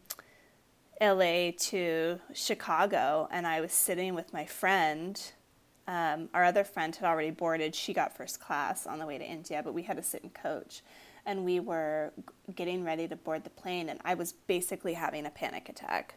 LA 1.01 1.51
to 1.59 2.21
Chicago 2.33 3.29
and 3.33 3.47
I 3.47 3.61
was 3.61 3.73
sitting 3.73 4.15
with 4.15 4.33
my 4.33 4.45
friend. 4.45 5.21
Um, 5.89 6.29
our 6.35 6.45
other 6.45 6.63
friend 6.65 6.95
had 6.95 7.09
already 7.09 7.31
boarded. 7.31 7.75
She 7.75 7.95
got 7.95 8.17
first 8.17 8.41
class 8.41 8.87
on 8.87 8.99
the 8.99 9.07
way 9.07 9.19
to 9.19 9.25
India, 9.25 9.63
but 9.65 9.73
we 9.73 9.83
had 9.83 9.97
to 9.97 10.03
sit 10.03 10.23
in 10.23 10.31
coach 10.31 10.83
and 11.25 11.45
we 11.45 11.61
were 11.61 12.13
getting 12.55 12.85
ready 12.85 13.07
to 13.07 13.15
board 13.15 13.45
the 13.45 13.51
plane, 13.51 13.91
and 13.91 14.01
I 14.03 14.15
was 14.15 14.33
basically 14.33 14.95
having 14.95 15.27
a 15.27 15.31
panic 15.31 15.69
attack. 15.69 16.15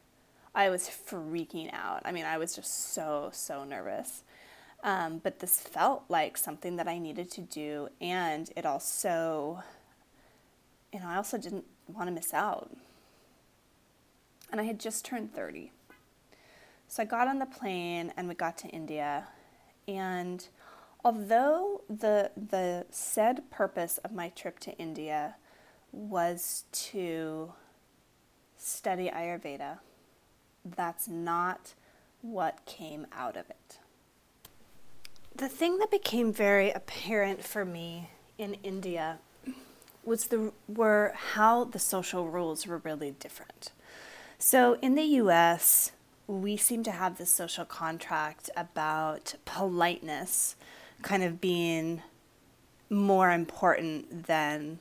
I 0.55 0.69
was 0.69 0.83
freaking 0.87 1.69
out. 1.73 2.01
I 2.05 2.13
mean, 2.13 2.23
I 2.23 2.37
was 2.37 2.55
just 2.55 2.93
so, 2.93 3.29
so 3.33 3.65
nervous. 3.65 4.23
Um, 4.83 5.19
but 5.19 5.39
this 5.39 5.59
felt 5.59 6.03
like 6.09 6.37
something 6.37 6.75
that 6.77 6.87
I 6.87 6.97
needed 6.97 7.29
to 7.31 7.41
do, 7.41 7.89
and 7.99 8.49
it 8.55 8.65
also, 8.65 9.61
you 10.91 10.99
know, 10.99 11.07
I 11.07 11.17
also 11.17 11.37
didn't 11.37 11.65
want 11.87 12.07
to 12.07 12.11
miss 12.11 12.33
out. 12.33 12.71
And 14.51 14.59
I 14.59 14.63
had 14.63 14.79
just 14.79 15.05
turned 15.05 15.33
30. 15.33 15.71
So 16.87 17.03
I 17.03 17.05
got 17.05 17.27
on 17.27 17.39
the 17.39 17.45
plane 17.45 18.11
and 18.17 18.27
we 18.27 18.33
got 18.33 18.57
to 18.59 18.67
India, 18.69 19.27
and 19.87 20.47
Although 21.03 21.81
the, 21.89 22.31
the 22.35 22.85
said 22.91 23.49
purpose 23.49 23.97
of 23.99 24.11
my 24.11 24.29
trip 24.29 24.59
to 24.59 24.77
India 24.77 25.35
was 25.91 26.65
to 26.71 27.53
study 28.57 29.09
Ayurveda, 29.09 29.79
that's 30.63 31.07
not 31.07 31.73
what 32.21 32.63
came 32.67 33.07
out 33.11 33.35
of 33.35 33.49
it. 33.49 33.79
The 35.35 35.47
thing 35.47 35.77
that 35.79 35.89
became 35.89 36.33
very 36.33 36.71
apparent 36.71 37.43
for 37.43 37.65
me 37.65 38.09
in 38.37 38.55
India 38.63 39.19
was 40.03 40.27
the 40.27 40.51
were 40.67 41.13
how 41.15 41.63
the 41.63 41.79
social 41.79 42.29
rules 42.29 42.67
were 42.67 42.79
really 42.79 43.11
different. 43.11 43.71
So 44.37 44.77
in 44.81 44.95
the 44.95 45.03
US, 45.03 45.91
we 46.27 46.57
seem 46.57 46.83
to 46.83 46.91
have 46.91 47.17
this 47.17 47.31
social 47.31 47.65
contract 47.65 48.49
about 48.55 49.35
politeness 49.45 50.55
kind 51.01 51.23
of 51.23 51.41
being 51.41 52.01
more 52.89 53.31
important 53.31 54.25
than 54.27 54.79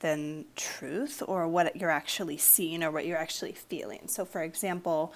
than 0.00 0.44
truth 0.56 1.22
or 1.26 1.48
what 1.48 1.74
you're 1.76 1.90
actually 1.90 2.36
seeing 2.36 2.82
or 2.82 2.90
what 2.90 3.06
you're 3.06 3.16
actually 3.16 3.52
feeling. 3.52 4.02
So 4.06 4.24
for 4.24 4.42
example, 4.42 5.12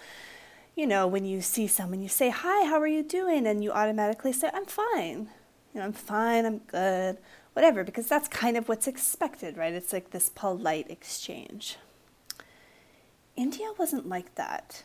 you 0.80 0.86
know, 0.86 1.06
when 1.06 1.26
you 1.26 1.42
see 1.42 1.66
someone, 1.66 2.00
you 2.00 2.08
say, 2.08 2.30
Hi, 2.30 2.66
how 2.66 2.80
are 2.80 2.86
you 2.86 3.02
doing? 3.02 3.46
And 3.46 3.62
you 3.62 3.70
automatically 3.70 4.32
say, 4.32 4.48
I'm 4.54 4.64
fine. 4.64 5.28
You 5.74 5.80
know, 5.80 5.82
I'm 5.82 5.92
fine, 5.92 6.46
I'm 6.46 6.58
good, 6.58 7.18
whatever, 7.52 7.84
because 7.84 8.06
that's 8.06 8.28
kind 8.28 8.56
of 8.56 8.66
what's 8.66 8.86
expected, 8.86 9.58
right? 9.58 9.74
It's 9.74 9.92
like 9.92 10.10
this 10.10 10.30
polite 10.30 10.90
exchange. 10.90 11.76
India 13.36 13.66
wasn't 13.78 14.08
like 14.08 14.34
that. 14.36 14.84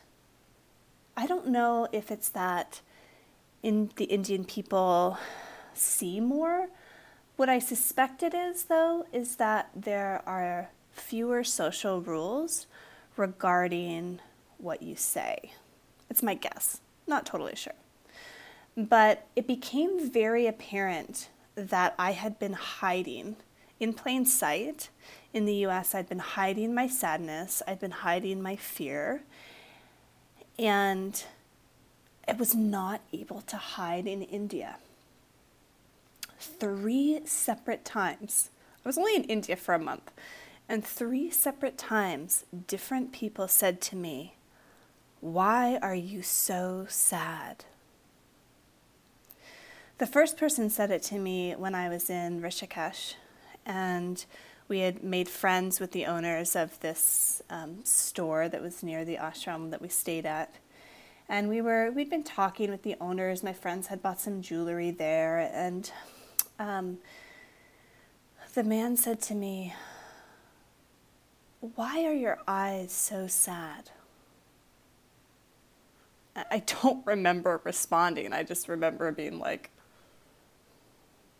I 1.16 1.26
don't 1.26 1.48
know 1.48 1.88
if 1.92 2.10
it's 2.10 2.28
that 2.28 2.82
in 3.62 3.90
the 3.96 4.04
Indian 4.04 4.44
people 4.44 5.16
see 5.72 6.20
more. 6.20 6.68
What 7.36 7.48
I 7.48 7.58
suspect 7.58 8.22
it 8.22 8.34
is, 8.34 8.64
though, 8.64 9.06
is 9.14 9.36
that 9.36 9.70
there 9.74 10.22
are 10.26 10.68
fewer 10.92 11.42
social 11.42 12.02
rules 12.02 12.66
regarding 13.16 14.20
what 14.58 14.82
you 14.82 14.94
say. 14.94 15.52
It's 16.10 16.22
my 16.22 16.34
guess, 16.34 16.80
not 17.06 17.26
totally 17.26 17.56
sure. 17.56 17.74
But 18.76 19.26
it 19.34 19.46
became 19.46 20.10
very 20.10 20.46
apparent 20.46 21.28
that 21.54 21.94
I 21.98 22.12
had 22.12 22.38
been 22.38 22.52
hiding 22.52 23.36
in 23.80 23.92
plain 23.92 24.26
sight. 24.26 24.90
In 25.32 25.44
the 25.44 25.54
US, 25.66 25.94
I'd 25.94 26.08
been 26.08 26.18
hiding 26.18 26.74
my 26.74 26.86
sadness, 26.86 27.62
I'd 27.66 27.80
been 27.80 27.90
hiding 27.90 28.42
my 28.42 28.56
fear, 28.56 29.22
and 30.58 31.22
I 32.26 32.32
was 32.32 32.54
not 32.54 33.00
able 33.12 33.42
to 33.42 33.56
hide 33.56 34.06
in 34.06 34.22
India 34.22 34.76
three 36.38 37.20
separate 37.24 37.84
times. 37.84 38.50
I 38.84 38.88
was 38.88 38.98
only 38.98 39.16
in 39.16 39.24
India 39.24 39.56
for 39.56 39.74
a 39.74 39.78
month, 39.78 40.12
and 40.68 40.84
three 40.84 41.30
separate 41.30 41.78
times, 41.78 42.44
different 42.66 43.12
people 43.12 43.48
said 43.48 43.80
to 43.82 43.96
me, 43.96 44.34
Why 45.26 45.78
are 45.82 45.92
you 45.92 46.22
so 46.22 46.86
sad? 46.88 47.64
The 49.98 50.06
first 50.06 50.36
person 50.36 50.70
said 50.70 50.92
it 50.92 51.02
to 51.02 51.18
me 51.18 51.52
when 51.54 51.74
I 51.74 51.88
was 51.88 52.08
in 52.08 52.40
Rishikesh, 52.40 53.14
and 53.66 54.24
we 54.68 54.78
had 54.78 55.02
made 55.02 55.28
friends 55.28 55.80
with 55.80 55.90
the 55.90 56.06
owners 56.06 56.54
of 56.54 56.78
this 56.78 57.42
um, 57.50 57.84
store 57.84 58.48
that 58.48 58.62
was 58.62 58.84
near 58.84 59.04
the 59.04 59.16
ashram 59.16 59.72
that 59.72 59.82
we 59.82 59.88
stayed 59.88 60.26
at. 60.26 60.54
And 61.28 61.48
we 61.48 61.60
were 61.60 61.90
we'd 61.90 62.08
been 62.08 62.22
talking 62.22 62.70
with 62.70 62.84
the 62.84 62.94
owners. 63.00 63.42
My 63.42 63.52
friends 63.52 63.88
had 63.88 64.00
bought 64.00 64.20
some 64.20 64.42
jewelry 64.42 64.92
there, 64.92 65.50
and 65.52 65.90
um, 66.60 66.98
the 68.54 68.62
man 68.62 68.96
said 68.96 69.20
to 69.22 69.34
me, 69.34 69.74
"Why 71.58 72.04
are 72.04 72.14
your 72.14 72.38
eyes 72.46 72.92
so 72.92 73.26
sad?" 73.26 73.90
I 76.50 76.62
don't 76.82 77.04
remember 77.06 77.60
responding. 77.64 78.32
I 78.32 78.42
just 78.42 78.68
remember 78.68 79.10
being 79.12 79.38
like, 79.38 79.70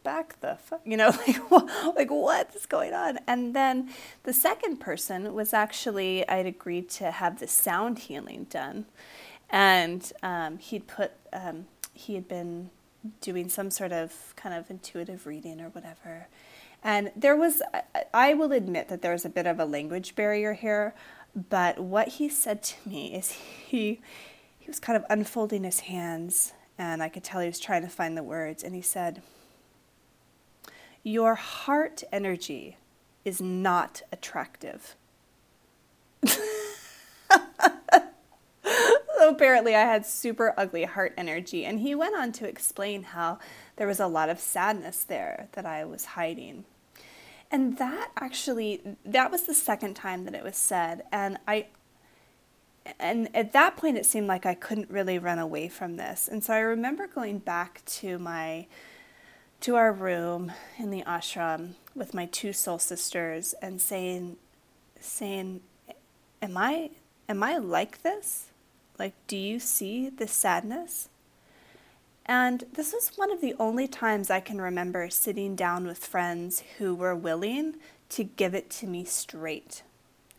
back 0.03 0.39
the 0.41 0.57
fuck, 0.63 0.81
you 0.85 0.97
know, 0.97 1.09
like, 1.27 1.51
like 1.97 2.11
what 2.11 2.55
is 2.55 2.65
going 2.65 2.95
on? 2.95 3.19
And 3.27 3.55
then 3.57 3.91
the 4.23 4.33
second 4.33 4.77
person 4.77 5.35
was 5.35 5.53
actually, 5.53 6.27
I'd 6.29 6.47
agreed 6.47 6.89
to 6.91 7.11
have 7.11 7.41
the 7.41 7.49
sound 7.49 7.99
healing 7.99 8.47
done. 8.49 8.87
And 9.51 10.13
um, 10.23 10.59
he'd 10.59 10.87
put, 10.87 11.13
um, 11.33 11.67
he 11.93 12.15
had 12.15 12.29
been 12.29 12.71
doing 13.21 13.49
some 13.49 13.71
sort 13.71 13.93
of 13.93 14.33
kind 14.37 14.55
of 14.55 14.71
intuitive 14.71 15.27
reading 15.27 15.61
or 15.61 15.71
whatever. 15.71 16.29
And 16.85 17.11
there 17.17 17.37
was, 17.37 17.63
I 18.15 18.35
will 18.35 18.53
admit 18.53 18.89
that 18.89 19.03
there 19.03 19.13
was 19.13 19.25
a 19.25 19.29
bit 19.29 19.47
of 19.47 19.59
a 19.59 19.65
language 19.65 20.15
barrier 20.15 20.53
here, 20.53 20.95
but 21.35 21.81
what 21.81 22.09
he 22.09 22.29
said 22.29 22.63
to 22.63 22.89
me 22.89 23.15
is 23.15 23.31
he, 23.67 24.01
he 24.67 24.71
was 24.71 24.81
kind 24.81 24.97
of 24.97 25.05
unfolding 25.09 25.63
his 25.63 25.79
hands, 25.79 26.53
and 26.77 27.01
I 27.01 27.09
could 27.09 27.23
tell 27.23 27.41
he 27.41 27.47
was 27.47 27.61
trying 27.61 27.83
to 27.83 27.89
find 27.89 28.17
the 28.17 28.25
words, 28.25 28.65
and 28.65 28.75
he 28.75 28.83
said, 28.83 29.23
Your 31.05 31.37
heart 31.37 32.03
energy 32.11 32.77
is 33.25 33.41
not 33.41 34.03
attractive. 34.11 34.97
so 36.27 36.43
apparently, 39.29 39.77
I 39.77 39.83
had 39.83 40.05
super 40.05 40.53
ugly 40.57 40.83
heart 40.83 41.15
energy, 41.17 41.65
and 41.65 41.79
he 41.79 41.95
went 41.95 42.17
on 42.17 42.33
to 42.33 42.49
explain 42.49 43.05
how 43.05 43.39
there 43.77 43.87
was 43.87 44.01
a 44.01 44.09
lot 44.09 44.29
of 44.29 44.41
sadness 44.41 45.05
there 45.05 45.47
that 45.53 45.65
I 45.65 45.85
was 45.85 46.07
hiding. 46.07 46.65
And 47.53 47.79
that 47.79 48.11
actually, 48.17 48.97
that 49.05 49.31
was 49.31 49.43
the 49.43 49.55
second 49.55 49.95
time 49.95 50.25
that 50.25 50.35
it 50.35 50.43
was 50.43 50.57
said. 50.57 51.05
And 51.13 51.39
I 51.47 51.67
and 52.99 53.29
at 53.35 53.53
that 53.53 53.77
point 53.77 53.97
it 53.97 54.07
seemed 54.07 54.27
like 54.27 54.47
I 54.47 54.55
couldn't 54.55 54.91
really 54.91 55.19
run 55.19 55.39
away 55.39 55.69
from 55.69 55.97
this. 55.97 56.29
And 56.29 56.43
so 56.43 56.55
I 56.55 56.59
remember 56.59 57.07
going 57.07 57.39
back 57.39 57.83
to 57.87 58.19
my 58.19 58.67
to 59.61 59.77
our 59.77 59.93
room 59.93 60.53
in 60.79 60.91
the 60.91 61.03
ashram 61.05 61.75
with 61.95 62.13
my 62.15 62.27
two 62.27 62.53
soul 62.53 62.79
sisters 62.79 63.55
and 63.63 63.81
saying 63.81 64.37
saying 65.01 65.61
am 66.43 66.57
I 66.57 66.91
am 67.29 67.43
I 67.43 67.59
like 67.59 68.03
this? 68.03 68.51
Like 68.99 69.15
do 69.27 69.37
you 69.37 69.59
see 69.59 70.09
the 70.09 70.29
sadness? 70.29 71.09
And 72.29 72.65
this 72.73 72.93
was 72.93 73.13
one 73.17 73.31
of 73.31 73.41
the 73.41 73.55
only 73.59 73.87
times 73.87 74.31
I 74.31 74.41
can 74.41 74.61
remember 74.61 75.09
sitting 75.11 75.55
down 75.55 75.87
with 75.87 75.99
friends 75.99 76.65
who 76.79 76.93
were 76.93 77.15
willing 77.15 77.77
to 78.09 78.25
give 78.25 78.53
it 78.53 78.69
to 78.71 78.87
me 78.87 79.05
straight 79.05 79.83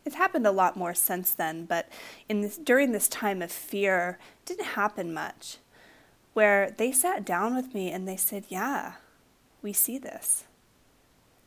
it's 0.08 0.16
happened 0.16 0.48
a 0.48 0.52
lot 0.52 0.78
more 0.78 0.94
since 0.94 1.34
then, 1.34 1.66
but 1.66 1.90
in 2.30 2.42
this, 2.42 2.58
during 2.58 2.94
this 2.94 3.10
time 3.10 3.42
of 3.42 3.52
fear, 3.52 4.18
didn't 4.46 4.68
happen 4.68 5.14
much. 5.14 5.58
Where 6.34 6.72
they 6.72 6.94
sat 6.94 7.26
down 7.26 7.56
with 7.56 7.74
me 7.74 7.92
and 7.92 8.08
they 8.08 8.16
said, 8.16 8.46
Yeah, 8.48 8.94
we 9.62 9.74
see 9.74 9.98
this. 9.98 10.46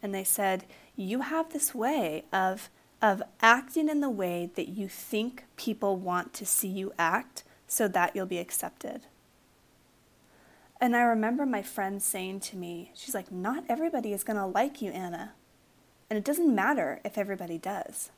And 0.02 0.14
they 0.14 0.24
said, 0.24 0.64
You 0.94 1.22
have 1.22 1.52
this 1.52 1.74
way 1.74 2.24
of, 2.32 2.68
of 3.00 3.22
acting 3.40 3.88
in 3.88 4.00
the 4.00 4.10
way 4.10 4.50
that 4.56 4.68
you 4.68 4.88
think 4.88 5.44
people 5.56 5.96
want 5.96 6.34
to 6.34 6.44
see 6.44 6.68
you 6.68 6.92
act 6.98 7.42
so 7.66 7.88
that 7.88 8.14
you'll 8.14 8.26
be 8.26 8.38
accepted. 8.38 9.02
And 10.80 10.94
I 10.94 11.02
remember 11.02 11.46
my 11.46 11.62
friend 11.62 12.02
saying 12.02 12.40
to 12.40 12.56
me, 12.56 12.92
She's 12.94 13.14
like, 13.14 13.32
Not 13.32 13.64
everybody 13.70 14.12
is 14.12 14.22
going 14.22 14.36
to 14.38 14.44
like 14.46 14.82
you, 14.82 14.90
Anna. 14.90 15.32
And 16.10 16.18
it 16.18 16.24
doesn't 16.24 16.54
matter 16.54 17.00
if 17.04 17.16
everybody 17.16 17.56
does. 17.56 18.10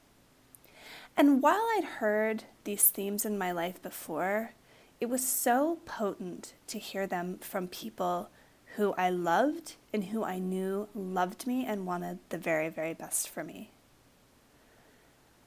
And 1.16 1.42
while 1.42 1.66
I'd 1.76 1.84
heard 1.98 2.44
these 2.64 2.84
themes 2.84 3.24
in 3.24 3.36
my 3.36 3.52
life 3.52 3.82
before, 3.82 4.52
it 5.00 5.08
was 5.08 5.26
so 5.26 5.78
potent 5.84 6.54
to 6.68 6.78
hear 6.78 7.06
them 7.06 7.38
from 7.38 7.68
people 7.68 8.30
who 8.76 8.94
I 8.94 9.10
loved 9.10 9.74
and 9.92 10.04
who 10.04 10.24
I 10.24 10.38
knew 10.38 10.88
loved 10.94 11.46
me 11.46 11.66
and 11.66 11.86
wanted 11.86 12.18
the 12.30 12.38
very, 12.38 12.68
very 12.68 12.94
best 12.94 13.28
for 13.28 13.44
me. 13.44 13.70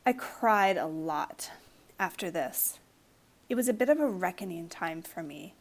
I 0.05 0.13
cried 0.13 0.77
a 0.77 0.85
lot 0.85 1.51
after 1.99 2.29
this. 2.29 2.79
It 3.49 3.55
was 3.55 3.67
a 3.67 3.73
bit 3.73 3.89
of 3.89 3.99
a 3.99 4.07
reckoning 4.07 4.69
time 4.69 5.01
for 5.01 5.23
me 5.23 5.55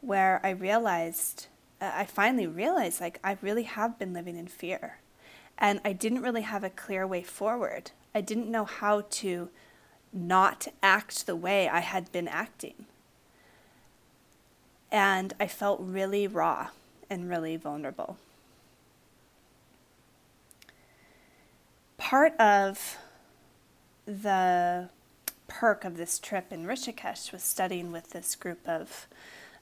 where 0.00 0.40
I 0.44 0.50
realized, 0.50 1.48
uh, 1.80 1.90
I 1.92 2.04
finally 2.04 2.46
realized, 2.46 3.00
like, 3.00 3.18
I 3.24 3.38
really 3.42 3.64
have 3.64 3.98
been 3.98 4.12
living 4.12 4.36
in 4.36 4.46
fear. 4.46 4.98
And 5.56 5.80
I 5.84 5.92
didn't 5.92 6.22
really 6.22 6.42
have 6.42 6.62
a 6.62 6.70
clear 6.70 7.04
way 7.04 7.24
forward. 7.24 7.90
I 8.18 8.20
didn't 8.20 8.50
know 8.50 8.64
how 8.64 9.02
to 9.10 9.48
not 10.12 10.66
act 10.82 11.26
the 11.26 11.36
way 11.36 11.68
I 11.68 11.78
had 11.78 12.10
been 12.10 12.26
acting. 12.26 12.86
And 14.90 15.34
I 15.38 15.46
felt 15.46 15.78
really 15.80 16.26
raw 16.26 16.70
and 17.08 17.30
really 17.30 17.54
vulnerable. 17.54 18.16
Part 21.96 22.34
of 22.40 22.98
the 24.04 24.88
perk 25.46 25.84
of 25.84 25.96
this 25.96 26.18
trip 26.18 26.52
in 26.52 26.66
Rishikesh 26.66 27.30
was 27.30 27.44
studying 27.44 27.92
with 27.92 28.10
this 28.10 28.34
group 28.34 28.66
of 28.66 29.06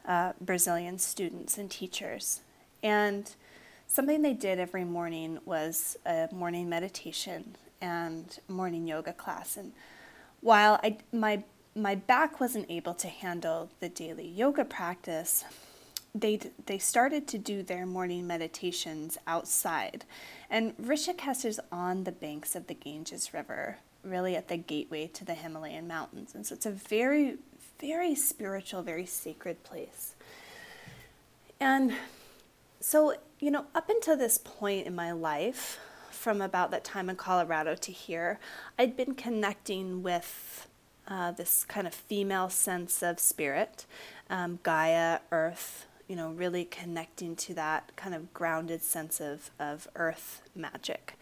uh, 0.09 0.33
Brazilian 0.41 0.99
students 0.99 1.59
and 1.59 1.71
teachers. 1.71 2.41
And 2.83 3.31
something 3.87 4.23
they 4.23 4.33
did 4.33 4.59
every 4.59 4.85
morning 4.85 5.41
was 5.45 5.99
a 6.07 6.31
morning 6.33 6.71
meditation 6.71 7.55
and 7.81 8.39
morning 8.49 8.87
yoga 8.87 9.13
class. 9.13 9.57
And 9.57 9.73
while 10.41 10.81
I, 10.83 10.99
my, 11.13 11.45
my 11.75 11.95
back 11.95 12.41
wasn't 12.41 12.71
able 12.71 12.95
to 12.95 13.09
handle 13.09 13.71
the 13.81 13.89
daily 13.89 14.27
yoga 14.27 14.65
practice, 14.65 15.45
they, 16.15 16.41
they 16.67 16.79
started 16.79 17.27
to 17.29 17.39
do 17.39 17.63
their 17.63 17.87
morning 17.87 18.27
meditations 18.27 19.19
outside. 19.27 20.05
And 20.49 20.77
Rishikesh 20.79 21.45
is 21.45 21.61
on 21.71 22.05
the 22.05 22.13
banks 22.13 22.55
of 22.55 22.67
the 22.67 22.75
Ganges 22.75 23.35
River, 23.35 23.79
really 24.03 24.37
at 24.37 24.49
the 24.49 24.57
gateway 24.57 25.09
to 25.09 25.25
the 25.25 25.35
Himalayan 25.35 25.87
mountains. 25.87 26.35
And 26.35 26.47
so 26.47 26.55
it's 26.55 26.67
a 26.67 26.71
very, 26.71 27.37
very 27.81 28.15
spiritual, 28.15 28.83
very 28.83 29.07
sacred 29.07 29.63
place. 29.65 30.15
And 31.61 31.93
so, 32.81 33.15
you 33.41 33.51
know, 33.51 33.67
up 33.75 33.89
until 33.91 34.17
this 34.17 34.39
point 34.39 34.87
in 34.87 34.95
my 34.95 35.13
life, 35.13 35.79
from 36.27 36.41
about 36.41 36.73
that 36.73 36.83
time 36.83 37.09
in 37.09 37.15
Colorado 37.15 37.77
to 37.77 37.93
here, 37.93 38.41
I'd 38.77 38.97
been 38.97 39.15
connecting 39.15 40.03
with 40.03 40.67
uh, 41.07 41.31
this 41.31 41.65
kind 41.65 41.87
of 41.87 41.95
female 41.95 42.49
sense 42.49 43.01
of 43.01 43.21
spirit, 43.21 43.87
um, 44.29 44.59
Gaia, 44.65 45.21
Earth, 45.31 45.87
you 46.09 46.17
know, 46.17 46.33
really 46.33 46.65
connecting 46.65 47.37
to 47.37 47.55
that 47.55 47.93
kind 47.95 48.13
of 48.13 48.35
grounded 48.35 48.83
sense 48.83 49.21
of, 49.21 49.53
of 49.61 49.87
Earth 49.95 50.43
magic. 50.53 51.15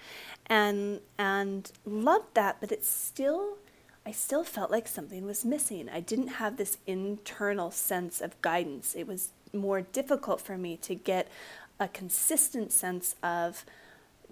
And, 0.47 1.01
and 1.19 1.71
loved 1.85 2.33
that, 2.33 2.57
but 2.59 2.73
it's 2.73 2.89
still, 2.89 3.59
I 4.07 4.11
still 4.11 4.43
felt 4.43 4.71
like 4.71 4.89
something 4.89 5.27
was 5.27 5.45
missing. 5.45 5.91
I 5.91 6.01
didn't 6.01 6.29
have 6.29 6.57
this 6.57 6.79
internal 6.87 7.71
sense 7.71 8.23
of 8.23 8.41
guidance. 8.41 8.95
It 8.95 9.07
was 9.07 9.33
more 9.53 9.83
difficult 9.83 10.41
for 10.41 10.57
me 10.57 10.79
to 10.79 10.95
get 10.95 11.29
a 11.79 11.89
consistent 11.89 12.73
sense 12.73 13.17
of 13.23 13.67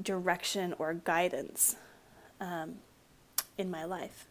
direction 0.00 0.74
or 0.78 0.94
guidance 0.94 1.76
um, 2.40 2.76
in 3.58 3.70
my 3.70 3.84
life. 3.84 4.26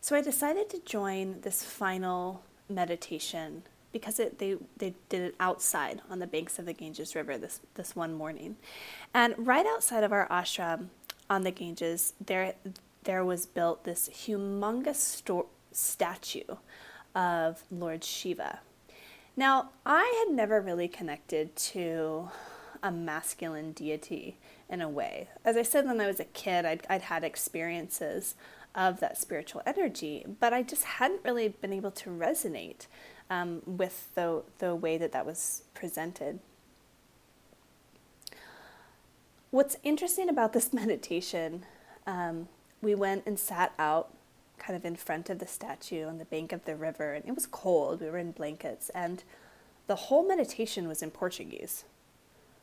So 0.00 0.16
I 0.16 0.20
decided 0.20 0.68
to 0.70 0.80
join 0.80 1.40
this 1.42 1.62
final 1.62 2.42
meditation 2.68 3.62
because 3.92 4.18
it, 4.18 4.38
they, 4.38 4.56
they 4.78 4.94
did 5.08 5.22
it 5.22 5.34
outside 5.38 6.00
on 6.10 6.18
the 6.18 6.26
banks 6.26 6.58
of 6.58 6.64
the 6.64 6.72
Ganges 6.72 7.14
River 7.14 7.36
this, 7.38 7.60
this 7.74 7.94
one 7.94 8.14
morning. 8.14 8.56
And 9.12 9.34
right 9.36 9.66
outside 9.66 10.02
of 10.02 10.12
our 10.12 10.26
ashram 10.28 10.86
on 11.28 11.42
the 11.42 11.50
Ganges, 11.50 12.14
there, 12.24 12.54
there 13.04 13.24
was 13.24 13.46
built 13.46 13.84
this 13.84 14.08
humongous 14.08 14.96
sto- 14.96 15.48
statue 15.72 16.56
of 17.14 17.62
Lord 17.70 18.02
Shiva. 18.02 18.60
Now, 19.36 19.70
I 19.86 20.24
had 20.26 20.34
never 20.34 20.60
really 20.60 20.88
connected 20.88 21.54
to 21.56 22.30
a 22.82 22.90
masculine 22.90 23.72
deity 23.72 24.38
in 24.68 24.80
a 24.80 24.88
way. 24.88 25.28
As 25.44 25.56
I 25.56 25.62
said 25.62 25.86
when 25.86 26.00
I 26.00 26.06
was 26.06 26.20
a 26.20 26.24
kid, 26.24 26.64
I'd, 26.64 26.86
I'd 26.88 27.02
had 27.02 27.24
experiences 27.24 28.34
of 28.74 29.00
that 29.00 29.18
spiritual 29.18 29.62
energy, 29.66 30.24
but 30.40 30.52
I 30.52 30.62
just 30.62 30.84
hadn't 30.84 31.20
really 31.24 31.48
been 31.48 31.72
able 31.72 31.90
to 31.92 32.10
resonate 32.10 32.86
um, 33.28 33.62
with 33.66 34.14
the, 34.14 34.42
the 34.58 34.74
way 34.74 34.96
that 34.98 35.12
that 35.12 35.26
was 35.26 35.62
presented. 35.74 36.40
what's 39.52 39.76
interesting 39.84 40.28
about 40.28 40.52
this 40.52 40.72
meditation, 40.72 41.64
um, 42.08 42.48
we 42.80 42.96
went 42.96 43.24
and 43.24 43.38
sat 43.38 43.72
out 43.78 44.12
kind 44.58 44.76
of 44.76 44.84
in 44.84 44.96
front 44.96 45.30
of 45.30 45.38
the 45.38 45.46
statue 45.46 46.06
on 46.06 46.18
the 46.18 46.24
bank 46.24 46.52
of 46.52 46.64
the 46.64 46.74
river, 46.74 47.14
and 47.14 47.24
it 47.24 47.34
was 47.34 47.46
cold. 47.46 48.00
We 48.00 48.10
were 48.10 48.18
in 48.18 48.32
blankets, 48.32 48.90
and 48.90 49.22
the 49.86 49.94
whole 49.94 50.26
meditation 50.26 50.88
was 50.88 51.02
in 51.02 51.10
Portuguese. 51.10 51.84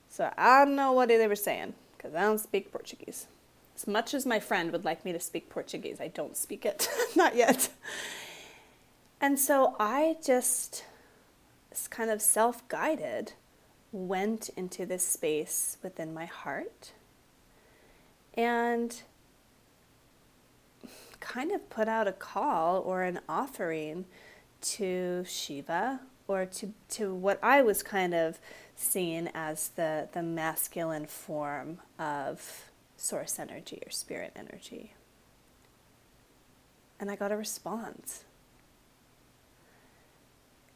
So 0.09 0.31
I 0.37 0.65
don't 0.65 0.75
know 0.75 0.91
what 0.91 1.07
they 1.09 1.27
were 1.27 1.35
saying 1.35 1.75
because 1.95 2.15
I 2.15 2.21
don't 2.21 2.39
speak 2.39 2.71
Portuguese. 2.71 3.27
As 3.75 3.87
much 3.87 4.13
as 4.13 4.25
my 4.25 4.39
friend 4.39 4.71
would 4.71 4.83
like 4.83 5.05
me 5.05 5.13
to 5.13 5.19
speak 5.19 5.49
Portuguese, 5.49 6.01
I 6.01 6.09
don't 6.09 6.35
speak 6.35 6.65
it, 6.65 6.89
not 7.15 7.35
yet. 7.35 7.69
And 9.21 9.39
so 9.39 9.75
I 9.79 10.17
just, 10.25 10.83
kind 11.89 12.09
of 12.09 12.21
self 12.21 12.67
guided, 12.67 13.33
went 13.91 14.49
into 14.57 14.85
this 14.85 15.05
space 15.05 15.77
within 15.81 16.13
my 16.13 16.25
heart 16.25 16.91
and 18.33 19.01
kind 21.19 21.51
of 21.51 21.69
put 21.69 21.87
out 21.87 22.07
a 22.07 22.11
call 22.11 22.81
or 22.81 23.03
an 23.03 23.19
offering 23.27 24.05
to 24.61 25.23
Shiva 25.27 26.01
or 26.27 26.45
to, 26.45 26.73
to 26.89 27.13
what 27.13 27.39
I 27.43 27.61
was 27.61 27.83
kind 27.83 28.13
of 28.13 28.39
seeing 28.79 29.29
as 29.35 29.69
the, 29.75 30.07
the 30.13 30.23
masculine 30.23 31.05
form 31.05 31.79
of 31.99 32.63
source 32.95 33.37
energy 33.37 33.81
or 33.85 33.91
spirit 33.91 34.31
energy. 34.37 34.93
And 36.97 37.11
I 37.11 37.17
got 37.17 37.33
a 37.33 37.35
response. 37.35 38.23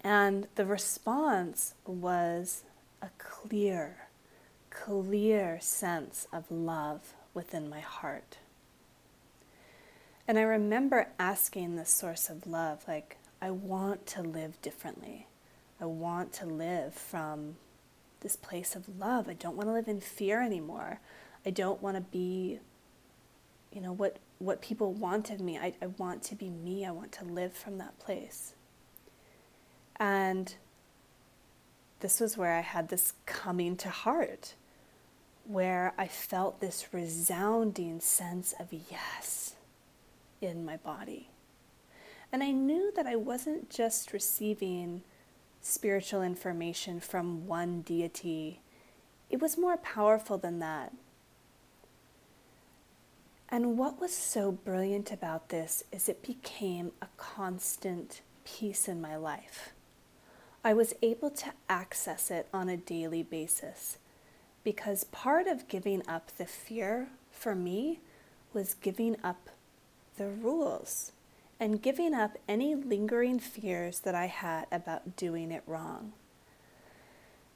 And 0.01 0.47
the 0.55 0.65
response 0.65 1.75
was 1.85 2.63
a 3.01 3.07
clear, 3.17 3.95
clear 4.69 5.59
sense 5.61 6.27
of 6.33 6.51
love 6.51 7.13
within 7.33 7.69
my 7.69 7.79
heart. 7.79 8.37
And 10.27 10.37
I 10.37 10.41
remember 10.41 11.07
asking 11.17 11.77
the 11.77 11.85
source 11.85 12.29
of 12.29 12.47
love, 12.47 12.83
like, 12.85 13.17
I 13.41 13.51
want 13.51 14.05
to 14.07 14.21
live 14.21 14.61
differently. 14.61 15.27
I 15.79 15.85
want 15.85 16.33
to 16.33 16.45
live 16.45 16.93
from 16.93 17.55
this 18.23 18.35
place 18.35 18.75
of 18.75 18.99
love. 18.99 19.29
I 19.29 19.33
don't 19.33 19.55
want 19.55 19.69
to 19.69 19.73
live 19.73 19.87
in 19.87 19.99
fear 19.99 20.41
anymore. 20.41 20.99
I 21.45 21.49
don't 21.49 21.81
want 21.81 21.97
to 21.97 22.01
be, 22.01 22.59
you 23.71 23.81
know, 23.81 23.91
what, 23.91 24.17
what 24.39 24.61
people 24.61 24.93
want 24.93 25.29
of 25.29 25.39
me. 25.39 25.57
I, 25.57 25.73
I 25.81 25.87
want 25.87 26.23
to 26.23 26.35
be 26.35 26.49
me. 26.49 26.85
I 26.85 26.91
want 26.91 27.11
to 27.13 27.25
live 27.25 27.53
from 27.53 27.77
that 27.77 27.99
place. 27.99 28.53
And 29.97 30.55
this 31.99 32.19
was 32.19 32.37
where 32.37 32.55
I 32.55 32.61
had 32.61 32.89
this 32.89 33.13
coming 33.25 33.77
to 33.77 33.89
heart, 33.89 34.55
where 35.45 35.93
I 35.97 36.07
felt 36.07 36.59
this 36.59 36.87
resounding 36.93 37.99
sense 37.99 38.53
of 38.59 38.69
yes 38.71 39.55
in 40.41 40.65
my 40.65 40.77
body. 40.77 41.29
And 42.31 42.43
I 42.43 42.51
knew 42.51 42.91
that 42.95 43.05
I 43.05 43.15
wasn't 43.15 43.69
just 43.69 44.11
receiving 44.11 45.03
spiritual 45.63 46.21
information 46.21 46.99
from 46.99 47.47
one 47.47 47.81
deity, 47.81 48.61
it 49.29 49.41
was 49.41 49.57
more 49.57 49.77
powerful 49.77 50.37
than 50.37 50.59
that. 50.59 50.93
And 53.49 53.77
what 53.77 53.99
was 53.99 54.15
so 54.15 54.51
brilliant 54.51 55.11
about 55.11 55.49
this 55.49 55.83
is 55.91 56.09
it 56.09 56.21
became 56.21 56.91
a 57.01 57.07
constant 57.17 58.21
piece 58.45 58.87
in 58.87 58.99
my 59.01 59.15
life. 59.15 59.73
I 60.63 60.73
was 60.73 60.93
able 61.01 61.29
to 61.31 61.53
access 61.69 62.29
it 62.29 62.47
on 62.53 62.67
a 62.67 62.77
daily 62.77 63.23
basis 63.23 63.97
because 64.63 65.03
part 65.05 65.47
of 65.47 65.67
giving 65.67 66.01
up 66.07 66.31
the 66.37 66.45
fear 66.45 67.09
for 67.31 67.55
me 67.55 67.99
was 68.53 68.73
giving 68.73 69.17
up 69.23 69.49
the 70.17 70.29
rules 70.29 71.11
and 71.59 71.81
giving 71.81 72.13
up 72.13 72.37
any 72.47 72.75
lingering 72.75 73.39
fears 73.39 73.99
that 74.01 74.15
I 74.15 74.27
had 74.27 74.65
about 74.71 75.15
doing 75.15 75.51
it 75.51 75.63
wrong. 75.65 76.13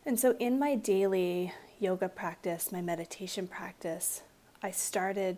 And 0.06 0.20
so, 0.20 0.36
in 0.40 0.58
my 0.58 0.76
daily 0.76 1.54
yoga 1.80 2.08
practice, 2.08 2.72
my 2.72 2.82
meditation 2.82 3.48
practice, 3.48 4.22
I 4.64 4.72
started, 4.72 5.38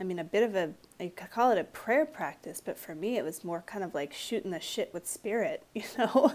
I 0.00 0.04
mean, 0.04 0.18
a 0.18 0.24
bit 0.24 0.42
of 0.42 0.54
a, 0.54 0.72
I 0.98 1.08
could 1.14 1.30
call 1.30 1.50
it 1.50 1.58
a 1.58 1.64
prayer 1.64 2.06
practice, 2.06 2.62
but 2.64 2.78
for 2.78 2.94
me, 2.94 3.18
it 3.18 3.24
was 3.24 3.44
more 3.44 3.62
kind 3.66 3.84
of 3.84 3.94
like 3.94 4.12
shooting 4.12 4.50
the 4.50 4.60
shit 4.60 4.92
with 4.94 5.06
spirit, 5.06 5.64
you 5.74 5.82
know? 5.98 6.32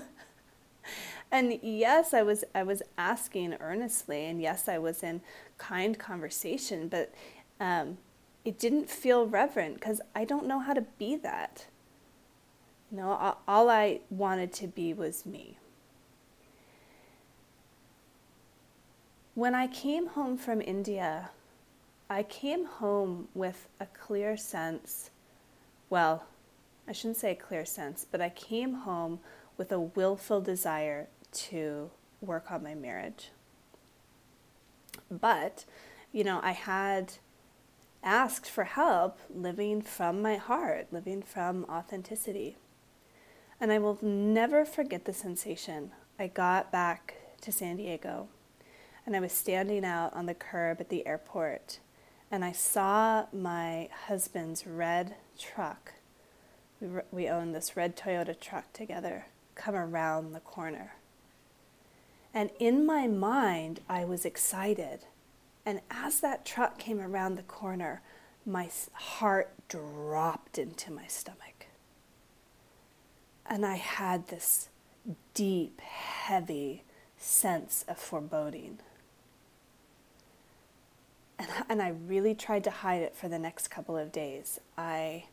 and 1.32 1.60
yes, 1.62 2.14
I 2.14 2.22
was 2.22 2.44
I 2.54 2.64
was 2.64 2.82
asking 2.98 3.56
earnestly, 3.60 4.26
and 4.26 4.42
yes, 4.42 4.68
I 4.68 4.78
was 4.78 5.04
in 5.04 5.22
kind 5.58 5.98
conversation, 5.98 6.88
but 6.88 7.14
um, 7.60 7.98
it 8.50 8.58
didn't 8.58 8.90
feel 8.90 9.28
reverent 9.28 9.76
because 9.76 10.02
I 10.16 10.26
don't 10.26 10.48
know 10.48 10.58
how 10.58 10.74
to 10.74 10.82
be 10.98 11.16
that. 11.18 11.68
You 12.90 12.98
know, 12.98 13.36
all 13.48 13.70
I 13.70 14.00
wanted 14.10 14.52
to 14.54 14.66
be 14.66 14.92
was 14.92 15.24
me. 15.24 15.60
When 19.36 19.54
I 19.54 19.68
came 19.68 20.08
home 20.08 20.36
from 20.36 20.62
India, 20.62 21.30
I 22.10 22.24
came 22.24 22.66
home 22.66 23.28
with 23.36 23.68
a 23.80 23.86
clear 23.86 24.36
sense. 24.36 25.12
Well, 25.92 26.24
I 26.88 26.92
shouldn't 26.92 27.18
say 27.18 27.34
a 27.34 27.36
clear 27.36 27.66
sense, 27.66 28.04
but 28.12 28.20
I 28.20 28.30
came 28.30 28.74
home 28.74 29.20
with 29.58 29.72
a 29.72 29.80
willful 29.80 30.42
desire 30.42 31.08
to 31.34 31.92
work 32.20 32.50
on 32.50 32.64
my 32.64 32.74
marriage. 32.74 33.30
But, 35.12 35.66
you 36.12 36.24
know, 36.24 36.40
I 36.42 36.54
had 36.54 37.14
asked 38.04 38.50
for 38.50 38.64
help 38.64 39.20
living 39.30 39.82
from 39.82 40.22
my 40.22 40.36
heart, 40.36 40.88
living 40.92 41.22
from 41.22 41.66
authenticity. 41.70 42.58
And 43.60 43.72
I 43.72 43.80
will 43.80 43.98
never 44.02 44.66
forget 44.66 45.06
the 45.06 45.14
sensation. 45.14 45.92
I 46.18 46.28
got 46.28 46.72
back 46.72 47.16
to 47.42 47.52
San 47.52 47.78
Diego 47.78 48.28
and 49.06 49.16
I 49.16 49.20
was 49.20 49.32
standing 49.32 49.86
out 49.86 50.14
on 50.14 50.26
the 50.26 50.34
curb 50.34 50.80
at 50.80 50.90
the 50.90 51.06
airport 51.06 51.80
and 52.32 52.46
I 52.46 52.52
saw 52.52 53.26
my 53.34 53.90
husband's 54.08 54.68
red 54.68 55.16
truck. 55.38 55.94
We, 56.80 56.88
we 57.12 57.30
own 57.30 57.52
this 57.52 57.76
red 57.76 57.98
Toyota 57.98 58.40
truck 58.40 58.72
together 58.72 59.26
come 59.60 59.76
around 59.76 60.32
the 60.32 60.40
corner. 60.40 60.94
And 62.34 62.50
in 62.60 62.86
my 62.86 63.08
mind, 63.08 63.82
I 63.90 64.06
was 64.06 64.26
excited. 64.26 65.02
And 65.70 65.82
as 65.92 66.20
that 66.22 66.46
truck 66.46 66.80
came 66.80 67.00
around 67.00 67.36
the 67.36 67.44
corner, 67.44 68.02
my 68.44 68.72
heart 68.94 69.54
dropped 69.68 70.58
into 70.58 70.92
my 70.92 71.06
stomach. 71.06 71.68
And 73.46 73.64
I 73.64 73.76
had 73.76 74.30
this 74.30 74.70
deep, 75.36 75.80
heavy 75.82 76.82
sense 77.20 77.86
of 77.88 78.00
foreboding. 78.00 78.80
And, 81.38 81.50
and 81.70 81.82
I 81.84 81.90
really 81.90 82.34
tried 82.34 82.64
to 82.64 82.72
hide 82.72 83.04
it 83.04 83.16
for 83.16 83.28
the 83.28 83.38
next 83.38 83.68
couple 83.68 83.96
of 83.96 84.12
days. 84.12 84.60
I, 84.76 85.26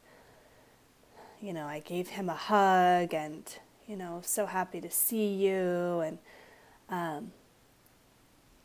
you 1.40 1.54
know, 1.54 1.64
I 1.64 1.78
gave 1.78 2.08
him 2.08 2.28
a 2.28 2.34
hug 2.34 3.14
and 3.14 3.42
you 3.88 3.96
know, 3.96 4.20
so 4.22 4.44
happy 4.44 4.82
to 4.82 4.90
see 4.90 5.32
you. 5.32 6.00
And, 6.00 6.18
um, 6.90 7.32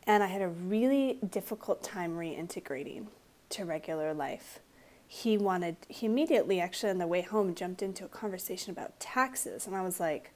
and 0.06 0.22
I 0.22 0.26
had 0.26 0.42
a 0.42 0.48
really 0.48 1.18
difficult 1.28 1.82
time 1.82 2.16
reintegrating 2.16 3.06
to 3.50 3.64
regular 3.64 4.12
life. 4.12 4.60
He 5.06 5.36
wanted, 5.36 5.76
he 5.88 6.06
immediately, 6.06 6.60
actually, 6.60 6.90
on 6.90 6.98
the 6.98 7.06
way 7.06 7.20
home, 7.20 7.54
jumped 7.54 7.82
into 7.82 8.04
a 8.04 8.08
conversation 8.08 8.70
about 8.72 8.98
taxes. 8.98 9.66
And 9.66 9.76
I 9.76 9.82
was 9.82 10.00
like, 10.00 10.32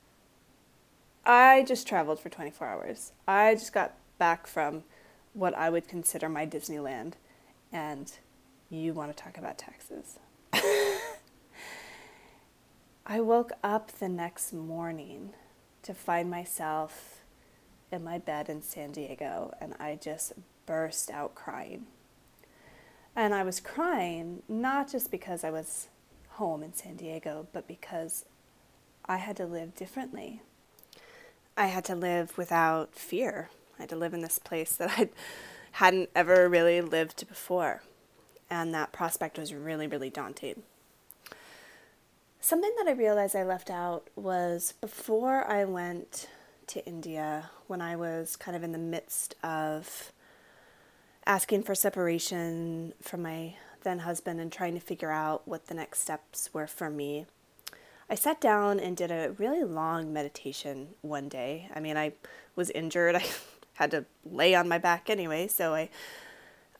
I 1.24 1.64
just 1.66 1.88
traveled 1.88 2.20
for 2.20 2.28
24 2.28 2.66
hours. 2.66 3.12
I 3.26 3.54
just 3.54 3.72
got 3.72 3.94
back 4.18 4.46
from 4.46 4.84
what 5.32 5.54
I 5.54 5.70
would 5.70 5.88
consider 5.88 6.28
my 6.28 6.46
Disneyland. 6.46 7.14
And 7.72 8.12
you 8.70 8.92
want 8.92 9.16
to 9.16 9.22
talk 9.22 9.38
about 9.38 9.58
taxes. 9.58 10.18
I 13.06 13.20
woke 13.20 13.52
up 13.62 13.92
the 13.92 14.08
next 14.08 14.52
morning 14.52 15.32
to 15.82 15.94
find 15.94 16.30
myself 16.30 17.22
in 17.90 18.04
my 18.04 18.18
bed 18.18 18.48
in 18.48 18.62
San 18.62 18.92
Diego 18.92 19.54
and 19.60 19.74
I 19.78 19.98
just 20.00 20.32
burst 20.66 21.10
out 21.10 21.34
crying. 21.34 21.86
And 23.14 23.34
I 23.34 23.42
was 23.42 23.60
crying 23.60 24.42
not 24.48 24.90
just 24.90 25.10
because 25.10 25.44
I 25.44 25.50
was 25.50 25.88
home 26.30 26.62
in 26.62 26.74
San 26.74 26.96
Diego, 26.96 27.46
but 27.52 27.66
because 27.66 28.26
I 29.06 29.16
had 29.16 29.36
to 29.38 29.46
live 29.46 29.74
differently. 29.74 30.42
I 31.56 31.68
had 31.68 31.84
to 31.86 31.94
live 31.94 32.36
without 32.36 32.94
fear. 32.94 33.48
I 33.78 33.82
had 33.82 33.88
to 33.90 33.96
live 33.96 34.12
in 34.12 34.20
this 34.20 34.38
place 34.38 34.76
that 34.76 34.90
I 34.98 35.08
hadn't 35.72 36.10
ever 36.14 36.48
really 36.48 36.80
lived 36.80 37.26
before. 37.26 37.82
And 38.50 38.74
that 38.74 38.92
prospect 38.92 39.38
was 39.38 39.54
really, 39.54 39.86
really 39.86 40.10
daunting. 40.10 40.62
Something 42.40 42.72
that 42.78 42.86
I 42.86 42.92
realized 42.92 43.34
I 43.34 43.42
left 43.42 43.70
out 43.70 44.08
was 44.14 44.74
before 44.80 45.50
I 45.50 45.64
went 45.64 46.28
to 46.68 46.84
India, 46.86 47.50
when 47.66 47.80
I 47.80 47.96
was 47.96 48.36
kind 48.36 48.56
of 48.56 48.62
in 48.62 48.72
the 48.72 48.78
midst 48.78 49.34
of 49.42 50.12
asking 51.26 51.62
for 51.62 51.74
separation 51.74 52.92
from 53.00 53.22
my 53.22 53.54
then 53.82 54.00
husband 54.00 54.40
and 54.40 54.50
trying 54.50 54.74
to 54.74 54.80
figure 54.80 55.12
out 55.12 55.46
what 55.46 55.68
the 55.68 55.74
next 55.74 56.00
steps 56.00 56.50
were 56.52 56.66
for 56.66 56.90
me. 56.90 57.24
I 58.10 58.14
sat 58.14 58.40
down 58.40 58.78
and 58.80 58.96
did 58.96 59.10
a 59.10 59.34
really 59.38 59.64
long 59.64 60.12
meditation 60.12 60.88
one 61.02 61.28
day. 61.28 61.68
I 61.74 61.80
mean, 61.80 61.96
I 61.96 62.12
was 62.54 62.70
injured. 62.70 63.16
I 63.16 63.24
had 63.74 63.90
to 63.92 64.04
lay 64.24 64.54
on 64.54 64.68
my 64.68 64.78
back 64.78 65.08
anyway, 65.08 65.46
so 65.46 65.74
I 65.74 65.88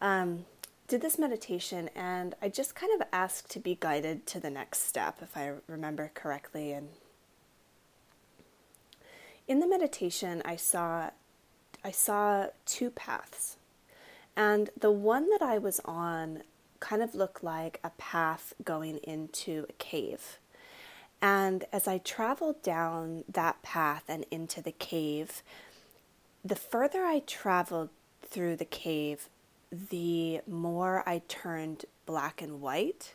um, 0.00 0.46
did 0.88 1.00
this 1.00 1.18
meditation 1.18 1.90
and 1.94 2.34
I 2.42 2.48
just 2.48 2.74
kind 2.74 2.92
of 3.00 3.06
asked 3.12 3.50
to 3.50 3.60
be 3.60 3.76
guided 3.78 4.26
to 4.26 4.40
the 4.40 4.50
next 4.50 4.86
step, 4.86 5.18
if 5.20 5.36
I 5.36 5.52
remember 5.66 6.10
correctly. 6.14 6.72
And 6.72 6.88
in 9.48 9.60
the 9.60 9.66
meditation, 9.66 10.42
I 10.44 10.56
saw 10.56 11.10
I 11.84 11.90
saw 11.92 12.46
two 12.64 12.90
paths, 12.90 13.56
and 14.36 14.70
the 14.78 14.90
one 14.90 15.28
that 15.30 15.42
I 15.42 15.58
was 15.58 15.80
on 15.84 16.42
kind 16.80 17.02
of 17.02 17.14
looked 17.14 17.44
like 17.44 17.80
a 17.84 17.90
path 17.90 18.54
going 18.64 18.98
into 18.98 19.66
a 19.68 19.72
cave. 19.74 20.38
And 21.22 21.64
as 21.72 21.88
I 21.88 21.98
traveled 21.98 22.62
down 22.62 23.24
that 23.28 23.62
path 23.62 24.04
and 24.08 24.24
into 24.30 24.60
the 24.60 24.72
cave, 24.72 25.42
the 26.44 26.56
further 26.56 27.04
I 27.04 27.20
traveled 27.20 27.88
through 28.22 28.56
the 28.56 28.64
cave, 28.64 29.28
the 29.70 30.40
more 30.46 31.02
I 31.06 31.22
turned 31.28 31.84
black 32.04 32.42
and 32.42 32.60
white, 32.60 33.14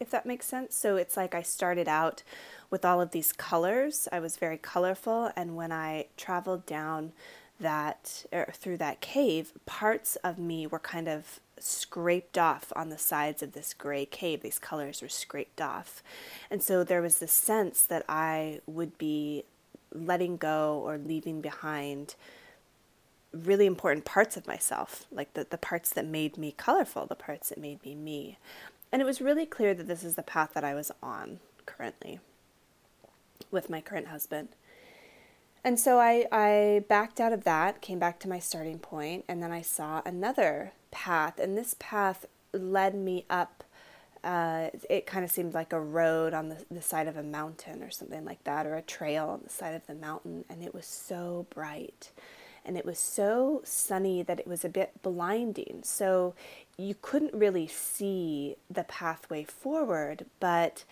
if 0.00 0.10
that 0.10 0.26
makes 0.26 0.46
sense. 0.46 0.76
So 0.76 0.96
it's 0.96 1.16
like 1.16 1.34
I 1.34 1.42
started 1.42 1.88
out 1.88 2.22
with 2.70 2.84
all 2.84 3.00
of 3.00 3.10
these 3.10 3.32
colors. 3.32 4.08
I 4.12 4.20
was 4.20 4.36
very 4.36 4.58
colorful, 4.58 5.30
and 5.36 5.56
when 5.56 5.72
I 5.72 6.06
traveled 6.16 6.66
down 6.66 7.12
that 7.60 8.24
er, 8.32 8.52
through 8.54 8.76
that 8.78 9.00
cave, 9.00 9.52
parts 9.66 10.16
of 10.16 10.38
me 10.38 10.66
were 10.66 10.78
kind 10.78 11.08
of 11.08 11.40
scraped 11.58 12.38
off 12.38 12.72
on 12.76 12.88
the 12.88 12.98
sides 12.98 13.42
of 13.42 13.52
this 13.52 13.74
gray 13.74 14.06
cave. 14.06 14.42
These 14.42 14.60
colors 14.60 15.02
were 15.02 15.08
scraped 15.08 15.60
off. 15.60 16.02
And 16.50 16.62
so 16.62 16.84
there 16.84 17.02
was 17.02 17.18
this 17.18 17.32
sense 17.32 17.82
that 17.84 18.04
I 18.08 18.60
would 18.66 18.96
be 18.96 19.44
letting 19.92 20.36
go 20.36 20.80
or 20.84 20.98
leaving 20.98 21.40
behind 21.40 22.14
really 23.32 23.66
important 23.66 24.04
parts 24.04 24.36
of 24.36 24.46
myself, 24.46 25.06
like 25.10 25.34
the, 25.34 25.46
the 25.48 25.58
parts 25.58 25.90
that 25.90 26.06
made 26.06 26.38
me 26.38 26.54
colorful, 26.56 27.06
the 27.06 27.14
parts 27.14 27.48
that 27.48 27.58
made 27.58 27.84
me 27.84 27.94
me. 27.94 28.38
And 28.90 29.02
it 29.02 29.04
was 29.04 29.20
really 29.20 29.46
clear 29.46 29.74
that 29.74 29.86
this 29.86 30.02
is 30.02 30.14
the 30.14 30.22
path 30.22 30.50
that 30.54 30.64
I 30.64 30.74
was 30.74 30.90
on 31.02 31.40
currently 31.66 32.20
with 33.50 33.70
my 33.70 33.80
current 33.80 34.08
husband. 34.08 34.48
And 35.64 35.78
so 35.78 35.98
I, 35.98 36.26
I 36.32 36.84
backed 36.88 37.20
out 37.20 37.32
of 37.32 37.44
that, 37.44 37.80
came 37.80 37.98
back 37.98 38.18
to 38.20 38.28
my 38.28 38.38
starting 38.38 38.78
point, 38.78 39.24
and 39.28 39.42
then 39.42 39.52
I 39.52 39.60
saw 39.60 40.02
another 40.06 40.72
path. 40.90 41.38
And 41.38 41.58
this 41.58 41.76
path 41.78 42.26
led 42.52 42.94
me 42.94 43.26
up. 43.28 43.64
Uh, 44.24 44.68
it 44.88 45.06
kind 45.06 45.24
of 45.24 45.30
seemed 45.30 45.54
like 45.54 45.72
a 45.72 45.80
road 45.80 46.32
on 46.32 46.48
the, 46.48 46.64
the 46.70 46.82
side 46.82 47.06
of 47.06 47.16
a 47.16 47.22
mountain 47.22 47.82
or 47.82 47.90
something 47.90 48.24
like 48.24 48.42
that, 48.44 48.66
or 48.66 48.76
a 48.76 48.82
trail 48.82 49.28
on 49.28 49.40
the 49.44 49.50
side 49.50 49.74
of 49.74 49.86
the 49.86 49.94
mountain. 49.94 50.44
And 50.48 50.62
it 50.62 50.74
was 50.74 50.86
so 50.86 51.46
bright 51.50 52.10
and 52.68 52.76
it 52.76 52.84
was 52.84 52.98
so 52.98 53.62
sunny 53.64 54.22
that 54.22 54.38
it 54.38 54.46
was 54.46 54.64
a 54.64 54.68
bit 54.68 55.02
blinding. 55.02 55.80
So 55.82 56.34
you 56.76 56.94
couldn't 57.00 57.32
really 57.32 57.66
see 57.66 58.56
the 58.70 58.84
pathway 58.84 59.44
forward, 59.44 60.26
but 60.38 60.84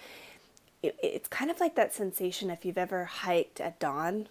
it, 0.83 0.97
it's 1.03 1.29
kind 1.29 1.51
of 1.51 1.61
like 1.61 1.77
that 1.77 1.95
sensation 1.95 2.51
if 2.51 2.65
you've 2.65 2.79
ever 2.79 3.05
hiked 3.05 3.61
at 3.61 3.79
dawn 3.79 4.29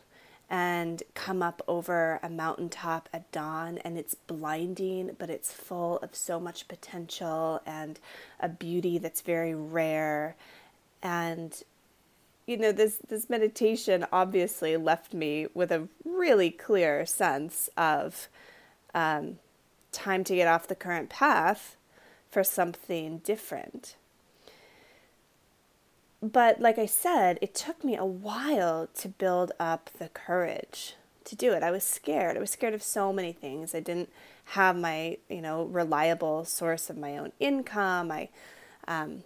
and 0.50 1.04
come 1.14 1.44
up 1.44 1.62
over 1.68 2.20
a 2.24 2.30
mountaintop 2.30 3.10
at 3.14 3.32
dawn 3.32 3.78
and 3.80 3.98
it's 3.98 4.14
blinding 4.14 5.16
but 5.18 5.30
it's 5.30 5.52
full 5.52 5.98
of 6.00 6.16
so 6.16 6.40
much 6.40 6.68
potential 6.68 7.62
and 7.66 8.00
a 8.40 8.48
beauty 8.48 9.00
that's 9.00 9.22
very 9.22 9.56
rare 9.56 10.36
and 11.02 11.64
you 12.48 12.58
know 12.58 12.72
this 12.72 13.00
this 13.08 13.30
meditation 13.30 14.06
obviously 14.12 14.78
left 14.78 15.14
me 15.14 15.48
with 15.54 15.72
a 15.72 15.88
really 16.04 16.52
clear 16.52 17.06
sense 17.06 17.70
of 17.78 18.28
um, 18.94 19.40
time 19.92 20.24
to 20.24 20.36
get 20.36 20.48
off 20.48 20.68
the 20.68 20.76
current 20.76 21.10
path 21.10 21.76
for 22.30 22.44
something 22.44 23.20
different 23.20 23.96
but 26.32 26.60
like 26.60 26.80
I 26.80 26.88
said, 26.88 27.38
it 27.42 27.54
took 27.54 27.84
me 27.84 27.96
a 27.96 28.06
while 28.06 28.88
to 28.96 29.08
build 29.08 29.52
up 29.60 29.92
the 30.00 30.10
courage 30.10 30.96
to 31.26 31.36
do 31.36 31.54
it. 31.54 31.62
I 31.62 31.72
was 31.72 31.84
scared. 31.84 32.36
I 32.38 32.40
was 32.40 32.52
scared 32.52 32.74
of 32.74 32.82
so 32.82 33.14
many 33.14 33.32
things. 33.32 33.76
I 33.76 33.80
didn't 33.80 34.10
have 34.46 34.76
my, 34.76 35.18
you 35.30 35.42
know, 35.42 35.64
reliable 35.64 36.46
source 36.46 36.90
of 36.90 36.98
my 36.98 37.18
own 37.18 37.32
income. 37.40 38.12
I 38.12 38.30
um, 38.88 39.24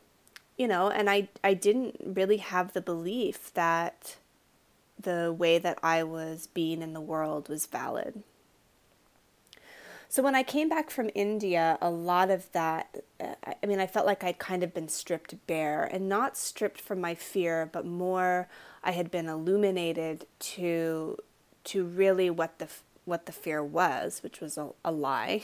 you 0.60 0.68
know, 0.68 0.89
and 0.89 1.10
I 1.10 1.30
I 1.43 1.55
didn't 1.55 1.95
really 2.03 2.38
have 2.38 2.74
the 2.74 2.82
belief 2.82 3.51
that 3.53 4.18
the 4.99 5.34
way 5.34 5.57
that 5.57 5.80
I 5.82 6.03
was 6.03 6.47
being 6.47 6.82
in 6.82 6.93
the 6.93 7.01
world 7.01 7.47
was 7.47 7.66
valid. 7.66 8.24
So 10.10 10.22
when 10.22 10.36
I 10.36 10.43
came 10.43 10.68
back 10.68 10.89
from 10.89 11.12
India, 11.16 11.78
a 11.82 11.89
lot 11.89 12.30
of 12.30 12.51
that, 12.51 13.03
uh, 13.22 13.36
I 13.64 13.66
mean, 13.68 13.80
I 13.80 13.86
felt 13.88 14.07
like 14.07 14.24
I'd 14.24 14.39
kind 14.39 14.64
of 14.64 14.74
been 14.74 14.89
stripped 14.89 15.36
bare 15.47 15.84
and 15.84 16.10
not 16.10 16.36
stripped 16.36 16.82
from 16.82 16.99
my 16.99 17.16
fear, 17.16 17.70
but 17.72 17.86
more 17.86 18.49
I 18.84 18.91
had 18.91 19.10
been 19.10 19.30
illuminated 19.30 20.26
to 20.39 21.18
to 21.66 21.86
really 21.86 22.30
what 22.30 22.60
the 22.60 22.68
what 23.10 23.26
the 23.26 23.32
fear 23.32 23.64
was, 23.64 24.22
which 24.24 24.39
was 24.39 24.57
a, 24.57 24.70
a 24.86 24.91
lie, 24.91 25.41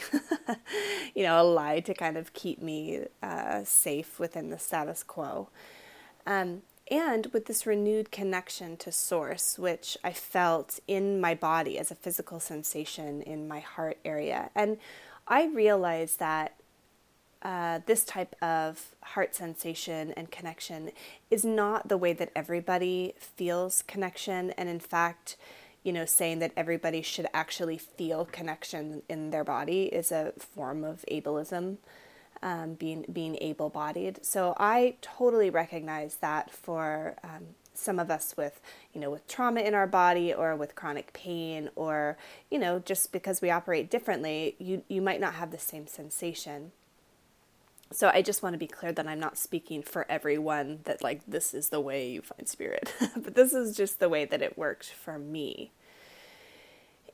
you 1.16 1.24
know, 1.24 1.42
a 1.42 1.44
lie 1.44 1.80
to 1.82 1.94
kind 1.94 2.18
of 2.18 2.34
keep 2.34 2.62
me 2.62 3.06
uh, 3.22 3.64
safe 3.64 4.20
within 4.20 4.50
the 4.50 4.60
status 4.60 5.04
quo. 5.04 5.50
Um, 6.26 6.62
and 6.90 7.28
with 7.28 7.46
this 7.46 7.66
renewed 7.66 8.12
connection 8.12 8.78
to 8.78 8.92
source, 8.92 9.58
which 9.58 9.98
I 10.04 10.14
felt 10.14 10.80
in 10.88 11.20
my 11.20 11.34
body 11.34 11.80
as 11.80 11.90
a 11.90 11.96
physical 11.96 12.40
sensation 12.40 13.22
in 13.24 13.48
my 13.48 13.60
heart 13.60 13.98
area. 14.06 14.52
And 14.54 14.78
I 15.28 15.48
realized 15.48 16.20
that 16.20 16.54
uh, 17.42 17.80
this 17.86 18.04
type 18.04 18.36
of 18.42 18.96
heart 19.02 19.36
sensation 19.36 20.12
and 20.14 20.32
connection 20.32 20.92
is 21.30 21.46
not 21.46 21.88
the 21.88 21.98
way 21.98 22.14
that 22.14 22.32
everybody 22.36 23.14
feels 23.18 23.84
connection. 23.84 24.52
And 24.52 24.70
in 24.70 24.80
fact, 24.80 25.38
you 25.86 25.94
know, 25.94 26.06
saying 26.06 26.40
that 26.40 26.52
everybody 26.58 27.02
should 27.04 27.28
actually 27.32 27.78
feel 27.78 28.26
connection 28.26 29.04
in 29.08 29.30
their 29.30 29.44
body 29.44 29.84
is 29.84 30.12
a 30.12 30.34
form 30.38 30.84
of 30.84 31.06
ableism, 31.12 31.78
um, 32.42 32.74
being 32.74 33.06
being 33.14 33.38
able-bodied. 33.40 34.26
So 34.26 34.56
I 34.58 34.96
totally 35.02 35.52
recognize 35.52 36.16
that 36.16 36.52
for 36.52 37.16
um, 37.24 37.44
some 37.76 38.00
of 38.00 38.10
us 38.10 38.36
with, 38.36 38.60
you 38.94 39.00
know, 39.00 39.12
with 39.12 39.28
trauma 39.28 39.62
in 39.62 39.76
our 39.76 39.88
body 39.88 40.34
or 40.34 40.56
with 40.56 40.76
chronic 40.76 41.14
pain 41.14 41.70
or, 41.76 42.18
you 42.50 42.58
know, 42.58 42.80
just 42.80 43.12
because 43.12 43.42
we 43.42 43.52
operate 43.52 43.92
differently, 43.92 44.56
you 44.58 44.82
you 44.88 45.02
might 45.04 45.22
not 45.22 45.36
have 45.36 45.52
the 45.52 45.60
same 45.60 45.86
sensation. 45.86 46.72
So 47.92 48.10
I 48.14 48.22
just 48.22 48.44
want 48.44 48.54
to 48.54 48.60
be 48.60 48.68
clear 48.68 48.92
that 48.92 49.08
I'm 49.08 49.20
not 49.20 49.38
speaking 49.38 49.84
for 49.84 50.06
everyone 50.10 50.80
that 50.84 51.04
like 51.04 51.22
this 51.28 51.54
is 51.54 51.70
the 51.70 51.80
way 51.80 52.10
you 52.10 52.22
find 52.22 52.48
spirit, 52.48 52.94
but 53.16 53.36
this 53.36 53.54
is 53.54 53.78
just 53.78 54.00
the 54.00 54.10
way 54.10 54.26
that 54.26 54.42
it 54.42 54.58
worked 54.58 54.92
for 54.92 55.18
me. 55.18 55.72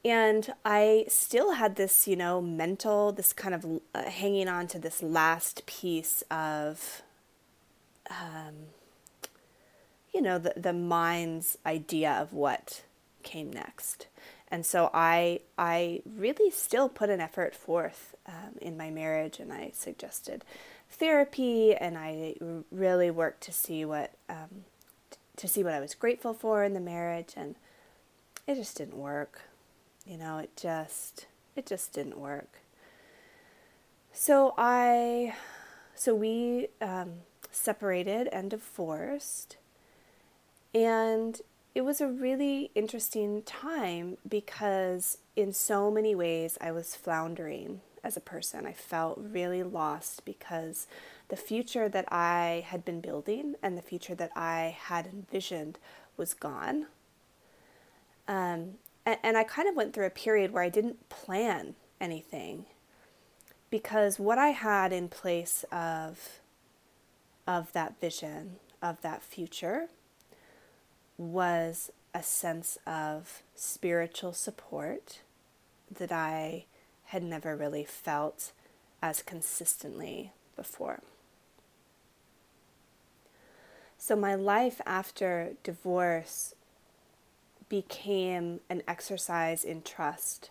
And 0.03 0.51
I 0.65 1.05
still 1.07 1.53
had 1.53 1.75
this, 1.75 2.07
you 2.07 2.15
know, 2.15 2.41
mental, 2.41 3.11
this 3.11 3.33
kind 3.33 3.53
of 3.53 3.81
uh, 3.93 4.09
hanging 4.09 4.47
on 4.47 4.65
to 4.67 4.79
this 4.79 5.03
last 5.03 5.65
piece 5.67 6.23
of, 6.31 7.03
um, 8.09 8.55
you 10.11 10.21
know, 10.21 10.39
the, 10.39 10.53
the 10.57 10.73
mind's 10.73 11.57
idea 11.67 12.11
of 12.11 12.33
what 12.33 12.81
came 13.21 13.51
next. 13.53 14.07
And 14.51 14.65
so 14.65 14.91
I, 14.93 15.39
I 15.57 16.01
really 16.05 16.51
still 16.51 16.89
put 16.89 17.09
an 17.09 17.21
effort 17.21 17.55
forth 17.55 18.15
um, 18.27 18.57
in 18.61 18.75
my 18.75 18.91
marriage, 18.91 19.39
and 19.39 19.51
I 19.53 19.71
suggested 19.73 20.43
therapy, 20.89 21.73
and 21.73 21.97
I 21.97 22.35
really 22.69 23.09
worked 23.09 23.41
to 23.43 23.53
see 23.53 23.85
what, 23.85 24.11
um, 24.27 24.65
to 25.37 25.47
see 25.47 25.63
what 25.63 25.73
I 25.73 25.79
was 25.79 25.95
grateful 25.95 26.33
for 26.33 26.65
in 26.65 26.73
the 26.73 26.81
marriage, 26.81 27.33
and 27.37 27.55
it 28.45 28.55
just 28.55 28.77
didn't 28.77 28.97
work. 28.97 29.41
You 30.05 30.17
know, 30.17 30.39
it 30.39 30.49
just 30.57 31.27
it 31.55 31.65
just 31.65 31.93
didn't 31.93 32.17
work. 32.17 32.59
So 34.11 34.53
I 34.57 35.35
so 35.95 36.13
we 36.13 36.67
um, 36.81 37.21
separated 37.51 38.27
and 38.27 38.49
divorced, 38.49 39.57
and 40.73 41.39
it 41.75 41.81
was 41.81 42.01
a 42.01 42.07
really 42.07 42.71
interesting 42.75 43.43
time 43.43 44.17
because 44.27 45.17
in 45.35 45.53
so 45.53 45.89
many 45.91 46.15
ways 46.15 46.57
I 46.61 46.71
was 46.71 46.95
floundering 46.95 47.81
as 48.03 48.17
a 48.17 48.21
person. 48.21 48.65
I 48.65 48.73
felt 48.73 49.17
really 49.19 49.63
lost 49.63 50.25
because 50.25 50.87
the 51.29 51.35
future 51.35 51.87
that 51.89 52.11
I 52.11 52.65
had 52.67 52.83
been 52.83 53.01
building 53.01 53.55
and 53.61 53.77
the 53.77 53.81
future 53.81 54.15
that 54.15 54.31
I 54.35 54.75
had 54.79 55.07
envisioned 55.07 55.77
was 56.17 56.33
gone. 56.33 56.87
Um, 58.27 58.75
and, 59.05 59.17
and 59.23 59.37
I 59.37 59.43
kind 59.43 59.67
of 59.69 59.75
went 59.75 59.93
through 59.93 60.05
a 60.07 60.11
period 60.11 60.51
where 60.53 60.63
I 60.63 60.69
didn't 60.69 61.09
plan 61.09 61.75
anything. 61.99 62.65
because 63.69 64.19
what 64.19 64.37
I 64.37 64.49
had 64.49 64.91
in 64.93 65.09
place 65.09 65.65
of 65.71 66.39
of 67.47 67.71
that 67.73 67.99
vision 67.99 68.57
of 68.81 69.01
that 69.01 69.23
future 69.23 69.89
was 71.21 71.91
a 72.13 72.23
sense 72.23 72.77
of 72.87 73.43
spiritual 73.55 74.33
support 74.33 75.19
that 75.89 76.11
I 76.11 76.65
had 77.05 77.23
never 77.23 77.55
really 77.55 77.85
felt 77.85 78.51
as 79.01 79.21
consistently 79.21 80.31
before. 80.55 81.01
So, 83.97 84.15
my 84.15 84.33
life 84.33 84.81
after 84.85 85.53
divorce 85.63 86.55
became 87.69 88.59
an 88.67 88.81
exercise 88.87 89.63
in 89.63 89.83
trust 89.83 90.49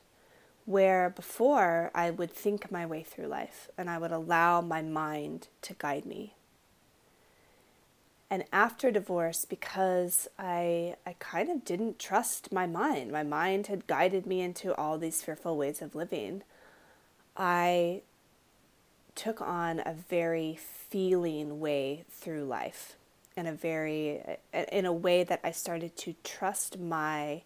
where 0.67 1.11
before 1.11 1.91
I 1.95 2.11
would 2.11 2.31
think 2.31 2.71
my 2.71 2.87
way 2.87 3.03
through 3.03 3.27
life 3.27 3.69
and 3.77 3.91
I 3.91 3.99
would 3.99 4.13
allow 4.13 4.61
my 4.61 4.83
mind 4.83 5.49
to 5.63 5.75
guide 5.75 6.07
me. 6.07 6.35
And 8.31 8.45
after 8.53 8.93
divorce, 8.93 9.45
because 9.45 10.29
I, 10.39 10.95
I 11.05 11.17
kind 11.19 11.51
of 11.51 11.65
didn't 11.65 11.99
trust 11.99 12.53
my 12.53 12.65
mind, 12.65 13.11
my 13.11 13.25
mind 13.25 13.67
had 13.67 13.89
guided 13.89 14.25
me 14.25 14.41
into 14.41 14.73
all 14.77 14.99
these 14.99 15.21
fearful 15.21 15.57
ways 15.57 15.83
of 15.83 15.97
living, 15.97 16.43
I 17.37 18.03
took 19.17 19.41
on 19.41 19.81
a 19.81 19.93
very 20.09 20.57
feeling 20.57 21.59
way 21.59 22.05
through 22.09 22.45
life 22.45 22.95
in 23.37 23.47
a 23.47 23.53
very 23.53 24.21
in 24.53 24.85
a 24.87 24.93
way 24.93 25.25
that 25.25 25.41
I 25.43 25.51
started 25.51 25.97
to 25.99 26.15
trust 26.25 26.79
my 26.79 27.43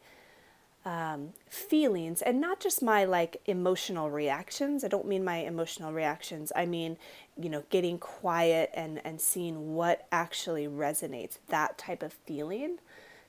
um, 0.85 1.31
feelings 1.49 2.21
and 2.21 2.41
not 2.41 2.61
just 2.61 2.83
my 2.83 3.05
like 3.05 3.41
emotional 3.47 4.11
reactions. 4.11 4.85
I 4.85 4.89
don't 4.89 5.07
mean 5.07 5.25
my 5.25 5.39
emotional 5.39 5.93
reactions. 5.93 6.53
I 6.55 6.67
mean, 6.67 6.99
you 7.41 7.49
know, 7.49 7.65
getting 7.71 7.99
quiet 7.99 8.71
and 8.75 9.01
and 9.05 9.21
seeing 9.21 9.75
what 9.75 10.07
actually 10.13 10.67
resonates. 10.67 11.39
That 11.49 11.79
type 11.79 12.03
of 12.03 12.13
feeling, 12.13 12.79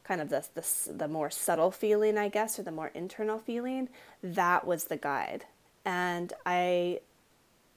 kind 0.03 0.21
of 0.21 0.29
the 0.29 0.45
the 0.53 0.93
the 0.93 1.07
more 1.07 1.29
subtle 1.29 1.71
feeling, 1.71 2.17
I 2.17 2.29
guess, 2.29 2.59
or 2.59 2.63
the 2.63 2.71
more 2.71 2.91
internal 2.93 3.39
feeling. 3.39 3.89
That 4.21 4.65
was 4.65 4.85
the 4.85 4.97
guide, 4.97 5.45
and 5.83 6.33
I 6.45 6.99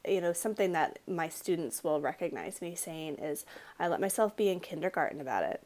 you 0.07 0.21
know, 0.21 0.33
something 0.33 0.73
that 0.73 0.99
my 1.07 1.29
students 1.29 1.85
will 1.85 2.01
recognize 2.01 2.63
me 2.63 2.75
saying 2.75 3.17
is 3.17 3.45
I 3.79 3.89
let 3.89 4.01
myself 4.01 4.37
be 4.37 4.49
in 4.49 4.61
kindergarten 4.61 5.21
about 5.21 5.43
it. 5.45 5.63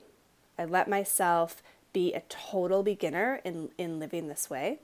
I 0.59 0.65
let 0.65 0.89
myself 0.89 1.63
be 1.93 2.13
a 2.13 2.23
total 2.29 2.83
beginner 2.83 3.41
in, 3.45 3.71
in 3.79 3.99
living 3.99 4.29
this 4.29 4.49
way 4.51 4.81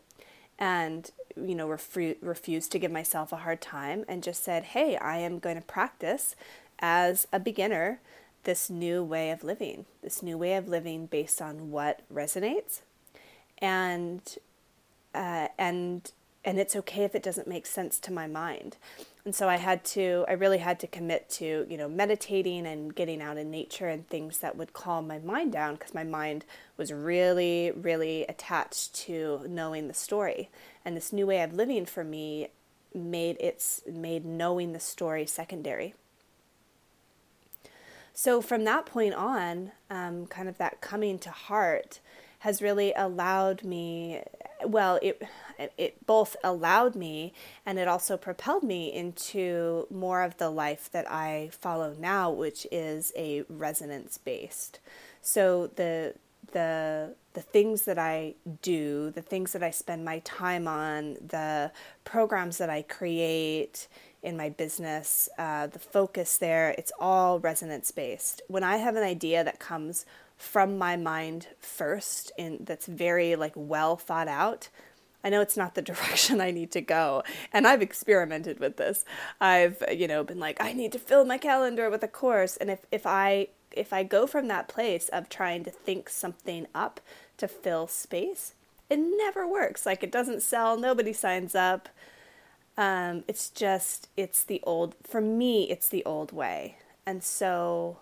and, 0.58 1.10
you 1.46 1.54
know, 1.54 1.68
refu- 1.68 2.16
refused 2.20 2.72
to 2.72 2.78
give 2.78 2.90
myself 2.90 3.32
a 3.32 3.36
hard 3.36 3.60
time 3.60 4.04
and 4.08 4.22
just 4.22 4.42
said, 4.42 4.64
hey, 4.64 4.96
I 4.96 5.18
am 5.18 5.38
going 5.38 5.56
to 5.56 5.62
practice 5.62 6.34
as 6.78 7.26
a 7.32 7.40
beginner 7.40 8.00
this 8.44 8.70
new 8.70 9.02
way 9.02 9.30
of 9.30 9.44
living, 9.44 9.86
this 10.02 10.22
new 10.22 10.38
way 10.38 10.54
of 10.54 10.68
living 10.68 11.06
based 11.06 11.42
on 11.42 11.70
what 11.70 12.02
resonates. 12.12 12.82
And, 13.58 14.22
uh, 15.14 15.48
and, 15.58 16.10
and 16.48 16.58
it's 16.58 16.74
okay 16.74 17.04
if 17.04 17.14
it 17.14 17.22
doesn't 17.22 17.46
make 17.46 17.66
sense 17.66 18.00
to 18.00 18.10
my 18.10 18.26
mind. 18.26 18.78
And 19.26 19.34
so 19.34 19.50
I 19.50 19.56
had 19.56 19.84
to, 19.84 20.24
I 20.26 20.32
really 20.32 20.56
had 20.56 20.80
to 20.80 20.86
commit 20.86 21.28
to, 21.32 21.66
you 21.68 21.76
know, 21.76 21.90
meditating 21.90 22.66
and 22.66 22.94
getting 22.94 23.20
out 23.20 23.36
in 23.36 23.50
nature 23.50 23.88
and 23.88 24.08
things 24.08 24.38
that 24.38 24.56
would 24.56 24.72
calm 24.72 25.06
my 25.06 25.18
mind 25.18 25.52
down 25.52 25.74
because 25.74 25.92
my 25.92 26.04
mind 26.04 26.46
was 26.78 26.90
really, 26.90 27.70
really 27.72 28.24
attached 28.30 28.94
to 28.94 29.44
knowing 29.46 29.88
the 29.88 29.94
story. 29.94 30.48
And 30.86 30.96
this 30.96 31.12
new 31.12 31.26
way 31.26 31.42
of 31.42 31.52
living 31.52 31.84
for 31.84 32.02
me 32.02 32.48
made 32.94 33.36
it's 33.40 33.82
made 33.86 34.24
knowing 34.24 34.72
the 34.72 34.80
story 34.80 35.26
secondary. 35.26 35.92
So 38.14 38.40
from 38.40 38.64
that 38.64 38.86
point 38.86 39.12
on, 39.12 39.72
um, 39.90 40.26
kind 40.28 40.48
of 40.48 40.56
that 40.56 40.80
coming 40.80 41.18
to 41.18 41.30
heart 41.30 42.00
has 42.40 42.62
really 42.62 42.92
allowed 42.94 43.64
me 43.64 44.22
well 44.64 44.98
it 45.02 45.22
it 45.76 46.06
both 46.06 46.36
allowed 46.42 46.94
me 46.94 47.32
and 47.64 47.78
it 47.78 47.88
also 47.88 48.16
propelled 48.16 48.62
me 48.62 48.92
into 48.92 49.86
more 49.90 50.22
of 50.22 50.36
the 50.38 50.50
life 50.50 50.90
that 50.90 51.10
I 51.10 51.50
follow 51.52 51.94
now 51.98 52.30
which 52.30 52.66
is 52.70 53.12
a 53.16 53.44
resonance 53.48 54.18
based 54.18 54.80
so 55.22 55.68
the 55.76 56.14
the 56.52 57.14
the 57.34 57.42
things 57.42 57.82
that 57.82 57.98
I 57.98 58.34
do, 58.62 59.10
the 59.10 59.22
things 59.22 59.52
that 59.52 59.62
I 59.62 59.70
spend 59.70 60.04
my 60.04 60.18
time 60.20 60.66
on, 60.66 61.18
the 61.24 61.70
programs 62.04 62.58
that 62.58 62.68
I 62.68 62.82
create 62.82 63.86
in 64.24 64.36
my 64.36 64.48
business, 64.48 65.28
uh, 65.38 65.68
the 65.68 65.78
focus 65.78 66.36
there, 66.36 66.70
it's 66.76 66.90
all 66.98 67.38
resonance 67.38 67.92
based. 67.92 68.42
When 68.48 68.64
I 68.64 68.78
have 68.78 68.96
an 68.96 69.04
idea 69.04 69.44
that 69.44 69.60
comes 69.60 70.04
from 70.38 70.78
my 70.78 70.96
mind 70.96 71.48
first 71.60 72.32
and 72.38 72.64
that's 72.64 72.86
very 72.86 73.36
like 73.36 73.52
well 73.54 73.96
thought 73.96 74.28
out. 74.28 74.68
I 75.22 75.30
know 75.30 75.40
it's 75.40 75.56
not 75.56 75.74
the 75.74 75.82
direction 75.92 76.40
i 76.40 76.50
need 76.50 76.70
to 76.72 76.80
go 76.80 77.22
and 77.52 77.66
i've 77.66 77.82
experimented 77.82 78.60
with 78.60 78.76
this. 78.76 79.04
I've 79.40 79.82
you 79.92 80.08
know 80.08 80.24
been 80.24 80.38
like 80.38 80.56
i 80.60 80.72
need 80.72 80.92
to 80.92 80.98
fill 80.98 81.24
my 81.24 81.38
calendar 81.38 81.90
with 81.90 82.02
a 82.02 82.08
course 82.08 82.56
and 82.56 82.70
if, 82.70 82.86
if 82.90 83.04
i 83.06 83.48
if 83.72 83.92
i 83.92 84.02
go 84.02 84.26
from 84.26 84.48
that 84.48 84.68
place 84.68 85.08
of 85.10 85.28
trying 85.28 85.64
to 85.64 85.70
think 85.70 86.08
something 86.08 86.66
up 86.74 87.00
to 87.36 87.48
fill 87.48 87.86
space 87.86 88.54
it 88.90 88.98
never 88.98 89.46
works. 89.46 89.84
Like 89.84 90.02
it 90.02 90.12
doesn't 90.12 90.42
sell 90.42 90.76
nobody 90.78 91.12
signs 91.12 91.54
up. 91.54 91.88
Um, 92.76 93.24
it's 93.26 93.50
just 93.50 94.08
it's 94.16 94.44
the 94.44 94.60
old 94.62 94.94
for 95.02 95.20
me 95.20 95.64
it's 95.64 95.88
the 95.88 96.04
old 96.04 96.32
way. 96.32 96.78
And 97.04 97.22
so 97.22 97.98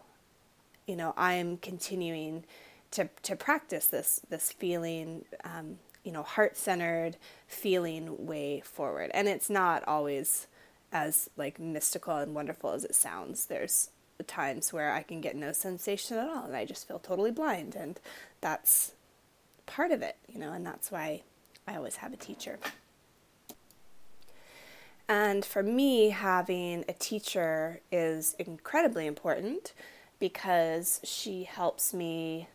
you 0.87 0.97
know, 0.97 1.15
I 1.17 1.35
am 1.35 1.57
continuing 1.59 2.45
to 2.93 3.09
to 3.23 3.37
practice 3.37 3.87
this 3.87 4.21
this 4.29 4.53
feeling, 4.53 5.25
um, 5.45 5.79
you 6.05 6.13
know, 6.13 6.23
heart 6.23 6.57
centered 6.57 7.17
feeling 7.47 8.27
way 8.27 8.61
forward. 8.61 9.11
And 9.15 9.29
it's 9.29 9.51
not 9.51 9.87
always 9.87 10.47
as 10.93 11.29
like 11.37 11.59
mystical 11.59 12.17
and 12.17 12.35
wonderful 12.35 12.73
as 12.73 12.85
it 12.85 12.95
sounds. 12.95 13.47
There's 13.47 13.91
times 14.27 14.73
where 14.73 14.93
I 14.93 15.03
can 15.03 15.21
get 15.21 15.37
no 15.37 15.53
sensation 15.53 16.17
at 16.17 16.29
all, 16.29 16.45
and 16.45 16.57
I 16.57 16.65
just 16.65 16.89
feel 16.89 16.99
totally 16.99 17.31
blind, 17.31 17.75
and 17.75 18.01
that's 18.41 18.93
part 19.67 19.91
of 19.91 20.01
it, 20.01 20.17
you 20.33 20.39
know, 20.39 20.53
and 20.53 20.65
that's 20.65 20.91
why 20.91 21.23
I 21.67 21.77
always 21.77 21.97
have 21.97 22.13
a 22.13 22.17
teacher. 22.17 22.59
And 25.09 25.45
for 25.45 25.63
me, 25.63 26.11
having 26.11 26.85
a 26.89 26.93
teacher 26.93 27.81
is 27.93 28.35
incredibly 28.39 29.07
important 29.07 29.73
because 30.19 31.01
she 31.05 31.45
helps 31.45 31.93
me, 31.93 32.49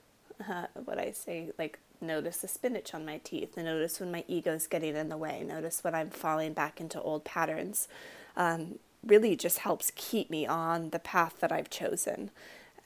uh, 0.49 0.67
what 0.85 0.97
I 0.97 1.11
say, 1.11 1.51
like 1.57 1.79
notice 2.01 2.37
the 2.37 2.47
spinach 2.47 2.93
on 2.93 3.05
my 3.05 3.19
teeth, 3.23 3.55
notice 3.57 3.99
when 3.99 4.11
my 4.11 4.23
ego's 4.27 4.67
getting 4.67 4.95
in 4.95 5.09
the 5.09 5.17
way, 5.17 5.43
notice 5.43 5.83
when 5.83 5.93
I'm 5.93 6.09
falling 6.09 6.53
back 6.53 6.81
into 6.81 7.01
old 7.01 7.23
patterns. 7.23 7.87
Um, 8.35 8.79
really 9.05 9.35
just 9.35 9.59
helps 9.59 9.91
keep 9.95 10.29
me 10.29 10.45
on 10.45 10.91
the 10.91 10.99
path 10.99 11.35
that 11.39 11.51
I've 11.51 11.69
chosen. 11.69 12.29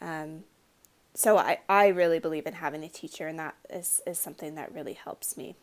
Um, 0.01 0.43
so 1.13 1.37
I, 1.37 1.59
I 1.69 1.87
really 1.87 2.19
believe 2.19 2.45
in 2.45 2.53
having 2.55 2.83
a 2.83 2.89
teacher, 2.89 3.27
and 3.27 3.39
that 3.39 3.55
is, 3.69 4.01
is 4.05 4.19
something 4.19 4.55
that 4.55 4.73
really 4.73 4.93
helps 4.93 5.37
me. 5.37 5.55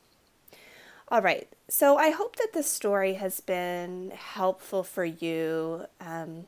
All 1.09 1.21
right, 1.21 1.49
so 1.69 1.99
I 1.99 2.11
hope 2.11 2.37
that 2.37 2.53
this 2.55 2.71
story 2.71 3.15
has 3.15 3.41
been 3.41 4.13
helpful 4.15 4.83
for 4.83 5.05
you 5.05 5.85
um, 6.01 6.47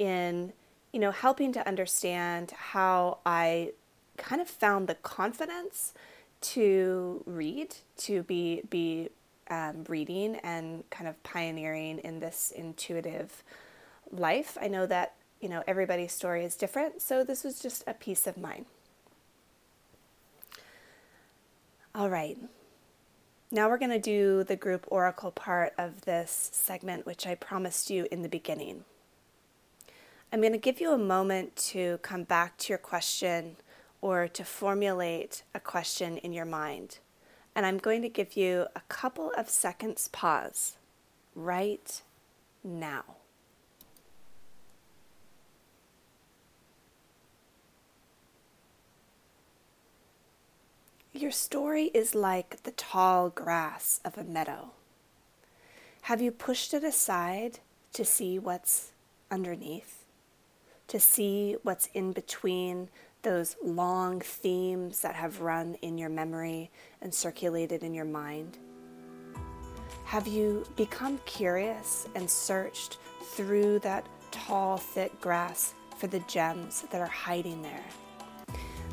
in 0.00 0.52
you 0.92 1.00
know, 1.00 1.10
helping 1.10 1.52
to 1.52 1.66
understand 1.66 2.50
how 2.50 3.18
I 3.24 3.72
kind 4.16 4.40
of 4.40 4.48
found 4.48 4.88
the 4.88 4.94
confidence 4.96 5.94
to 6.40 7.22
read, 7.26 7.76
to 7.98 8.22
be 8.22 8.62
be 8.68 9.10
um, 9.50 9.84
reading 9.88 10.36
and 10.36 10.88
kind 10.90 11.08
of 11.08 11.22
pioneering 11.22 11.98
in 11.98 12.20
this 12.20 12.52
intuitive 12.54 13.42
life. 14.10 14.56
I 14.60 14.68
know 14.68 14.86
that 14.86 15.14
you 15.40 15.48
know 15.48 15.62
everybody's 15.66 16.12
story 16.12 16.44
is 16.44 16.56
different, 16.56 17.02
so 17.02 17.24
this 17.24 17.44
was 17.44 17.60
just 17.60 17.84
a 17.86 17.94
piece 17.94 18.26
of 18.26 18.36
mine. 18.36 18.66
All 21.94 22.08
right. 22.08 22.38
Now 23.52 23.68
we're 23.68 23.78
going 23.78 23.90
to 23.90 23.98
do 23.98 24.44
the 24.44 24.54
group 24.54 24.86
oracle 24.88 25.32
part 25.32 25.72
of 25.76 26.02
this 26.02 26.50
segment, 26.52 27.04
which 27.04 27.26
I 27.26 27.34
promised 27.34 27.90
you 27.90 28.06
in 28.12 28.22
the 28.22 28.28
beginning. 28.28 28.84
I'm 30.32 30.40
going 30.40 30.52
to 30.52 30.58
give 30.58 30.80
you 30.80 30.92
a 30.92 30.98
moment 30.98 31.56
to 31.56 31.98
come 32.02 32.22
back 32.22 32.56
to 32.58 32.68
your 32.68 32.78
question 32.78 33.56
or 34.00 34.28
to 34.28 34.44
formulate 34.44 35.42
a 35.54 35.60
question 35.60 36.18
in 36.18 36.32
your 36.32 36.44
mind. 36.44 36.98
And 37.56 37.66
I'm 37.66 37.78
going 37.78 38.00
to 38.02 38.08
give 38.08 38.36
you 38.36 38.66
a 38.76 38.80
couple 38.88 39.32
of 39.36 39.48
seconds 39.48 40.08
pause 40.12 40.76
right 41.34 42.00
now. 42.62 43.02
Your 51.12 51.32
story 51.32 51.90
is 51.92 52.14
like 52.14 52.62
the 52.62 52.70
tall 52.70 53.30
grass 53.30 53.98
of 54.04 54.16
a 54.16 54.22
meadow. 54.22 54.70
Have 56.02 56.22
you 56.22 56.30
pushed 56.30 56.72
it 56.72 56.84
aside 56.84 57.58
to 57.94 58.04
see 58.04 58.38
what's 58.38 58.92
underneath, 59.28 59.99
to 60.90 60.98
see 60.98 61.56
what's 61.62 61.86
in 61.94 62.12
between 62.12 62.88
those 63.22 63.54
long 63.62 64.20
themes 64.20 65.00
that 65.02 65.14
have 65.14 65.40
run 65.40 65.76
in 65.82 65.96
your 65.96 66.08
memory 66.08 66.68
and 67.00 67.14
circulated 67.14 67.84
in 67.84 67.94
your 67.94 68.04
mind? 68.04 68.58
Have 70.04 70.26
you 70.26 70.64
become 70.74 71.20
curious 71.26 72.08
and 72.16 72.28
searched 72.28 72.98
through 73.34 73.78
that 73.78 74.04
tall, 74.32 74.78
thick 74.78 75.20
grass 75.20 75.74
for 75.96 76.08
the 76.08 76.18
gems 76.20 76.82
that 76.90 77.00
are 77.00 77.06
hiding 77.06 77.62
there? 77.62 77.84